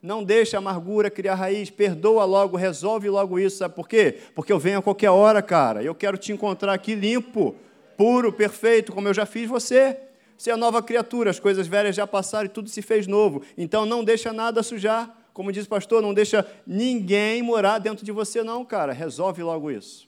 Não 0.02 0.24
deixe 0.24 0.56
a 0.56 0.60
amargura 0.60 1.12
criar 1.12 1.36
raiz, 1.36 1.70
perdoa 1.70 2.24
logo, 2.24 2.56
resolve 2.56 3.10
logo 3.10 3.38
isso. 3.38 3.58
Sabe 3.58 3.76
por 3.76 3.90
quê? 3.90 4.20
Porque 4.34 4.54
eu 4.54 4.60
venho 4.60 4.80
a 4.80 4.82
qualquer 4.82 5.10
hora, 5.10 5.42
cara. 5.42 5.84
Eu 5.84 5.94
quero 5.94 6.18
te 6.18 6.32
encontrar 6.32 6.72
aqui 6.72 6.96
limpo, 6.96 7.58
puro, 7.98 8.32
perfeito, 8.32 8.94
como 8.94 9.10
eu 9.10 9.14
já 9.14 9.26
fiz 9.26 9.50
você. 9.50 9.98
Você 10.38 10.50
é 10.50 10.56
nova 10.56 10.82
criatura, 10.82 11.30
as 11.30 11.42
coisas 11.42 11.68
velhas 11.68 11.94
já 11.94 12.08
passaram 12.08 12.46
e 12.46 12.50
tudo 12.50 12.70
se 12.70 12.82
fez 12.82 13.06
novo. 13.06 13.42
Então 13.58 13.86
não 13.86 14.02
deixa 14.02 14.32
nada 14.32 14.64
sujar. 14.64 15.23
Como 15.34 15.52
diz 15.52 15.66
o 15.66 15.70
pastor, 15.70 16.02
não 16.02 16.14
deixa 16.14 16.46
ninguém 16.66 17.42
morar 17.42 17.80
dentro 17.80 18.06
de 18.06 18.12
você, 18.12 18.44
não, 18.44 18.64
cara. 18.64 18.94
Resolve 18.94 19.42
logo 19.42 19.72
isso. 19.72 20.08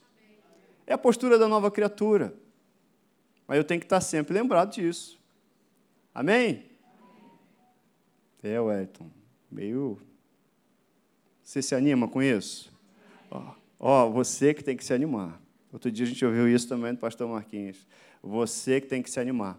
É 0.86 0.94
a 0.94 0.98
postura 0.98 1.36
da 1.38 1.48
nova 1.48 1.70
criatura. 1.70 2.32
Mas 3.46 3.58
eu 3.58 3.64
tenho 3.64 3.80
que 3.80 3.86
estar 3.86 4.00
sempre 4.00 4.34
lembrado 4.34 4.72
disso. 4.72 5.18
Amém? 6.14 6.64
É, 8.42 8.60
Wellington. 8.60 9.10
Meio. 9.50 10.00
Você 11.42 11.60
se 11.60 11.74
anima 11.74 12.06
com 12.08 12.22
isso? 12.22 12.72
Ó, 13.30 13.54
ó, 13.78 14.08
você 14.08 14.54
que 14.54 14.62
tem 14.62 14.76
que 14.76 14.84
se 14.84 14.94
animar. 14.94 15.40
Outro 15.72 15.90
dia 15.90 16.06
a 16.06 16.08
gente 16.08 16.24
ouviu 16.24 16.48
isso 16.48 16.68
também 16.68 16.92
do 16.92 16.98
pastor 16.98 17.28
Marquinhos. 17.28 17.86
Você 18.22 18.80
que 18.80 18.86
tem 18.86 19.02
que 19.02 19.10
se 19.10 19.18
animar. 19.18 19.58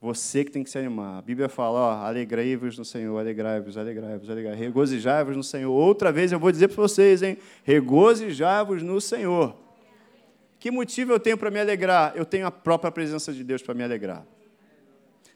Você 0.00 0.44
que 0.44 0.50
tem 0.50 0.64
que 0.64 0.70
se 0.70 0.78
animar. 0.78 1.18
A 1.18 1.22
Bíblia 1.22 1.48
fala, 1.48 2.06
alegrai-vos 2.06 2.78
no 2.78 2.84
Senhor, 2.86 3.18
alegrai-vos, 3.18 3.76
alegrai-vos, 3.76 4.30
alegrai 4.30 4.54
Regozijai-vos 4.54 5.36
no 5.36 5.44
Senhor. 5.44 5.70
Outra 5.70 6.10
vez 6.10 6.32
eu 6.32 6.38
vou 6.38 6.50
dizer 6.50 6.68
para 6.68 6.76
vocês, 6.76 7.22
hein? 7.22 7.36
Regozijai-vos 7.64 8.82
no 8.82 8.98
Senhor. 8.98 9.54
Que 10.58 10.70
motivo 10.70 11.12
eu 11.12 11.20
tenho 11.20 11.36
para 11.36 11.50
me 11.50 11.60
alegrar? 11.60 12.14
Eu 12.16 12.24
tenho 12.24 12.46
a 12.46 12.50
própria 12.50 12.90
presença 12.90 13.30
de 13.30 13.44
Deus 13.44 13.62
para 13.62 13.74
me 13.74 13.84
alegrar. 13.84 14.26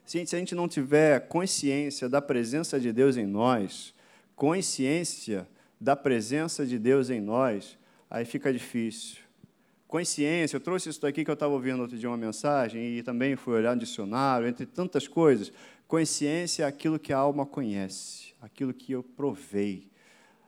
Se 0.04 0.18
a 0.18 0.38
gente 0.38 0.54
não 0.54 0.68
tiver 0.68 1.28
consciência 1.28 2.08
da 2.08 2.22
presença 2.22 2.80
de 2.80 2.92
Deus 2.92 3.18
em 3.18 3.26
nós, 3.26 3.94
consciência 4.34 5.46
da 5.78 5.94
presença 5.94 6.64
de 6.64 6.78
Deus 6.78 7.10
em 7.10 7.20
nós, 7.20 7.78
aí 8.10 8.24
fica 8.24 8.52
difícil. 8.52 9.23
Consciência, 9.94 10.56
eu 10.56 10.60
trouxe 10.60 10.88
isso 10.88 11.00
daqui 11.00 11.24
que 11.24 11.30
eu 11.30 11.34
estava 11.34 11.52
ouvindo 11.52 11.80
outro 11.80 11.96
dia 11.96 12.10
uma 12.10 12.16
mensagem 12.16 12.98
e 12.98 13.02
também 13.04 13.36
fui 13.36 13.54
olhar 13.54 13.76
no 13.76 13.80
dicionário, 13.80 14.44
entre 14.48 14.66
tantas 14.66 15.06
coisas. 15.06 15.52
Consciência 15.86 16.64
é 16.64 16.66
aquilo 16.66 16.98
que 16.98 17.12
a 17.12 17.18
alma 17.18 17.46
conhece, 17.46 18.34
aquilo 18.42 18.74
que 18.74 18.90
eu 18.90 19.04
provei, 19.04 19.86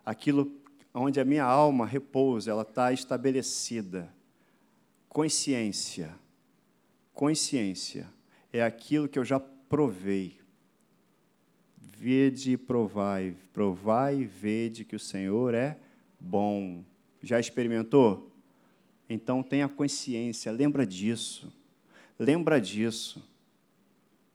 aquilo 0.05 0.51
onde 0.92 1.20
a 1.20 1.24
minha 1.24 1.44
alma 1.44 1.86
repousa, 1.86 2.51
ela 2.51 2.62
está 2.62 2.92
estabelecida. 2.92 4.12
Consciência. 5.09 6.12
Consciência 7.14 8.09
é 8.53 8.64
aquilo 8.64 9.07
que 9.07 9.16
eu 9.16 9.24
já 9.24 9.38
provei. 9.38 10.40
Vede 11.78 12.55
e 12.55 12.57
provai, 12.57 13.36
provai 13.53 14.22
e 14.22 14.24
vede 14.24 14.84
que 14.84 14.97
o 14.97 15.01
Senhor 15.01 15.55
é 15.55 15.78
bom. 16.18 16.82
Já 17.22 17.38
experimentou? 17.38 18.36
Então 19.09 19.42
tenha 19.42 19.68
consciência, 19.68 20.50
lembra 20.50 20.86
disso. 20.86 21.52
Lembra 22.18 22.61
disso. 22.61 23.22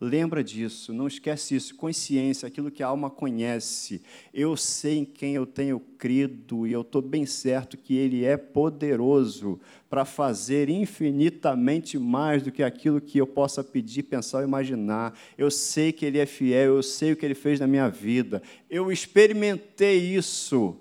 Lembra 0.03 0.43
disso, 0.43 0.91
não 0.91 1.05
esquece 1.05 1.55
isso. 1.55 1.75
Consciência, 1.75 2.47
aquilo 2.47 2.71
que 2.71 2.81
a 2.81 2.87
alma 2.87 3.07
conhece. 3.07 4.01
Eu 4.33 4.57
sei 4.57 4.97
em 4.97 5.05
quem 5.05 5.35
eu 5.35 5.45
tenho 5.45 5.79
crido 5.79 6.65
e 6.65 6.71
eu 6.71 6.81
estou 6.81 7.03
bem 7.03 7.23
certo 7.27 7.77
que 7.77 7.95
Ele 7.95 8.25
é 8.25 8.35
poderoso 8.35 9.59
para 9.87 10.03
fazer 10.03 10.69
infinitamente 10.69 11.99
mais 11.99 12.41
do 12.41 12.51
que 12.51 12.63
aquilo 12.63 12.99
que 12.99 13.19
eu 13.19 13.27
possa 13.27 13.63
pedir, 13.63 14.01
pensar 14.01 14.39
ou 14.39 14.43
imaginar. 14.43 15.15
Eu 15.37 15.51
sei 15.51 15.91
que 15.91 16.03
Ele 16.03 16.17
é 16.17 16.25
fiel, 16.25 16.77
eu 16.77 16.83
sei 16.83 17.11
o 17.11 17.15
que 17.15 17.23
Ele 17.23 17.35
fez 17.35 17.59
na 17.59 17.67
minha 17.67 17.87
vida. 17.87 18.41
Eu 18.67 18.91
experimentei 18.91 19.99
isso. 19.99 20.75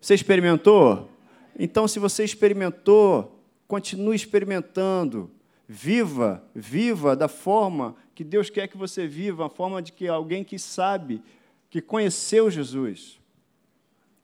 Você 0.00 0.14
experimentou? 0.14 1.13
Então, 1.58 1.86
se 1.86 1.98
você 1.98 2.24
experimentou, 2.24 3.40
continue 3.66 4.16
experimentando. 4.16 5.30
Viva, 5.66 6.44
viva 6.54 7.16
da 7.16 7.26
forma 7.26 7.96
que 8.14 8.22
Deus 8.22 8.50
quer 8.50 8.68
que 8.68 8.76
você 8.76 9.06
viva, 9.06 9.46
a 9.46 9.48
forma 9.48 9.80
de 9.80 9.92
que 9.92 10.06
alguém 10.06 10.44
que 10.44 10.58
sabe, 10.58 11.22
que 11.70 11.80
conheceu 11.80 12.50
Jesus. 12.50 13.18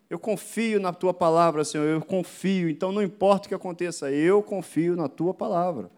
Eu 0.08 0.18
confio 0.18 0.78
na 0.78 0.92
tua 0.92 1.14
palavra, 1.14 1.64
Senhor, 1.64 1.84
eu 1.84 2.00
confio, 2.00 2.68
então 2.68 2.92
não 2.92 3.02
importa 3.02 3.46
o 3.46 3.48
que 3.48 3.54
aconteça, 3.54 4.10
eu 4.10 4.42
confio 4.42 4.96
na 4.96 5.08
tua 5.08 5.32
palavra. 5.32 5.90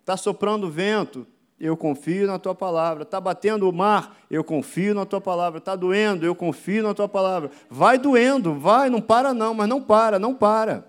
Está 0.00 0.16
soprando 0.16 0.70
vento, 0.70 1.26
eu 1.58 1.76
confio 1.76 2.26
na 2.26 2.38
tua 2.38 2.54
palavra. 2.54 3.04
Está 3.04 3.20
batendo 3.20 3.68
o 3.68 3.72
mar, 3.72 4.18
eu 4.30 4.42
confio 4.42 4.94
na 4.94 5.06
tua 5.06 5.20
palavra. 5.20 5.58
Está 5.58 5.76
doendo, 5.76 6.26
eu 6.26 6.34
confio 6.34 6.82
na 6.82 6.94
tua 6.94 7.08
palavra. 7.08 7.50
Vai 7.70 7.98
doendo, 7.98 8.54
vai, 8.54 8.90
não 8.90 9.00
para 9.00 9.32
não, 9.32 9.54
mas 9.54 9.68
não 9.68 9.82
para, 9.82 10.18
não 10.18 10.34
para. 10.34 10.86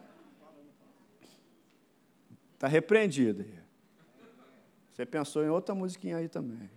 Está 2.53 2.68
repreendido. 2.68 3.45
Você 4.93 5.05
pensou 5.05 5.43
em 5.43 5.49
outra 5.49 5.76
musiquinha 5.76 6.18
aí 6.18 6.30
também. 6.30 6.70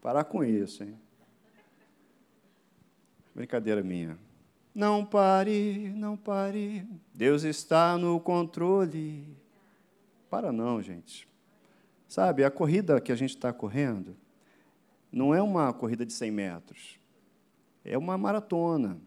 Parar 0.00 0.24
com 0.24 0.42
isso, 0.42 0.82
hein? 0.82 0.98
Brincadeira 3.34 3.82
minha. 3.82 4.18
Não 4.74 5.04
pare, 5.04 5.90
não 5.94 6.16
pare. 6.16 6.86
Deus 7.12 7.42
está 7.42 7.96
no 7.96 8.18
controle. 8.18 9.36
Para 10.28 10.50
não, 10.50 10.82
gente. 10.82 11.28
Sabe, 12.14 12.44
a 12.44 12.50
corrida 12.50 13.00
que 13.00 13.10
a 13.10 13.16
gente 13.16 13.30
está 13.30 13.52
correndo 13.52 14.16
não 15.10 15.34
é 15.34 15.42
uma 15.42 15.72
corrida 15.72 16.06
de 16.06 16.12
100 16.12 16.30
metros. 16.30 17.00
É 17.84 17.98
uma 17.98 18.16
maratona. 18.16 18.98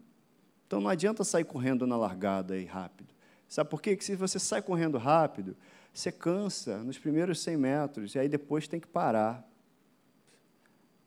Então 0.67 0.81
não 0.81 0.89
adianta 0.89 1.23
sair 1.23 1.45
correndo 1.45 1.87
na 1.87 1.95
largada 1.95 2.55
aí 2.55 2.65
rápido. 2.65 3.07
Sabe 3.47 3.69
por 3.69 3.81
quê? 3.81 3.91
Porque 3.91 4.03
se 4.03 4.17
você 4.17 4.37
sai 4.37 4.61
correndo 4.61 4.97
rápido, 4.97 5.55
você 5.93 6.11
cansa 6.11 6.79
nos 6.79 6.99
primeiros 6.99 7.39
100 7.39 7.55
metros, 7.55 8.13
e 8.13 8.19
aí 8.19 8.27
depois 8.27 8.67
tem 8.67 8.77
que 8.77 8.87
parar. 8.87 9.49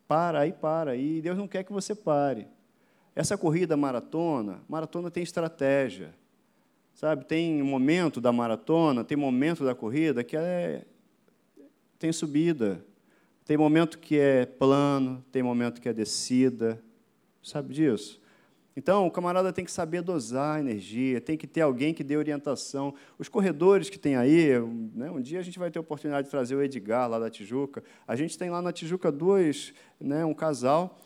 Para, 0.08 0.40
aí 0.40 0.54
para. 0.54 0.96
E 0.96 1.20
Deus 1.20 1.36
não 1.36 1.46
quer 1.46 1.64
que 1.64 1.72
você 1.74 1.94
pare. 1.94 2.48
Essa 3.14 3.36
corrida 3.36 3.76
maratona, 3.76 4.62
maratona 4.66 5.10
tem 5.10 5.22
estratégia. 5.22 6.14
Sabe, 6.94 7.26
tem 7.26 7.62
momento 7.62 8.22
da 8.22 8.32
maratona, 8.32 9.04
tem 9.04 9.18
momento 9.18 9.66
da 9.66 9.74
corrida 9.74 10.24
que 10.24 10.34
é, 10.34 10.86
tem 12.00 12.12
subida. 12.12 12.84
Tem 13.44 13.58
momento 13.58 13.98
que 13.98 14.18
é 14.18 14.46
plano, 14.46 15.22
tem 15.30 15.42
momento 15.42 15.80
que 15.80 15.88
é 15.88 15.92
descida. 15.92 16.82
Sabe 17.42 17.74
disso? 17.74 18.18
Então, 18.74 19.06
o 19.06 19.10
camarada 19.10 19.52
tem 19.52 19.64
que 19.64 19.70
saber 19.70 20.00
dosar 20.00 20.56
a 20.56 20.60
energia, 20.60 21.20
tem 21.20 21.36
que 21.36 21.46
ter 21.46 21.60
alguém 21.60 21.92
que 21.92 22.02
dê 22.02 22.16
orientação. 22.16 22.94
Os 23.18 23.28
corredores 23.28 23.90
que 23.90 23.98
tem 23.98 24.16
aí, 24.16 24.58
né, 24.94 25.10
um 25.10 25.20
dia 25.20 25.40
a 25.40 25.42
gente 25.42 25.58
vai 25.58 25.70
ter 25.70 25.78
a 25.78 25.82
oportunidade 25.82 26.26
de 26.26 26.30
trazer 26.30 26.54
o 26.54 26.62
Edgar 26.62 27.08
lá 27.08 27.18
da 27.18 27.28
Tijuca. 27.28 27.84
A 28.08 28.16
gente 28.16 28.38
tem 28.38 28.48
lá 28.48 28.62
na 28.62 28.72
Tijuca 28.72 29.12
dois, 29.12 29.74
né, 30.00 30.24
um 30.24 30.32
casal 30.32 30.98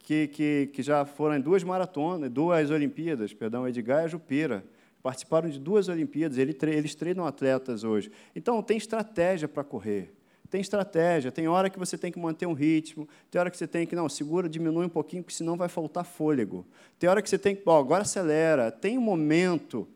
que, 0.00 0.26
que, 0.28 0.70
que 0.72 0.82
já 0.82 1.04
foram 1.04 1.36
em 1.36 1.40
duas 1.40 1.62
maratonas, 1.62 2.28
duas 2.28 2.70
Olimpíadas, 2.70 3.32
perdão, 3.32 3.68
Edgar 3.68 4.02
e 4.02 4.04
a 4.06 4.08
Jupira. 4.08 4.64
Participaram 5.00 5.48
de 5.48 5.60
duas 5.60 5.88
Olimpíadas, 5.88 6.38
eles 6.38 6.94
treinam 6.96 7.24
atletas 7.24 7.84
hoje. 7.84 8.10
Então, 8.34 8.60
tem 8.62 8.76
estratégia 8.76 9.46
para 9.46 9.62
correr. 9.62 10.12
Tem 10.50 10.60
estratégia, 10.60 11.30
tem 11.30 11.46
hora 11.46 11.70
que 11.70 11.78
você 11.78 11.96
tem 11.96 12.10
que 12.10 12.18
manter 12.18 12.44
um 12.44 12.52
ritmo, 12.52 13.08
tem 13.30 13.38
hora 13.38 13.48
que 13.48 13.56
você 13.56 13.68
tem 13.68 13.86
que, 13.86 13.94
não, 13.94 14.08
segura, 14.08 14.48
diminui 14.48 14.86
um 14.86 14.90
pouquinho, 14.90 15.22
porque 15.22 15.34
senão 15.34 15.56
vai 15.56 15.68
faltar 15.68 16.04
fôlego. 16.04 16.66
Tem 16.98 17.08
hora 17.08 17.22
que 17.22 17.30
você 17.30 17.38
tem 17.38 17.54
que, 17.54 17.62
ó, 17.64 17.78
agora 17.78 18.02
acelera. 18.02 18.72
Tem 18.72 18.98
um 18.98 19.00
momento, 19.00 19.86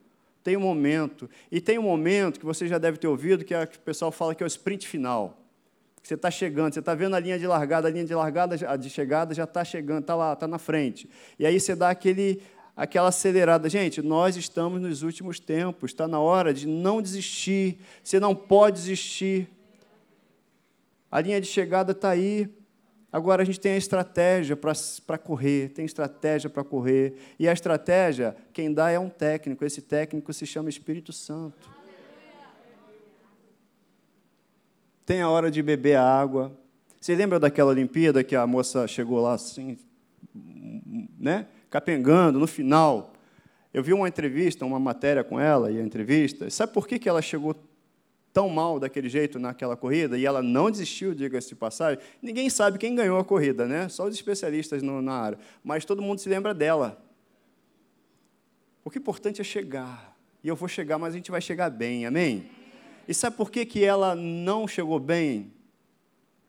tem 0.45 0.57
um 0.57 0.61
momento. 0.61 1.29
E 1.51 1.61
tem 1.61 1.77
um 1.77 1.83
momento 1.83 2.39
que 2.39 2.47
você 2.47 2.69
já 2.69 2.79
deve 2.79 2.99
ter 2.99 3.09
ouvido, 3.09 3.45
que, 3.45 3.53
é, 3.53 3.67
que 3.67 3.79
o 3.79 3.81
pessoal 3.81 4.13
fala 4.13 4.33
que 4.33 4.45
é 4.45 4.47
o 4.47 4.49
sprint 4.49 4.87
final. 4.87 5.37
Você 6.01 6.15
está 6.15 6.31
chegando, 6.31 6.73
você 6.75 6.81
está 6.81 6.95
vendo 6.95 7.17
a 7.17 7.19
linha 7.19 7.39
de 7.39 7.47
largada, 7.49 7.89
a 7.89 7.91
linha 7.91 8.05
de 8.05 8.15
largada, 8.15 8.55
a 8.71 8.77
de 8.77 8.91
chegada 8.91 9.35
já 9.35 9.45
está 9.45 9.65
chegando, 9.65 10.03
está 10.03 10.15
lá, 10.15 10.35
está 10.35 10.47
na 10.47 10.59
frente. 10.59 11.09
E 11.37 11.47
aí 11.47 11.59
você 11.59 11.75
dá 11.75 11.91
aquele, 11.91 12.43
aquela 12.77 13.09
acelerada. 13.09 13.69
Gente, 13.69 14.03
nós 14.03 14.37
estamos 14.37 14.81
nos 14.81 15.03
últimos 15.03 15.41
tempos, 15.41 15.91
está 15.91 16.07
na 16.07 16.21
hora 16.21 16.55
de 16.55 16.69
não 16.69 17.03
desistir. 17.03 17.79
Você 18.05 18.21
não 18.21 18.37
pode 18.37 18.77
desistir. 18.77 19.49
A 21.15 21.21
linha 21.21 21.41
de 21.41 21.47
chegada 21.47 21.93
está 21.93 22.11
aí. 22.11 22.53
Agora 23.13 23.43
a 23.43 23.45
gente 23.45 23.61
tem 23.61 23.75
a 23.75 23.77
estratégia 23.77 24.57
para 24.57 25.17
correr, 25.17 25.69
tem 25.69 25.85
estratégia 25.85 26.51
para 26.51 26.65
correr. 26.65 27.15
E 27.39 27.49
a 27.49 27.53
estratégia, 27.53 28.35
quem 28.53 28.75
dá 28.75 28.91
é 28.91 28.99
um 28.99 29.09
técnico. 29.09 29.65
Esse 29.65 29.81
técnico 29.81 30.33
se 30.33 30.45
chama 30.45 30.69
Espírito 30.69 31.13
Santo. 31.13 31.71
Tem 35.07 35.21
a 35.21 35.31
hora 35.31 35.53
de 35.53 35.63
beber 35.63 35.99
água. 35.99 36.51
Você 37.01 37.15
lembra 37.15 37.39
daquela 37.39 37.71
Olimpíada 37.71 38.25
que 38.25 38.35
a 38.35 38.45
moça 38.45 38.89
chegou 38.89 39.21
lá 39.21 39.35
assim, 39.35 39.79
né? 41.17 41.47
Capengando 41.71 42.41
no 42.41 42.47
final. 42.49 43.13
Eu 43.73 43.85
vi 43.85 43.93
uma 43.93 44.09
entrevista, 44.09 44.67
uma 44.67 44.81
matéria 44.81 45.23
com 45.23 45.39
ela 45.39 45.71
e 45.71 45.79
a 45.79 45.83
entrevista. 45.85 46.51
Sabe 46.51 46.73
por 46.73 46.89
que, 46.89 46.99
que 46.99 47.09
ela 47.09 47.23
chegou 47.23 47.55
tão 48.35 48.49
mal 48.49 48.81
daquele 48.81 49.09
jeito 49.09 49.39
naquela 49.39 49.77
corrida 49.77 50.19
e 50.19 50.27
ela 50.27 50.43
não 50.43 50.69
desistiu, 50.69 51.15
diga-se 51.15 51.51
de 51.51 51.55
passagem, 51.55 52.03
ninguém 52.21 52.51
sabe 52.51 52.79
quem 52.79 52.93
ganhou 52.93 53.17
a 53.17 53.25
corrida, 53.25 53.65
né? 53.65 53.89
Só 53.89 54.07
os 54.07 54.15
especialistas 54.15 54.83
no, 54.83 55.01
na 55.01 55.15
área. 55.15 55.39
Mas 55.63 55.85
todo 55.85 56.03
mundo 56.03 56.19
se 56.19 56.29
lembra 56.29 56.53
dela. 56.53 57.01
O 58.85 58.91
que 58.91 58.99
é 58.99 59.01
importante 59.01 59.41
é 59.41 59.45
chegar. 59.45 60.19
E 60.43 60.49
eu 60.49 60.57
vou 60.57 60.69
chegar, 60.69 60.99
mas 60.99 61.15
a 61.15 61.17
gente 61.17 61.31
vai 61.31 61.41
chegar 61.41 61.71
bem, 61.71 62.07
amém? 62.07 62.51
E 63.07 63.15
sabe 63.15 63.37
por 63.37 63.53
que, 63.53 63.65
que 63.65 63.85
ela 63.85 64.17
não 64.17 64.67
chegou 64.67 64.99
bem? 64.99 65.53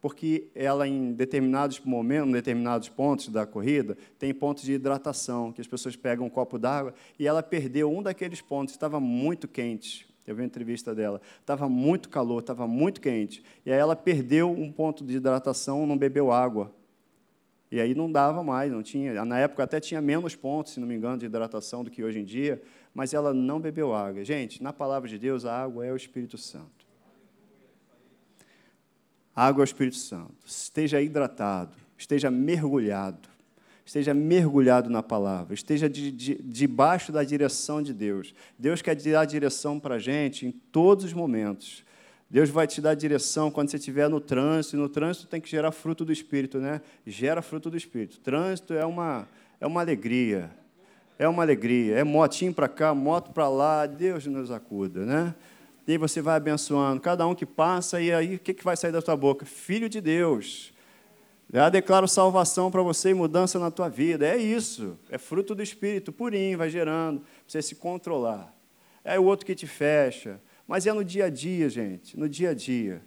Porque 0.02 0.48
ela, 0.56 0.88
em 0.88 1.14
determinados 1.14 1.80
momentos, 1.80 2.30
em 2.30 2.34
determinados 2.34 2.90
pontos 2.90 3.28
da 3.30 3.46
corrida, 3.46 3.96
tem 4.18 4.34
pontos 4.34 4.64
de 4.64 4.74
hidratação, 4.74 5.52
que 5.52 5.62
as 5.62 5.68
pessoas 5.68 5.96
pegam 5.96 6.26
um 6.26 6.30
copo 6.30 6.58
d'água, 6.58 6.96
e 7.20 7.28
ela 7.28 7.44
perdeu 7.44 7.92
um 7.92 8.02
daqueles 8.02 8.42
pontos, 8.42 8.74
estava 8.74 9.00
muito 9.00 9.48
quente. 9.48 10.15
Eu 10.26 10.36
vi 10.36 10.42
uma 10.42 10.48
entrevista 10.48 10.96
dela. 10.96 11.22
Estava 11.40 11.70
muito 11.70 12.10
calor, 12.10 12.40
estava 12.40 12.68
muito 12.68 13.00
quente. 13.00 13.44
E 13.66 13.72
aí 13.72 13.78
ela 13.78 13.96
perdeu 13.96 14.50
um 14.50 14.72
ponto 14.72 15.04
de 15.04 15.16
hidratação, 15.18 15.86
não 15.86 15.98
bebeu 15.98 16.32
água. 16.32 16.74
E 17.72 17.80
aí 17.80 17.94
não 17.94 18.12
dava 18.12 18.44
mais, 18.44 18.72
não 18.72 18.82
tinha. 18.82 19.24
Na 19.26 19.40
época 19.40 19.64
até 19.64 19.80
tinha 19.80 20.02
menos 20.02 20.36
pontos, 20.36 20.74
se 20.74 20.80
não 20.80 20.88
me 20.88 20.96
engano, 20.96 21.18
de 21.18 21.26
hidratação 21.26 21.84
do 21.84 21.92
que 21.92 22.04
hoje 22.04 22.20
em 22.20 22.24
dia, 22.24 22.62
mas 22.94 23.14
ela 23.14 23.34
não 23.34 23.60
bebeu 23.60 23.94
água. 23.94 24.24
Gente, 24.24 24.64
na 24.64 24.72
palavra 24.72 25.10
de 25.10 25.20
Deus, 25.20 25.46
a 25.46 25.64
água 25.64 25.86
é 25.86 25.92
o 25.92 25.96
Espírito 25.96 26.38
Santo. 26.38 26.86
A 29.36 29.46
água 29.48 29.62
é 29.62 29.64
o 29.64 29.66
Espírito 29.66 29.98
Santo. 29.98 30.34
Esteja 30.46 31.02
hidratado, 31.02 31.76
esteja 31.98 32.32
mergulhado 32.32 33.35
esteja 33.86 34.14
mergulhado 34.14 34.90
na 34.90 35.04
palavra, 35.04 35.54
esteja 35.54 35.88
de, 35.88 36.12
de, 36.12 36.36
debaixo 36.42 37.12
da 37.12 37.24
direção 37.24 37.82
de 37.82 37.94
Deus. 37.94 38.34
Deus 38.58 38.82
quer 38.82 38.96
dar 38.96 39.26
direção 39.26 39.80
para 39.80 39.96
a 39.96 40.00
gente 40.00 40.46
em 40.46 40.52
todos 40.52 41.06
os 41.06 41.14
momentos. 41.14 41.86
Deus 42.28 42.50
vai 42.50 42.66
te 42.66 42.82
dar 42.82 42.96
direção 42.96 43.52
quando 43.52 43.70
você 43.70 43.78
estiver 43.78 44.10
no 44.10 44.20
trânsito, 44.20 44.76
no 44.76 44.90
trânsito 44.90 45.28
tem 45.28 45.40
que 45.40 45.48
gerar 45.48 45.72
fruto 45.72 46.04
do 46.04 46.12
Espírito, 46.12 46.58
né? 46.58 46.82
Gera 47.06 47.42
fruto 47.42 47.70
do 47.70 47.78
Espírito. 47.78 48.20
Trânsito 48.20 48.74
é 48.74 48.84
uma, 48.84 49.28
é 49.62 49.68
uma 49.68 49.82
alegria. 49.82 50.50
É 51.20 51.28
uma 51.28 51.44
alegria. 51.44 51.96
É 51.96 52.04
motinho 52.04 52.54
para 52.54 52.68
cá, 52.68 52.94
moto 52.96 53.32
para 53.32 53.48
lá, 53.48 53.86
Deus 53.86 54.26
nos 54.26 54.50
acuda, 54.50 55.06
né? 55.06 55.36
E 55.88 55.92
aí 55.92 55.98
você 56.00 56.20
vai 56.20 56.36
abençoando 56.36 57.00
cada 57.00 57.28
um 57.28 57.36
que 57.36 57.46
passa, 57.46 58.02
e 58.02 58.12
aí 58.12 58.36
o 58.36 58.40
que, 58.40 58.56
que 58.56 58.64
vai 58.64 58.76
sair 58.76 58.92
da 58.92 59.04
tua 59.04 59.16
boca? 59.16 59.46
Filho 59.46 59.88
de 59.88 60.02
Deus. 60.02 60.74
Já 61.52 61.70
declaro 61.70 62.08
salvação 62.08 62.72
para 62.72 62.82
você 62.82 63.12
e 63.12 63.14
mudança 63.14 63.60
na 63.60 63.70
tua 63.72 63.88
vida. 63.88 64.28
É 64.28 64.38
isso. 64.38 64.98
É 65.10 65.18
fruto 65.18 65.54
do 65.54 65.62
Espírito, 65.62 66.12
purinho, 66.12 66.58
vai 66.58 66.70
gerando, 66.70 67.20
para 67.20 67.30
você 67.48 67.62
se 67.62 67.76
controlar. 67.76 68.54
É 69.04 69.20
o 69.20 69.24
outro 69.24 69.46
que 69.46 69.56
te 69.56 69.68
fecha. 69.68 70.42
Mas 70.68 70.88
é 70.88 70.94
no 70.94 71.04
dia 71.04 71.26
a 71.26 71.30
dia, 71.30 71.70
gente, 71.70 72.18
no 72.18 72.28
dia 72.28 72.50
a 72.50 72.54
dia. 72.54 73.02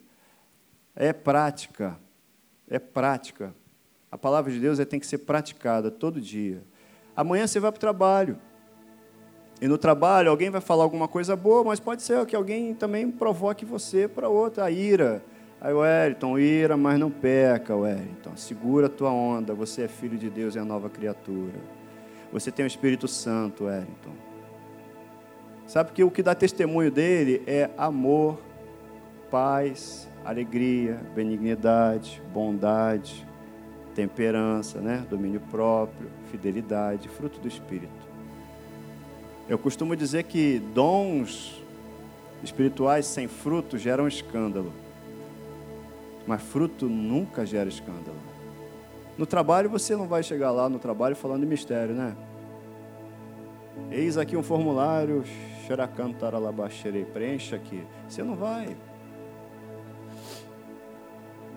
É 0.95 1.13
prática. 1.13 1.99
É 2.69 2.79
prática. 2.79 3.55
A 4.11 4.17
palavra 4.17 4.51
de 4.51 4.59
Deus 4.59 4.79
é, 4.79 4.85
tem 4.85 5.01
que 5.01 5.07
ser 5.07 5.19
praticada 5.19 5.91
todo 5.91 6.21
dia. 6.21 6.63
Amanhã 7.15 7.47
você 7.47 7.59
vai 7.59 7.71
para 7.71 7.79
o 7.79 7.81
trabalho. 7.81 8.39
E 9.61 9.67
no 9.67 9.77
trabalho 9.77 10.31
alguém 10.31 10.51
vai 10.51 10.61
falar 10.61 10.85
alguma 10.85 11.09
coisa 11.09 11.35
boa, 11.35 11.65
mas 11.65 11.81
pode 11.81 12.03
ser 12.03 12.25
que 12.27 12.37
alguém 12.37 12.75
também 12.75 13.11
provoque 13.11 13.65
você 13.65 14.07
para 14.07 14.29
outra, 14.29 14.65
a 14.65 14.71
ira. 14.71 15.23
Aí, 15.61 15.75
Wellington, 15.75 16.39
ira, 16.39 16.77
mas 16.77 17.01
não 17.01 17.11
peca, 17.11 17.75
Wellington. 17.75 18.37
Segura 18.37 18.87
a 18.87 18.91
tua 18.91 19.11
onda, 19.11 19.55
você 19.55 19.83
é 19.83 19.89
filho 19.89 20.17
de 20.17 20.31
Deus 20.31 20.55
e 20.55 20.59
é 20.59 20.63
nova 20.63 20.89
criatura. 20.89 21.59
Você 22.33 22.53
tem 22.53 22.65
o 22.65 22.69
Espírito 22.69 23.09
Santo, 23.09 23.65
Wellington. 23.65 24.13
Sabe 25.67 25.93
que 25.93 26.05
o 26.05 26.11
que 26.11 26.23
dá 26.23 26.35
testemunho 26.35 26.91
dele 26.91 27.43
é 27.47 27.71
amor, 27.77 28.39
paz, 29.31 30.09
alegria, 30.25 31.01
benignidade, 31.15 32.23
bondade, 32.33 33.27
temperança, 33.95 34.81
né? 34.81 35.05
domínio 35.11 35.41
próprio, 35.51 36.09
fidelidade, 36.31 37.09
fruto 37.09 37.41
do 37.41 37.49
Espírito. 37.49 38.09
Eu 39.49 39.59
costumo 39.59 39.97
dizer 39.97 40.23
que 40.25 40.61
dons 40.73 41.61
espirituais 42.45 43.07
sem 43.07 43.27
fruto 43.27 43.77
geram 43.77 44.07
escândalo. 44.07 44.73
Mas 46.29 46.43
fruto 46.43 46.85
nunca 46.85 47.47
gera 47.47 47.71
escândalo. 47.71 48.19
No 49.17 49.25
trabalho 49.25 49.71
você 49.71 49.97
não 49.97 50.07
vai 50.07 50.23
chegar 50.23 50.51
lá 50.51 50.69
no 50.69 50.79
trabalho 50.79 51.17
falando 51.17 51.41
de 51.41 51.47
mistério, 51.47 51.95
né? 51.95 52.15
Eis 53.91 54.19
aqui 54.19 54.37
um 54.37 54.43
formulário, 54.43 55.25
xeracantaralabaxerei, 55.67 57.07
preencha 57.07 57.57
aqui. 57.57 57.83
Você 58.07 58.23
não 58.23 58.37
vai. 58.37 58.77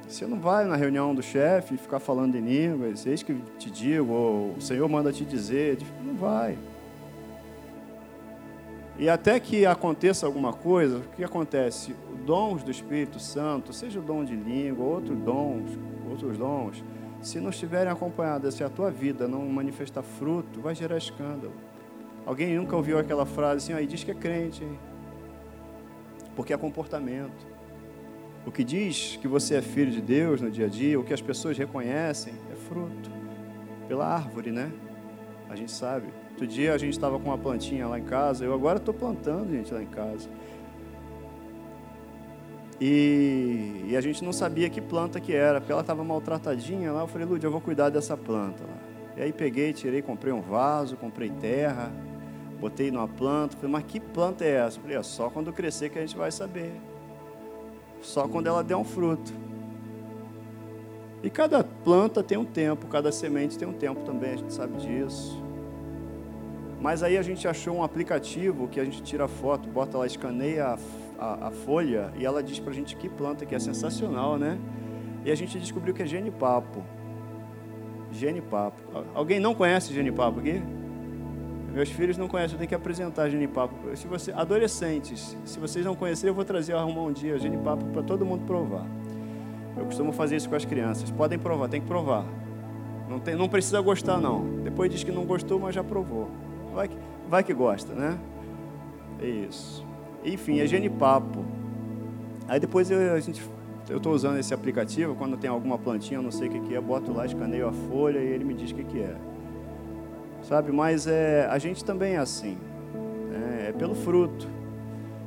Você 0.07 0.26
não 0.26 0.39
vai 0.39 0.63
na 0.63 0.78
reunião 0.78 1.13
do 1.13 1.22
chefe 1.22 1.76
ficar 1.76 1.99
falando 1.99 2.38
em 2.38 2.41
línguas, 2.41 3.05
eis 3.05 3.22
que 3.22 3.34
te 3.59 3.69
digo, 3.69 4.13
ou 4.13 4.53
o 4.53 4.61
Senhor 4.61 4.88
manda 4.88 5.11
te 5.11 5.26
dizer, 5.26 5.80
não 6.01 6.15
vai. 6.15 6.57
E 9.02 9.10
até 9.10 9.39
que 9.39 9.66
aconteça 9.66 10.28
alguma 10.28 10.54
coisa, 10.54 10.99
o 10.99 11.02
que 11.16 11.24
acontece? 11.24 11.95
Dons 12.24 12.62
do 12.62 12.70
Espírito 12.70 13.20
Santo, 13.20 13.74
seja 13.74 13.99
o 13.99 14.04
dom 14.04 14.24
de 14.24 14.36
língua, 14.36 14.86
outros 14.86 15.18
dons, 15.18 15.72
outros 16.08 16.38
dons, 16.38 16.84
se 17.20 17.39
não 17.39 17.49
estiverem 17.49 17.91
acompanhados, 17.91 18.54
se 18.54 18.64
a 18.64 18.70
tua 18.70 18.91
vida 18.91 19.28
não 19.28 19.43
manifestar 19.47 20.04
fruto, 20.04 20.62
vai 20.62 20.76
gerar 20.76 20.97
escândalo. 20.97 21.52
Alguém 22.28 22.56
nunca 22.56 22.76
ouviu 22.76 22.99
aquela 22.99 23.26
frase 23.26 23.72
assim, 23.72 23.74
aí 23.74 23.88
diz 23.88 24.04
que 24.04 24.12
é 24.12 24.14
crente, 24.14 24.64
hein? 24.64 24.78
porque 26.36 26.54
é 26.54 26.58
comportamento. 26.58 27.47
O 28.45 28.52
que 28.52 28.64
diz 28.64 29.18
que 29.20 29.28
você 29.28 29.56
é 29.56 29.62
filho 29.64 29.91
de 29.91 29.99
Deus 29.99 30.41
no 30.41 30.52
dia 30.52 30.68
a 30.68 30.70
dia, 30.70 30.99
o 30.99 31.04
que 31.04 31.12
as 31.12 31.22
pessoas 31.24 31.58
reconhecem, 31.58 32.36
é 32.52 32.56
fruto. 32.56 33.10
Pela 33.88 34.06
árvore, 34.06 34.52
né? 34.52 34.72
A 35.49 35.56
gente 35.56 35.72
sabe. 35.72 36.20
Outro 36.42 36.56
dia 36.56 36.74
a 36.74 36.78
gente 36.80 36.94
estava 36.94 37.20
com 37.20 37.26
uma 37.26 37.38
plantinha 37.38 37.88
lá 37.88 38.00
em 38.00 38.04
casa, 38.04 38.44
eu 38.44 38.52
agora 38.52 38.80
estou 38.80 38.96
plantando, 38.96 39.52
gente, 39.52 39.72
lá 39.72 39.80
em 39.80 39.86
casa. 39.86 40.28
E, 42.80 43.86
e, 43.89 43.96
a 43.96 44.02
gente 44.02 44.24
não 44.24 44.34
sabia 44.34 44.68
que 44.68 44.82
planta 44.82 45.20
que 45.20 45.36
era, 45.36 45.62
porque 45.62 45.72
ela 45.72 45.82
estava 45.82 46.04
maltratadinha 46.04 46.92
lá. 46.92 47.02
Eu 47.02 47.08
falei, 47.08 47.28
Lúdia, 47.28 47.46
eu 47.46 47.52
vou 47.52 47.62
cuidar 47.62 47.89
dessa 47.89 48.18
planta 48.18 48.64
lá. 48.64 48.76
E 49.18 49.22
aí 49.22 49.32
peguei, 49.32 49.72
tirei, 49.72 50.02
comprei 50.02 50.34
um 50.34 50.42
vaso, 50.42 50.98
comprei 50.98 51.30
terra, 51.30 51.92
botei 52.60 52.89
numa 52.89 53.08
planta. 53.08 53.56
Falei, 53.56 53.72
mas 53.72 53.84
que 53.84 54.00
planta 54.00 54.44
é 54.44 54.66
essa? 54.66 54.80
Eu 54.80 54.82
falei, 54.82 54.98
é 54.98 55.04
só 55.04 55.30
quando 55.30 55.54
crescer 55.54 55.92
que 55.92 56.00
a 56.00 56.02
gente 56.02 56.18
vai 56.18 56.32
saber. 56.32 56.74
Só 58.02 58.28
quando 58.28 58.48
ela 58.48 58.64
der 58.64 58.76
um 58.76 58.84
fruto. 58.84 59.32
E 61.22 61.30
cada 61.30 61.64
planta 61.64 62.24
tem 62.24 62.36
um 62.36 62.46
tempo, 62.46 62.88
cada 62.88 63.12
semente 63.12 63.60
tem 63.60 63.68
um 63.68 63.74
tempo 63.74 64.02
também, 64.06 64.32
a 64.32 64.38
gente 64.38 64.52
sabe 64.52 64.78
disso. 64.78 65.51
Mas 66.82 67.03
aí 67.03 67.15
a 67.15 67.21
gente 67.21 67.47
achou 67.47 67.75
um 67.75 67.84
aplicativo 67.84 68.67
que 68.67 68.79
a 68.79 68.84
gente 68.84 69.03
tira 69.03 69.27
foto, 69.27 69.69
bota 69.69 69.99
lá, 69.99 70.07
escaneia 70.07 70.65
a, 70.65 70.77
a, 71.19 71.47
a 71.47 71.51
folha 71.51 72.11
e 72.17 72.25
ela 72.25 72.41
diz 72.41 72.59
pra 72.59 72.73
gente 72.73 72.95
que 72.95 73.07
planta 73.07 73.45
que 73.45 73.53
é 73.53 73.59
sensacional, 73.59 74.36
né? 74.36 74.57
E 75.23 75.32
a 75.32 75.36
gente 75.36 75.59
descobriu 75.59 75.93
que 75.93 76.01
é 76.01 76.07
genipapo. 76.07 76.84
Genipapo. 78.11 78.82
Alguém 79.13 79.39
não 79.39 79.53
conhece 79.53 79.93
genipapo 79.93 80.39
aqui? 80.39 80.59
Meus 81.71 81.89
filhos 81.89 82.17
não 82.17 82.27
conhecem, 82.27 82.55
eu 82.55 82.57
tenho 82.57 82.67
que 82.67 82.75
apresentar 82.75 83.29
genipapo. 83.29 83.75
Se 83.95 84.07
você, 84.07 84.32
adolescentes, 84.32 85.38
se 85.45 85.59
vocês 85.59 85.86
não 85.86 85.95
conhecerem, 85.95 86.32
eu 86.32 86.36
vou 86.36 86.43
trazer 86.43 86.73
arrumar 86.73 87.03
um 87.03 87.13
dia 87.13 87.38
genipapo 87.38 87.86
para 87.86 88.01
todo 88.01 88.25
mundo 88.25 88.43
provar. 88.45 88.88
Eu 89.77 89.86
costumo 89.86 90.11
fazer 90.11 90.36
isso 90.36 90.49
com 90.49 90.55
as 90.55 90.65
crianças. 90.65 91.11
Podem 91.11 91.38
provar, 91.38 91.69
tem 91.69 91.79
que 91.79 91.88
provar. 91.88 92.25
Não, 93.07 93.19
tem, 93.19 93.36
não 93.36 93.47
precisa 93.47 93.79
gostar, 93.82 94.17
não. 94.17 94.63
Depois 94.63 94.89
diz 94.89 95.03
que 95.03 95.11
não 95.11 95.25
gostou, 95.25 95.59
mas 95.59 95.75
já 95.75 95.84
provou. 95.84 96.29
Vai 96.74 96.88
que, 96.88 96.97
vai 97.30 97.43
que 97.43 97.53
gosta, 97.53 97.93
né? 97.93 98.17
É 99.22 99.26
isso. 99.26 99.86
Enfim, 100.24 100.59
é 100.59 100.65
genipapo. 100.65 101.43
Aí 102.47 102.59
depois 102.59 102.89
eu, 102.89 103.13
a 103.13 103.19
gente, 103.19 103.41
eu 103.89 103.97
estou 103.97 104.13
usando 104.13 104.38
esse 104.38 104.53
aplicativo, 104.53 105.15
quando 105.15 105.38
tem 105.38 105.49
alguma 105.49 105.78
plantinha, 105.78 106.19
eu 106.19 106.24
não 106.24 106.32
sei 106.32 106.47
o 106.47 106.51
que, 106.51 106.59
que 106.61 106.76
é, 106.76 106.82
boto 106.82 107.11
lá, 107.13 107.26
escaneio 107.26 107.67
a 107.67 107.72
folha 107.72 108.19
e 108.19 108.28
ele 108.28 108.43
me 108.43 108.53
diz 108.53 108.72
o 108.72 108.76
que, 108.76 108.84
que 108.84 108.99
é. 108.99 109.15
Sabe, 110.43 110.72
mas 110.72 111.07
é, 111.07 111.47
a 111.49 111.57
gente 111.57 111.86
também 111.86 112.15
é 112.15 112.17
assim. 112.17 112.57
Né? 113.30 113.67
É 113.69 113.72
pelo 113.72 113.95
fruto. 113.95 114.47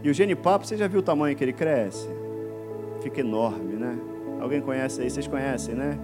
E 0.03 0.11
o 0.11 0.15
genipapo, 0.15 0.67
você 0.67 0.77
já 0.77 0.87
viu 0.87 1.01
o 1.01 1.03
tamanho 1.03 1.37
que 1.37 1.43
ele 1.43 1.53
cresce? 1.53 2.09
Fica 3.01 3.21
enorme, 3.21 3.75
né? 3.75 3.99
Alguém 4.41 4.61
conhece 4.61 5.01
aí? 5.01 5.09
Vocês 5.09 5.27
conhecem, 5.27 5.75
né? 5.75 5.99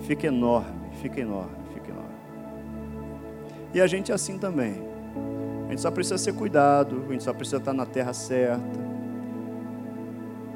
Fica 0.00 0.26
enorme, 0.26 0.90
fica 1.00 1.20
enorme. 1.20 1.59
E 3.72 3.80
a 3.80 3.86
gente 3.86 4.10
é 4.10 4.14
assim 4.14 4.36
também. 4.38 4.82
A 5.66 5.70
gente 5.70 5.82
só 5.82 5.90
precisa 5.90 6.18
ser 6.18 6.32
cuidado, 6.34 7.04
a 7.08 7.12
gente 7.12 7.22
só 7.22 7.32
precisa 7.32 7.58
estar 7.58 7.72
na 7.72 7.86
terra 7.86 8.12
certa. 8.12 8.90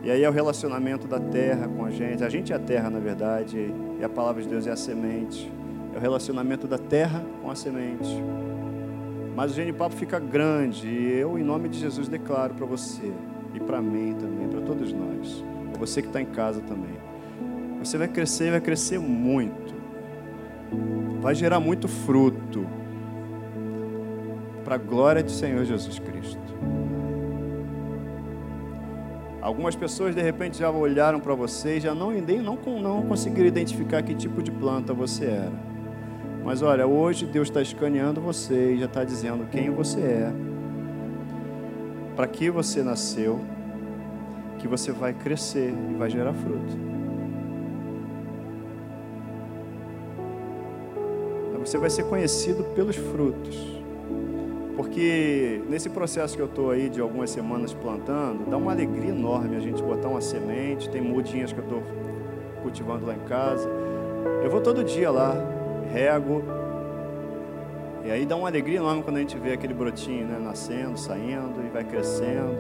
E 0.02 0.10
aí 0.10 0.22
é 0.22 0.28
o 0.28 0.32
relacionamento 0.32 1.06
da 1.06 1.20
terra 1.20 1.68
com 1.68 1.84
a 1.84 1.90
gente. 1.90 2.24
A 2.24 2.28
gente 2.28 2.52
é 2.52 2.56
a 2.56 2.58
terra, 2.58 2.90
na 2.90 2.98
verdade, 2.98 3.72
e 3.98 4.04
a 4.04 4.08
palavra 4.08 4.42
de 4.42 4.48
Deus 4.48 4.66
é 4.66 4.72
a 4.72 4.76
semente. 4.76 5.50
É 5.94 5.96
o 5.96 6.00
relacionamento 6.00 6.66
da 6.66 6.76
terra 6.76 7.22
com 7.40 7.50
a 7.50 7.54
semente. 7.54 8.20
Mas 9.36 9.52
o 9.52 9.54
genipapo 9.54 9.94
fica 9.94 10.18
grande 10.18 10.88
e 10.88 11.12
eu, 11.12 11.38
em 11.38 11.44
nome 11.44 11.68
de 11.68 11.78
Jesus, 11.78 12.08
declaro 12.08 12.54
para 12.54 12.66
você 12.66 13.12
e 13.54 13.60
para 13.60 13.80
mim 13.80 14.16
também, 14.18 14.48
para 14.48 14.60
todos 14.60 14.92
nós, 14.92 15.44
para 15.70 15.78
você 15.78 16.02
que 16.02 16.08
está 16.08 16.20
em 16.20 16.26
casa 16.26 16.60
também. 16.60 16.98
Você 17.78 17.96
vai 17.96 18.08
crescer, 18.08 18.50
vai 18.50 18.60
crescer 18.60 18.98
muito, 18.98 19.74
vai 21.20 21.34
gerar 21.34 21.60
muito 21.60 21.86
fruto 21.86 22.66
para 24.64 24.76
a 24.76 24.78
glória 24.78 25.22
do 25.22 25.30
Senhor 25.30 25.64
Jesus 25.64 25.98
Cristo. 25.98 26.42
Algumas 29.40 29.76
pessoas 29.76 30.14
de 30.14 30.22
repente 30.22 30.58
já 30.58 30.70
olharam 30.70 31.20
para 31.20 31.34
você 31.34 31.76
e 31.76 31.80
já 31.80 31.94
não, 31.94 32.10
nem, 32.10 32.40
não, 32.40 32.58
não 32.80 33.02
conseguiram 33.02 33.46
identificar 33.46 34.02
que 34.02 34.14
tipo 34.14 34.42
de 34.42 34.50
planta 34.50 34.94
você 34.94 35.26
era. 35.26 35.52
Mas 36.42 36.62
olha, 36.62 36.86
hoje 36.86 37.26
Deus 37.26 37.48
está 37.48 37.60
escaneando 37.60 38.20
você 38.20 38.72
e 38.72 38.78
já 38.78 38.86
está 38.86 39.04
dizendo 39.04 39.46
quem 39.50 39.70
você 39.70 40.00
é, 40.00 40.32
para 42.16 42.26
que 42.26 42.50
você 42.50 42.82
nasceu, 42.82 43.40
que 44.58 44.66
você 44.66 44.92
vai 44.92 45.12
crescer 45.12 45.74
e 45.90 45.94
vai 45.94 46.08
gerar 46.08 46.32
fruto. 46.32 46.94
Você 51.64 51.78
vai 51.78 51.88
ser 51.88 52.04
conhecido 52.04 52.62
pelos 52.74 52.94
frutos. 52.94 53.83
Porque 54.84 55.62
nesse 55.66 55.88
processo 55.88 56.36
que 56.36 56.42
eu 56.42 56.46
estou 56.46 56.70
aí 56.70 56.90
de 56.90 57.00
algumas 57.00 57.30
semanas 57.30 57.72
plantando, 57.72 58.48
dá 58.50 58.58
uma 58.58 58.70
alegria 58.70 59.10
enorme 59.10 59.56
a 59.56 59.60
gente 59.60 59.82
botar 59.82 60.08
uma 60.08 60.20
semente, 60.20 60.90
tem 60.90 61.00
mudinhas 61.00 61.52
que 61.54 61.58
eu 61.58 61.64
estou 61.64 61.82
cultivando 62.62 63.06
lá 63.06 63.14
em 63.14 63.20
casa. 63.20 63.66
Eu 64.42 64.50
vou 64.50 64.60
todo 64.60 64.84
dia 64.84 65.10
lá, 65.10 65.34
rego, 65.90 66.42
e 68.04 68.10
aí 68.10 68.26
dá 68.26 68.36
uma 68.36 68.46
alegria 68.46 68.76
enorme 68.76 69.02
quando 69.02 69.16
a 69.16 69.20
gente 69.20 69.38
vê 69.38 69.52
aquele 69.52 69.72
brotinho 69.72 70.26
né, 70.26 70.38
nascendo, 70.38 70.98
saindo 70.98 71.64
e 71.66 71.70
vai 71.70 71.82
crescendo. 71.82 72.54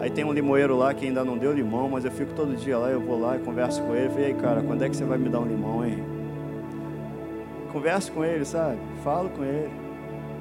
Aí 0.00 0.08
tem 0.08 0.24
um 0.24 0.32
limoeiro 0.32 0.76
lá 0.76 0.94
que 0.94 1.06
ainda 1.06 1.24
não 1.24 1.36
deu 1.36 1.52
limão, 1.52 1.88
mas 1.88 2.04
eu 2.04 2.12
fico 2.12 2.32
todo 2.34 2.54
dia 2.54 2.78
lá, 2.78 2.88
eu 2.88 3.00
vou 3.00 3.20
lá 3.20 3.36
e 3.36 3.40
converso 3.40 3.82
com 3.82 3.96
ele. 3.96 4.08
Falei, 4.10 4.26
aí 4.26 4.34
cara, 4.34 4.62
quando 4.62 4.84
é 4.84 4.88
que 4.88 4.96
você 4.96 5.04
vai 5.04 5.18
me 5.18 5.28
dar 5.28 5.40
um 5.40 5.46
limão, 5.46 5.84
hein? 5.84 6.04
Converso 7.72 8.12
com 8.12 8.24
ele, 8.24 8.44
sabe? 8.44 8.78
Falo 9.02 9.28
com 9.30 9.42
ele. 9.42 9.83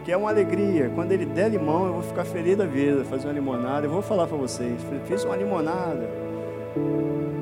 Que 0.04 0.12
é 0.12 0.18
uma 0.18 0.30
alegria. 0.30 0.92
Quando 0.94 1.12
ele 1.12 1.26
der 1.26 1.50
limão, 1.50 1.88
eu 1.88 1.94
vou 1.94 2.04
ficar 2.04 2.26
feliz 2.26 2.58
da 2.58 2.66
vida, 2.66 3.06
fazer 3.06 3.28
uma 3.28 3.34
limonada. 3.34 3.86
Eu 3.86 3.92
vou 3.92 4.02
falar 4.02 4.28
para 4.28 4.38
vocês, 4.38 4.82
fiz 5.06 5.24
uma 5.24 5.36
limonada. 5.36 6.10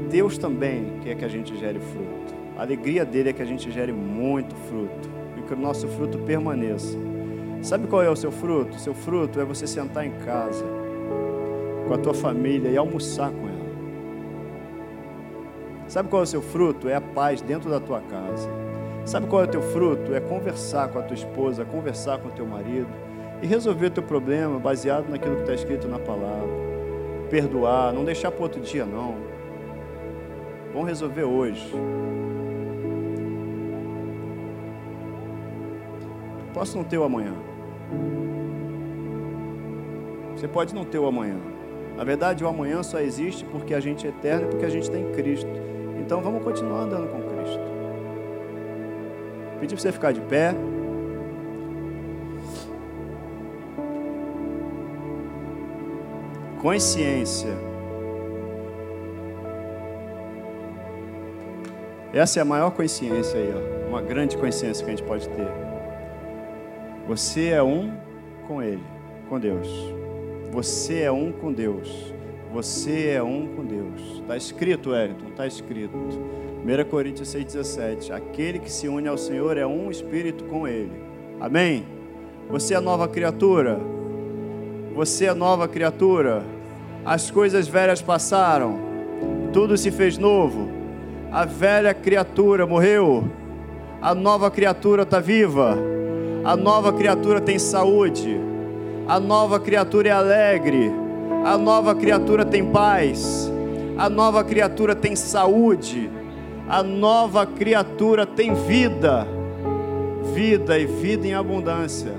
Deus 0.10 0.38
também 0.38 1.00
quer 1.02 1.16
que 1.16 1.26
a 1.26 1.28
gente 1.28 1.58
gere 1.58 1.80
fruto. 1.80 2.36
A 2.58 2.62
alegria 2.62 3.06
dele 3.06 3.30
é 3.30 3.34
que 3.34 3.42
a 3.42 3.46
gente 3.46 3.72
gere 3.72 3.92
muito 3.92 4.56
fruto 4.56 5.10
e 5.38 5.42
que 5.42 5.54
o 5.54 5.58
nosso 5.58 5.88
fruto 5.88 6.20
permaneça. 6.20 6.98
Sabe 7.62 7.88
qual 7.88 8.04
é 8.04 8.10
o 8.10 8.16
seu 8.16 8.32
fruto? 8.32 8.80
Seu 8.80 8.94
fruto 8.94 9.40
é 9.40 9.46
você 9.46 9.66
sentar 9.66 10.06
em 10.06 10.12
casa 10.26 10.66
com 11.88 11.94
a 11.94 11.98
tua 11.98 12.14
família 12.14 12.70
e 12.70 12.78
almoçar 12.78 13.32
com 13.32 13.48
ela. 13.48 13.62
Sabe 15.88 16.10
qual 16.10 16.22
é 16.22 16.24
o 16.24 16.28
seu 16.28 16.42
fruto? 16.42 16.88
É 16.88 16.96
a 16.96 17.02
paz 17.02 17.42
dentro 17.42 17.70
da 17.70 17.80
tua 17.80 18.02
casa. 18.02 18.50
Sabe 19.06 19.28
qual 19.28 19.42
é 19.42 19.46
o 19.46 19.48
teu 19.48 19.62
fruto? 19.62 20.14
É 20.14 20.20
conversar 20.20 20.90
com 20.90 21.00
a 21.00 21.02
tua 21.02 21.16
esposa, 21.16 21.66
conversar 21.66 22.20
com 22.20 22.28
o 22.28 22.32
teu 22.32 22.46
marido 22.46 22.90
e 23.42 23.48
resolver 23.48 23.88
o 23.88 23.92
teu 23.92 24.04
problema 24.04 24.60
baseado 24.60 25.10
naquilo 25.10 25.36
que 25.36 25.42
está 25.42 25.54
escrito 25.54 25.88
na 25.88 25.98
palavra. 25.98 26.50
Perdoar, 27.30 27.94
não 27.94 28.06
deixar 28.06 28.32
para 28.32 28.44
outro 28.44 28.62
dia 28.62 28.86
não. 28.86 29.16
Vamos 30.72 30.88
resolver 30.88 31.24
hoje. 31.24 31.74
Posso 36.54 36.78
não 36.78 36.84
ter 36.84 36.98
o 36.98 37.04
amanhã. 37.04 37.34
Você 40.36 40.48
pode 40.48 40.76
não 40.76 40.86
ter 40.86 41.00
o 41.00 41.08
amanhã. 41.08 41.38
Na 41.98 42.04
verdade, 42.04 42.44
o 42.44 42.48
amanhã 42.48 42.84
só 42.84 43.00
existe 43.00 43.46
porque 43.46 43.74
a 43.74 43.80
gente 43.80 44.06
é 44.06 44.10
eterno 44.10 44.46
e 44.46 44.50
porque 44.50 44.66
a 44.66 44.70
gente 44.70 44.90
tem 44.90 45.12
Cristo. 45.12 45.50
Então 46.00 46.22
vamos 46.22 46.44
continuar 46.44 46.82
andando 46.82 47.08
com. 47.10 47.31
Pedir 49.62 49.76
para 49.76 49.82
você 49.84 49.92
ficar 49.92 50.12
de 50.12 50.22
pé. 50.22 50.56
Consciência. 56.60 57.52
Essa 62.12 62.40
é 62.40 62.42
a 62.42 62.46
maior 62.46 62.72
consciência 62.72 63.40
aí, 63.40 63.54
ó. 63.56 63.88
Uma 63.88 64.02
grande 64.02 64.36
consciência 64.36 64.84
que 64.84 64.92
a 64.92 64.96
gente 64.96 65.08
pode 65.08 65.30
ter. 65.30 65.48
Você 67.08 67.50
é 67.50 67.62
um 67.62 67.96
com 68.48 68.64
Ele, 68.64 68.84
com 69.30 69.40
Deus. 69.40 69.68
Você 70.52 71.02
é 71.02 71.12
um 71.12 71.32
com 71.32 71.54
Deus. 71.54 72.12
Você 72.54 73.08
é 73.08 73.24
um 73.24 73.48
com 73.48 73.64
Deus. 73.64 74.20
Está 74.22 74.36
escrito, 74.36 74.90
Wellington, 74.90 75.30
está 75.30 75.48
escrito. 75.48 75.96
1 75.96 76.90
Coríntios 76.90 77.34
6,17. 77.34 78.12
Aquele 78.12 78.60
que 78.60 78.70
se 78.70 78.90
une 78.90 79.08
ao 79.08 79.18
Senhor 79.18 79.58
é 79.58 79.66
um 79.66 79.90
espírito 79.90 80.44
com 80.44 80.68
Ele. 80.68 80.92
Amém? 81.40 81.86
Você 82.50 82.74
é 82.74 82.80
nova 82.82 83.08
criatura. 83.08 83.80
Você 84.94 85.26
é 85.26 85.34
nova 85.34 85.66
criatura. 85.68 86.44
As 87.06 87.32
coisas 87.32 87.70
velhas 87.70 88.02
passaram. 88.02 88.78
Tudo 89.54 89.78
se 89.78 89.90
fez 89.90 90.18
novo. 90.18 90.70
A 91.32 91.46
velha 91.46 91.94
criatura 91.94 92.68
morreu. 92.68 93.24
A 94.02 94.14
nova 94.14 94.52
criatura 94.52 95.04
está 95.04 95.22
viva. 95.22 95.78
A 96.44 96.58
nova 96.58 96.92
criatura 96.92 97.40
tem 97.40 97.58
saúde. 97.58 98.38
A 99.08 99.22
nova 99.22 99.58
criatura 99.58 100.10
é 100.10 100.12
alegre. 100.12 101.01
A 101.46 101.58
nova 101.58 101.96
criatura 101.96 102.46
tem 102.46 102.66
paz. 102.66 103.52
A 103.98 104.10
nova 104.10 104.44
criatura 104.44 104.96
tem 104.96 105.16
saúde. 105.16 106.10
A 106.68 106.84
nova 106.84 107.46
criatura 107.46 108.26
tem 108.26 108.54
vida. 108.54 109.28
Vida 110.34 110.78
e 110.78 110.86
vida 110.86 111.28
em 111.28 111.34
abundância. 111.34 112.14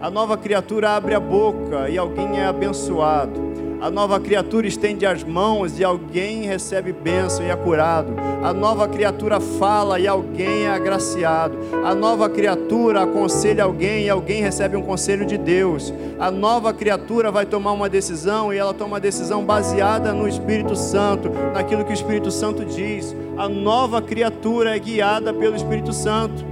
A 0.00 0.10
nova 0.10 0.36
criatura 0.36 0.90
abre 0.96 1.14
a 1.14 1.20
boca 1.20 1.88
e 1.88 1.96
alguém 1.98 2.40
é 2.40 2.46
abençoado. 2.46 3.69
A 3.80 3.90
nova 3.90 4.20
criatura 4.20 4.66
estende 4.66 5.06
as 5.06 5.24
mãos 5.24 5.80
e 5.80 5.84
alguém 5.84 6.42
recebe 6.42 6.92
bênção 6.92 7.42
e 7.42 7.48
é 7.48 7.56
curado. 7.56 8.14
A 8.42 8.52
nova 8.52 8.86
criatura 8.86 9.40
fala 9.40 9.98
e 9.98 10.06
alguém 10.06 10.64
é 10.64 10.68
agraciado. 10.68 11.56
A 11.82 11.94
nova 11.94 12.28
criatura 12.28 13.04
aconselha 13.04 13.64
alguém 13.64 14.04
e 14.04 14.10
alguém 14.10 14.42
recebe 14.42 14.76
um 14.76 14.82
conselho 14.82 15.24
de 15.24 15.38
Deus. 15.38 15.94
A 16.18 16.30
nova 16.30 16.74
criatura 16.74 17.30
vai 17.32 17.46
tomar 17.46 17.72
uma 17.72 17.88
decisão 17.88 18.52
e 18.52 18.58
ela 18.58 18.74
toma 18.74 18.96
uma 18.96 19.00
decisão 19.00 19.42
baseada 19.46 20.12
no 20.12 20.28
Espírito 20.28 20.76
Santo, 20.76 21.30
naquilo 21.54 21.82
que 21.82 21.92
o 21.92 21.94
Espírito 21.94 22.30
Santo 22.30 22.66
diz. 22.66 23.16
A 23.38 23.48
nova 23.48 24.02
criatura 24.02 24.76
é 24.76 24.78
guiada 24.78 25.32
pelo 25.32 25.56
Espírito 25.56 25.94
Santo. 25.94 26.44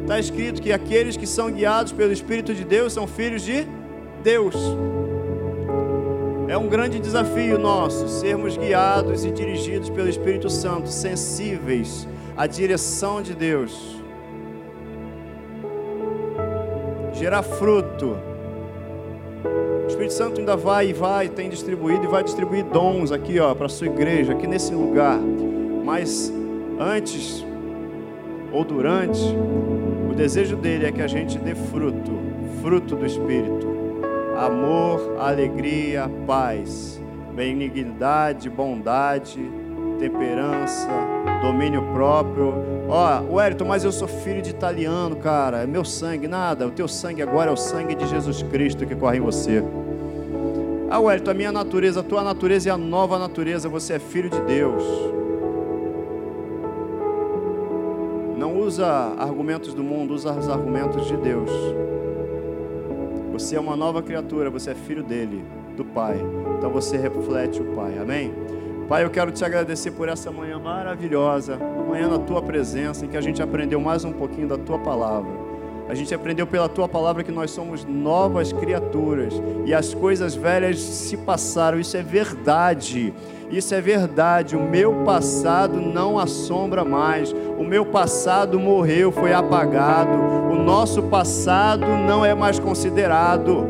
Está 0.00 0.18
escrito 0.18 0.62
que 0.62 0.72
aqueles 0.72 1.18
que 1.18 1.26
são 1.26 1.50
guiados 1.50 1.92
pelo 1.92 2.12
Espírito 2.12 2.54
de 2.54 2.64
Deus 2.64 2.94
são 2.94 3.06
filhos 3.06 3.42
de 3.42 3.66
Deus. 4.22 4.54
É 6.52 6.58
um 6.58 6.68
grande 6.68 6.98
desafio 6.98 7.58
nosso 7.58 8.06
sermos 8.06 8.58
guiados 8.58 9.24
e 9.24 9.30
dirigidos 9.30 9.88
pelo 9.88 10.06
Espírito 10.06 10.50
Santo, 10.50 10.86
sensíveis 10.90 12.06
à 12.36 12.46
direção 12.46 13.22
de 13.22 13.34
Deus. 13.34 13.96
Gerar 17.14 17.42
fruto. 17.42 18.18
O 19.82 19.86
Espírito 19.88 20.12
Santo 20.12 20.40
ainda 20.40 20.54
vai 20.54 20.90
e 20.90 20.92
vai, 20.92 21.30
tem 21.30 21.48
distribuído 21.48 22.04
e 22.04 22.06
vai 22.06 22.22
distribuir 22.22 22.66
dons 22.66 23.12
aqui, 23.12 23.40
ó, 23.40 23.54
para 23.54 23.64
a 23.64 23.70
sua 23.70 23.86
igreja, 23.86 24.34
aqui 24.34 24.46
nesse 24.46 24.74
lugar. 24.74 25.18
Mas 25.82 26.30
antes 26.78 27.42
ou 28.52 28.62
durante, 28.62 29.22
o 30.10 30.14
desejo 30.14 30.56
dele 30.56 30.84
é 30.84 30.92
que 30.92 31.00
a 31.00 31.08
gente 31.08 31.38
dê 31.38 31.54
fruto, 31.54 32.12
fruto 32.60 32.94
do 32.94 33.06
Espírito 33.06 33.71
amor, 34.42 35.16
alegria, 35.18 36.10
paz, 36.26 37.00
benignidade, 37.34 38.50
bondade, 38.50 39.40
temperança, 39.98 40.88
domínio 41.40 41.82
próprio. 41.92 42.52
Ó, 42.88 43.20
oh, 43.20 43.36
Wellington, 43.36 43.64
mas 43.64 43.84
eu 43.84 43.92
sou 43.92 44.08
filho 44.08 44.42
de 44.42 44.50
italiano, 44.50 45.16
cara. 45.16 45.62
É 45.62 45.66
meu 45.66 45.84
sangue, 45.84 46.26
nada. 46.26 46.66
O 46.66 46.70
teu 46.70 46.88
sangue 46.88 47.22
agora 47.22 47.50
é 47.50 47.54
o 47.54 47.56
sangue 47.56 47.94
de 47.94 48.06
Jesus 48.06 48.42
Cristo 48.42 48.84
que 48.84 48.96
corre 48.96 49.18
em 49.18 49.20
você. 49.20 49.62
Ah, 50.90 50.98
Wellington, 50.98 51.30
a 51.30 51.34
minha 51.34 51.52
natureza, 51.52 52.00
a 52.00 52.02
tua 52.02 52.22
natureza 52.22 52.68
é 52.68 52.72
a 52.72 52.76
nova 52.76 53.18
natureza. 53.18 53.68
Você 53.68 53.94
é 53.94 53.98
filho 53.98 54.28
de 54.28 54.40
Deus. 54.40 54.82
Não 58.36 58.58
usa 58.58 58.86
argumentos 59.18 59.72
do 59.72 59.84
mundo, 59.84 60.14
usa 60.14 60.32
os 60.32 60.48
argumentos 60.48 61.06
de 61.06 61.16
Deus. 61.16 61.50
Você 63.32 63.56
é 63.56 63.60
uma 63.60 63.74
nova 63.74 64.02
criatura, 64.02 64.50
você 64.50 64.72
é 64.72 64.74
filho 64.74 65.02
dele, 65.02 65.42
do 65.76 65.84
Pai. 65.84 66.16
Então 66.58 66.70
você 66.70 66.96
reflete 66.96 67.60
o 67.60 67.64
Pai. 67.74 67.98
Amém? 67.98 68.32
Pai, 68.88 69.04
eu 69.04 69.10
quero 69.10 69.30
te 69.30 69.42
agradecer 69.42 69.92
por 69.92 70.08
essa 70.08 70.30
manhã 70.30 70.58
maravilhosa, 70.58 71.54
amanhã 71.54 72.08
na 72.08 72.18
tua 72.18 72.42
presença, 72.42 73.06
em 73.06 73.08
que 73.08 73.16
a 73.16 73.22
gente 73.22 73.42
aprendeu 73.42 73.80
mais 73.80 74.04
um 74.04 74.12
pouquinho 74.12 74.46
da 74.46 74.58
tua 74.58 74.78
palavra. 74.78 75.32
A 75.88 75.94
gente 75.94 76.14
aprendeu 76.14 76.46
pela 76.46 76.68
tua 76.68 76.88
palavra 76.88 77.22
que 77.22 77.32
nós 77.32 77.50
somos 77.50 77.84
novas 77.84 78.52
criaturas 78.52 79.34
e 79.64 79.74
as 79.74 79.92
coisas 79.92 80.34
velhas 80.34 80.78
se 80.78 81.16
passaram. 81.16 81.78
Isso 81.78 81.96
é 81.96 82.02
verdade. 82.02 83.12
Isso 83.50 83.74
é 83.74 83.80
verdade. 83.80 84.56
O 84.56 84.62
meu 84.62 85.04
passado 85.04 85.80
não 85.80 86.18
assombra 86.18 86.84
mais. 86.84 87.32
O 87.58 87.64
meu 87.64 87.84
passado 87.84 88.58
morreu, 88.58 89.12
foi 89.12 89.32
apagado. 89.32 90.41
Nosso 90.64 91.02
passado 91.04 91.86
não 91.86 92.24
é 92.24 92.34
mais 92.34 92.58
considerado. 92.58 93.66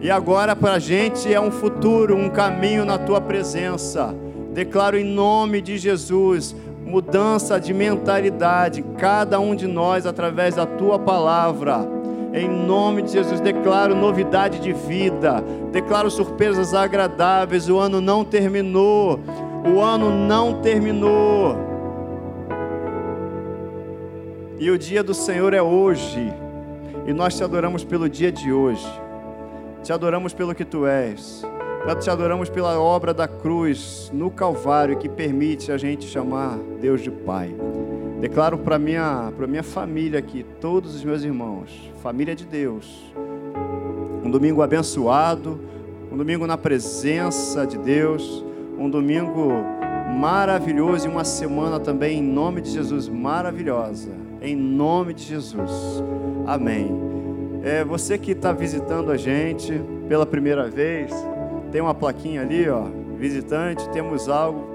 E 0.00 0.10
agora 0.10 0.54
para 0.54 0.74
a 0.74 0.78
gente 0.78 1.32
é 1.32 1.40
um 1.40 1.50
futuro, 1.50 2.16
um 2.16 2.28
caminho 2.28 2.84
na 2.84 2.98
tua 2.98 3.20
presença. 3.20 4.14
Declaro 4.52 4.98
em 4.98 5.04
nome 5.04 5.60
de 5.60 5.78
Jesus 5.78 6.54
mudança 6.92 7.58
de 7.58 7.72
mentalidade, 7.72 8.84
cada 8.98 9.40
um 9.40 9.54
de 9.54 9.66
nós, 9.66 10.04
através 10.04 10.56
da 10.56 10.66
tua 10.66 10.98
palavra. 10.98 11.88
Em 12.34 12.46
nome 12.46 13.00
de 13.00 13.12
Jesus, 13.12 13.40
declaro 13.40 13.94
novidade 13.94 14.58
de 14.58 14.74
vida, 14.74 15.42
declaro 15.70 16.10
surpresas 16.10 16.74
agradáveis. 16.74 17.70
O 17.70 17.78
ano 17.78 17.98
não 17.98 18.22
terminou, 18.24 19.18
o 19.66 19.80
ano 19.80 20.10
não 20.10 20.60
terminou. 20.60 21.71
E 24.62 24.70
o 24.70 24.78
dia 24.78 25.02
do 25.02 25.12
Senhor 25.12 25.52
é 25.54 25.60
hoje, 25.60 26.32
e 27.04 27.12
nós 27.12 27.36
te 27.36 27.42
adoramos 27.42 27.82
pelo 27.82 28.08
dia 28.08 28.30
de 28.30 28.52
hoje, 28.52 28.86
te 29.82 29.92
adoramos 29.92 30.32
pelo 30.32 30.54
que 30.54 30.64
tu 30.64 30.86
és. 30.86 31.44
Te 32.00 32.08
adoramos 32.08 32.48
pela 32.48 32.78
obra 32.78 33.12
da 33.12 33.26
cruz 33.26 34.08
no 34.14 34.30
Calvário 34.30 34.96
que 34.96 35.08
permite 35.08 35.72
a 35.72 35.76
gente 35.76 36.06
chamar 36.06 36.58
Deus 36.80 37.00
de 37.00 37.10
Pai. 37.10 37.52
Declaro 38.20 38.56
para 38.56 38.78
minha, 38.78 39.32
para 39.36 39.48
minha 39.48 39.64
família 39.64 40.20
aqui, 40.20 40.46
todos 40.60 40.94
os 40.94 41.02
meus 41.02 41.24
irmãos, 41.24 41.90
família 42.00 42.36
de 42.36 42.46
Deus, 42.46 43.12
um 44.22 44.30
domingo 44.30 44.62
abençoado, 44.62 45.58
um 46.08 46.16
domingo 46.16 46.46
na 46.46 46.56
presença 46.56 47.66
de 47.66 47.78
Deus, 47.78 48.44
um 48.78 48.88
domingo 48.88 49.48
maravilhoso 50.16 51.08
e 51.08 51.10
uma 51.10 51.24
semana 51.24 51.80
também 51.80 52.20
em 52.20 52.22
nome 52.22 52.60
de 52.60 52.70
Jesus 52.70 53.08
maravilhosa, 53.08 54.30
em 54.42 54.56
nome 54.56 55.14
de 55.14 55.22
Jesus. 55.24 56.02
Amém. 56.46 56.90
É, 57.62 57.84
você 57.84 58.18
que 58.18 58.32
está 58.32 58.52
visitando 58.52 59.12
a 59.12 59.16
gente 59.16 59.80
pela 60.08 60.26
primeira 60.26 60.68
vez, 60.68 61.12
tem 61.70 61.80
uma 61.80 61.94
plaquinha 61.94 62.42
ali, 62.42 62.68
ó, 62.68 62.84
visitante, 63.16 63.88
temos 63.90 64.28
algo 64.28 64.72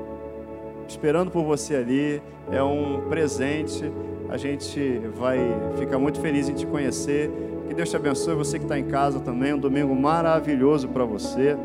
esperando 0.88 1.30
por 1.30 1.44
você 1.44 1.76
ali. 1.76 2.22
É 2.50 2.64
um 2.64 3.02
presente. 3.10 3.92
A 4.30 4.38
gente 4.38 5.00
vai 5.16 5.38
ficar 5.78 6.00
muito 6.00 6.20
feliz 6.22 6.48
em 6.48 6.54
te 6.54 6.66
conhecer. 6.66 7.30
Que 7.68 7.74
Deus 7.74 7.90
te 7.90 7.96
abençoe. 7.98 8.36
Você 8.36 8.58
que 8.58 8.64
está 8.66 8.80
em 8.80 8.86
casa 8.86 9.20
também. 9.20 9.54
Um 9.54 9.60
domingo 9.60 9.94
maravilhoso 9.94 10.88
para 10.88 11.04
você. 11.04 11.58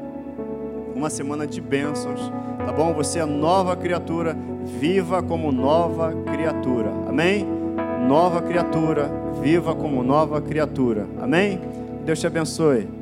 Uma 0.94 1.08
semana 1.08 1.46
de 1.46 1.60
bênçãos. 1.60 2.32
Tá 2.58 2.72
bom? 2.72 2.92
Você 2.94 3.20
é 3.20 3.24
nova 3.24 3.76
criatura. 3.76 4.36
Viva 4.64 5.22
como 5.22 5.52
nova 5.52 6.12
criatura. 6.24 6.90
Amém? 7.08 7.61
Nova 8.06 8.42
criatura. 8.42 9.10
Viva 9.40 9.74
como 9.74 10.02
nova 10.02 10.40
criatura. 10.40 11.06
Amém? 11.20 11.60
Deus 12.04 12.20
te 12.20 12.26
abençoe. 12.26 13.01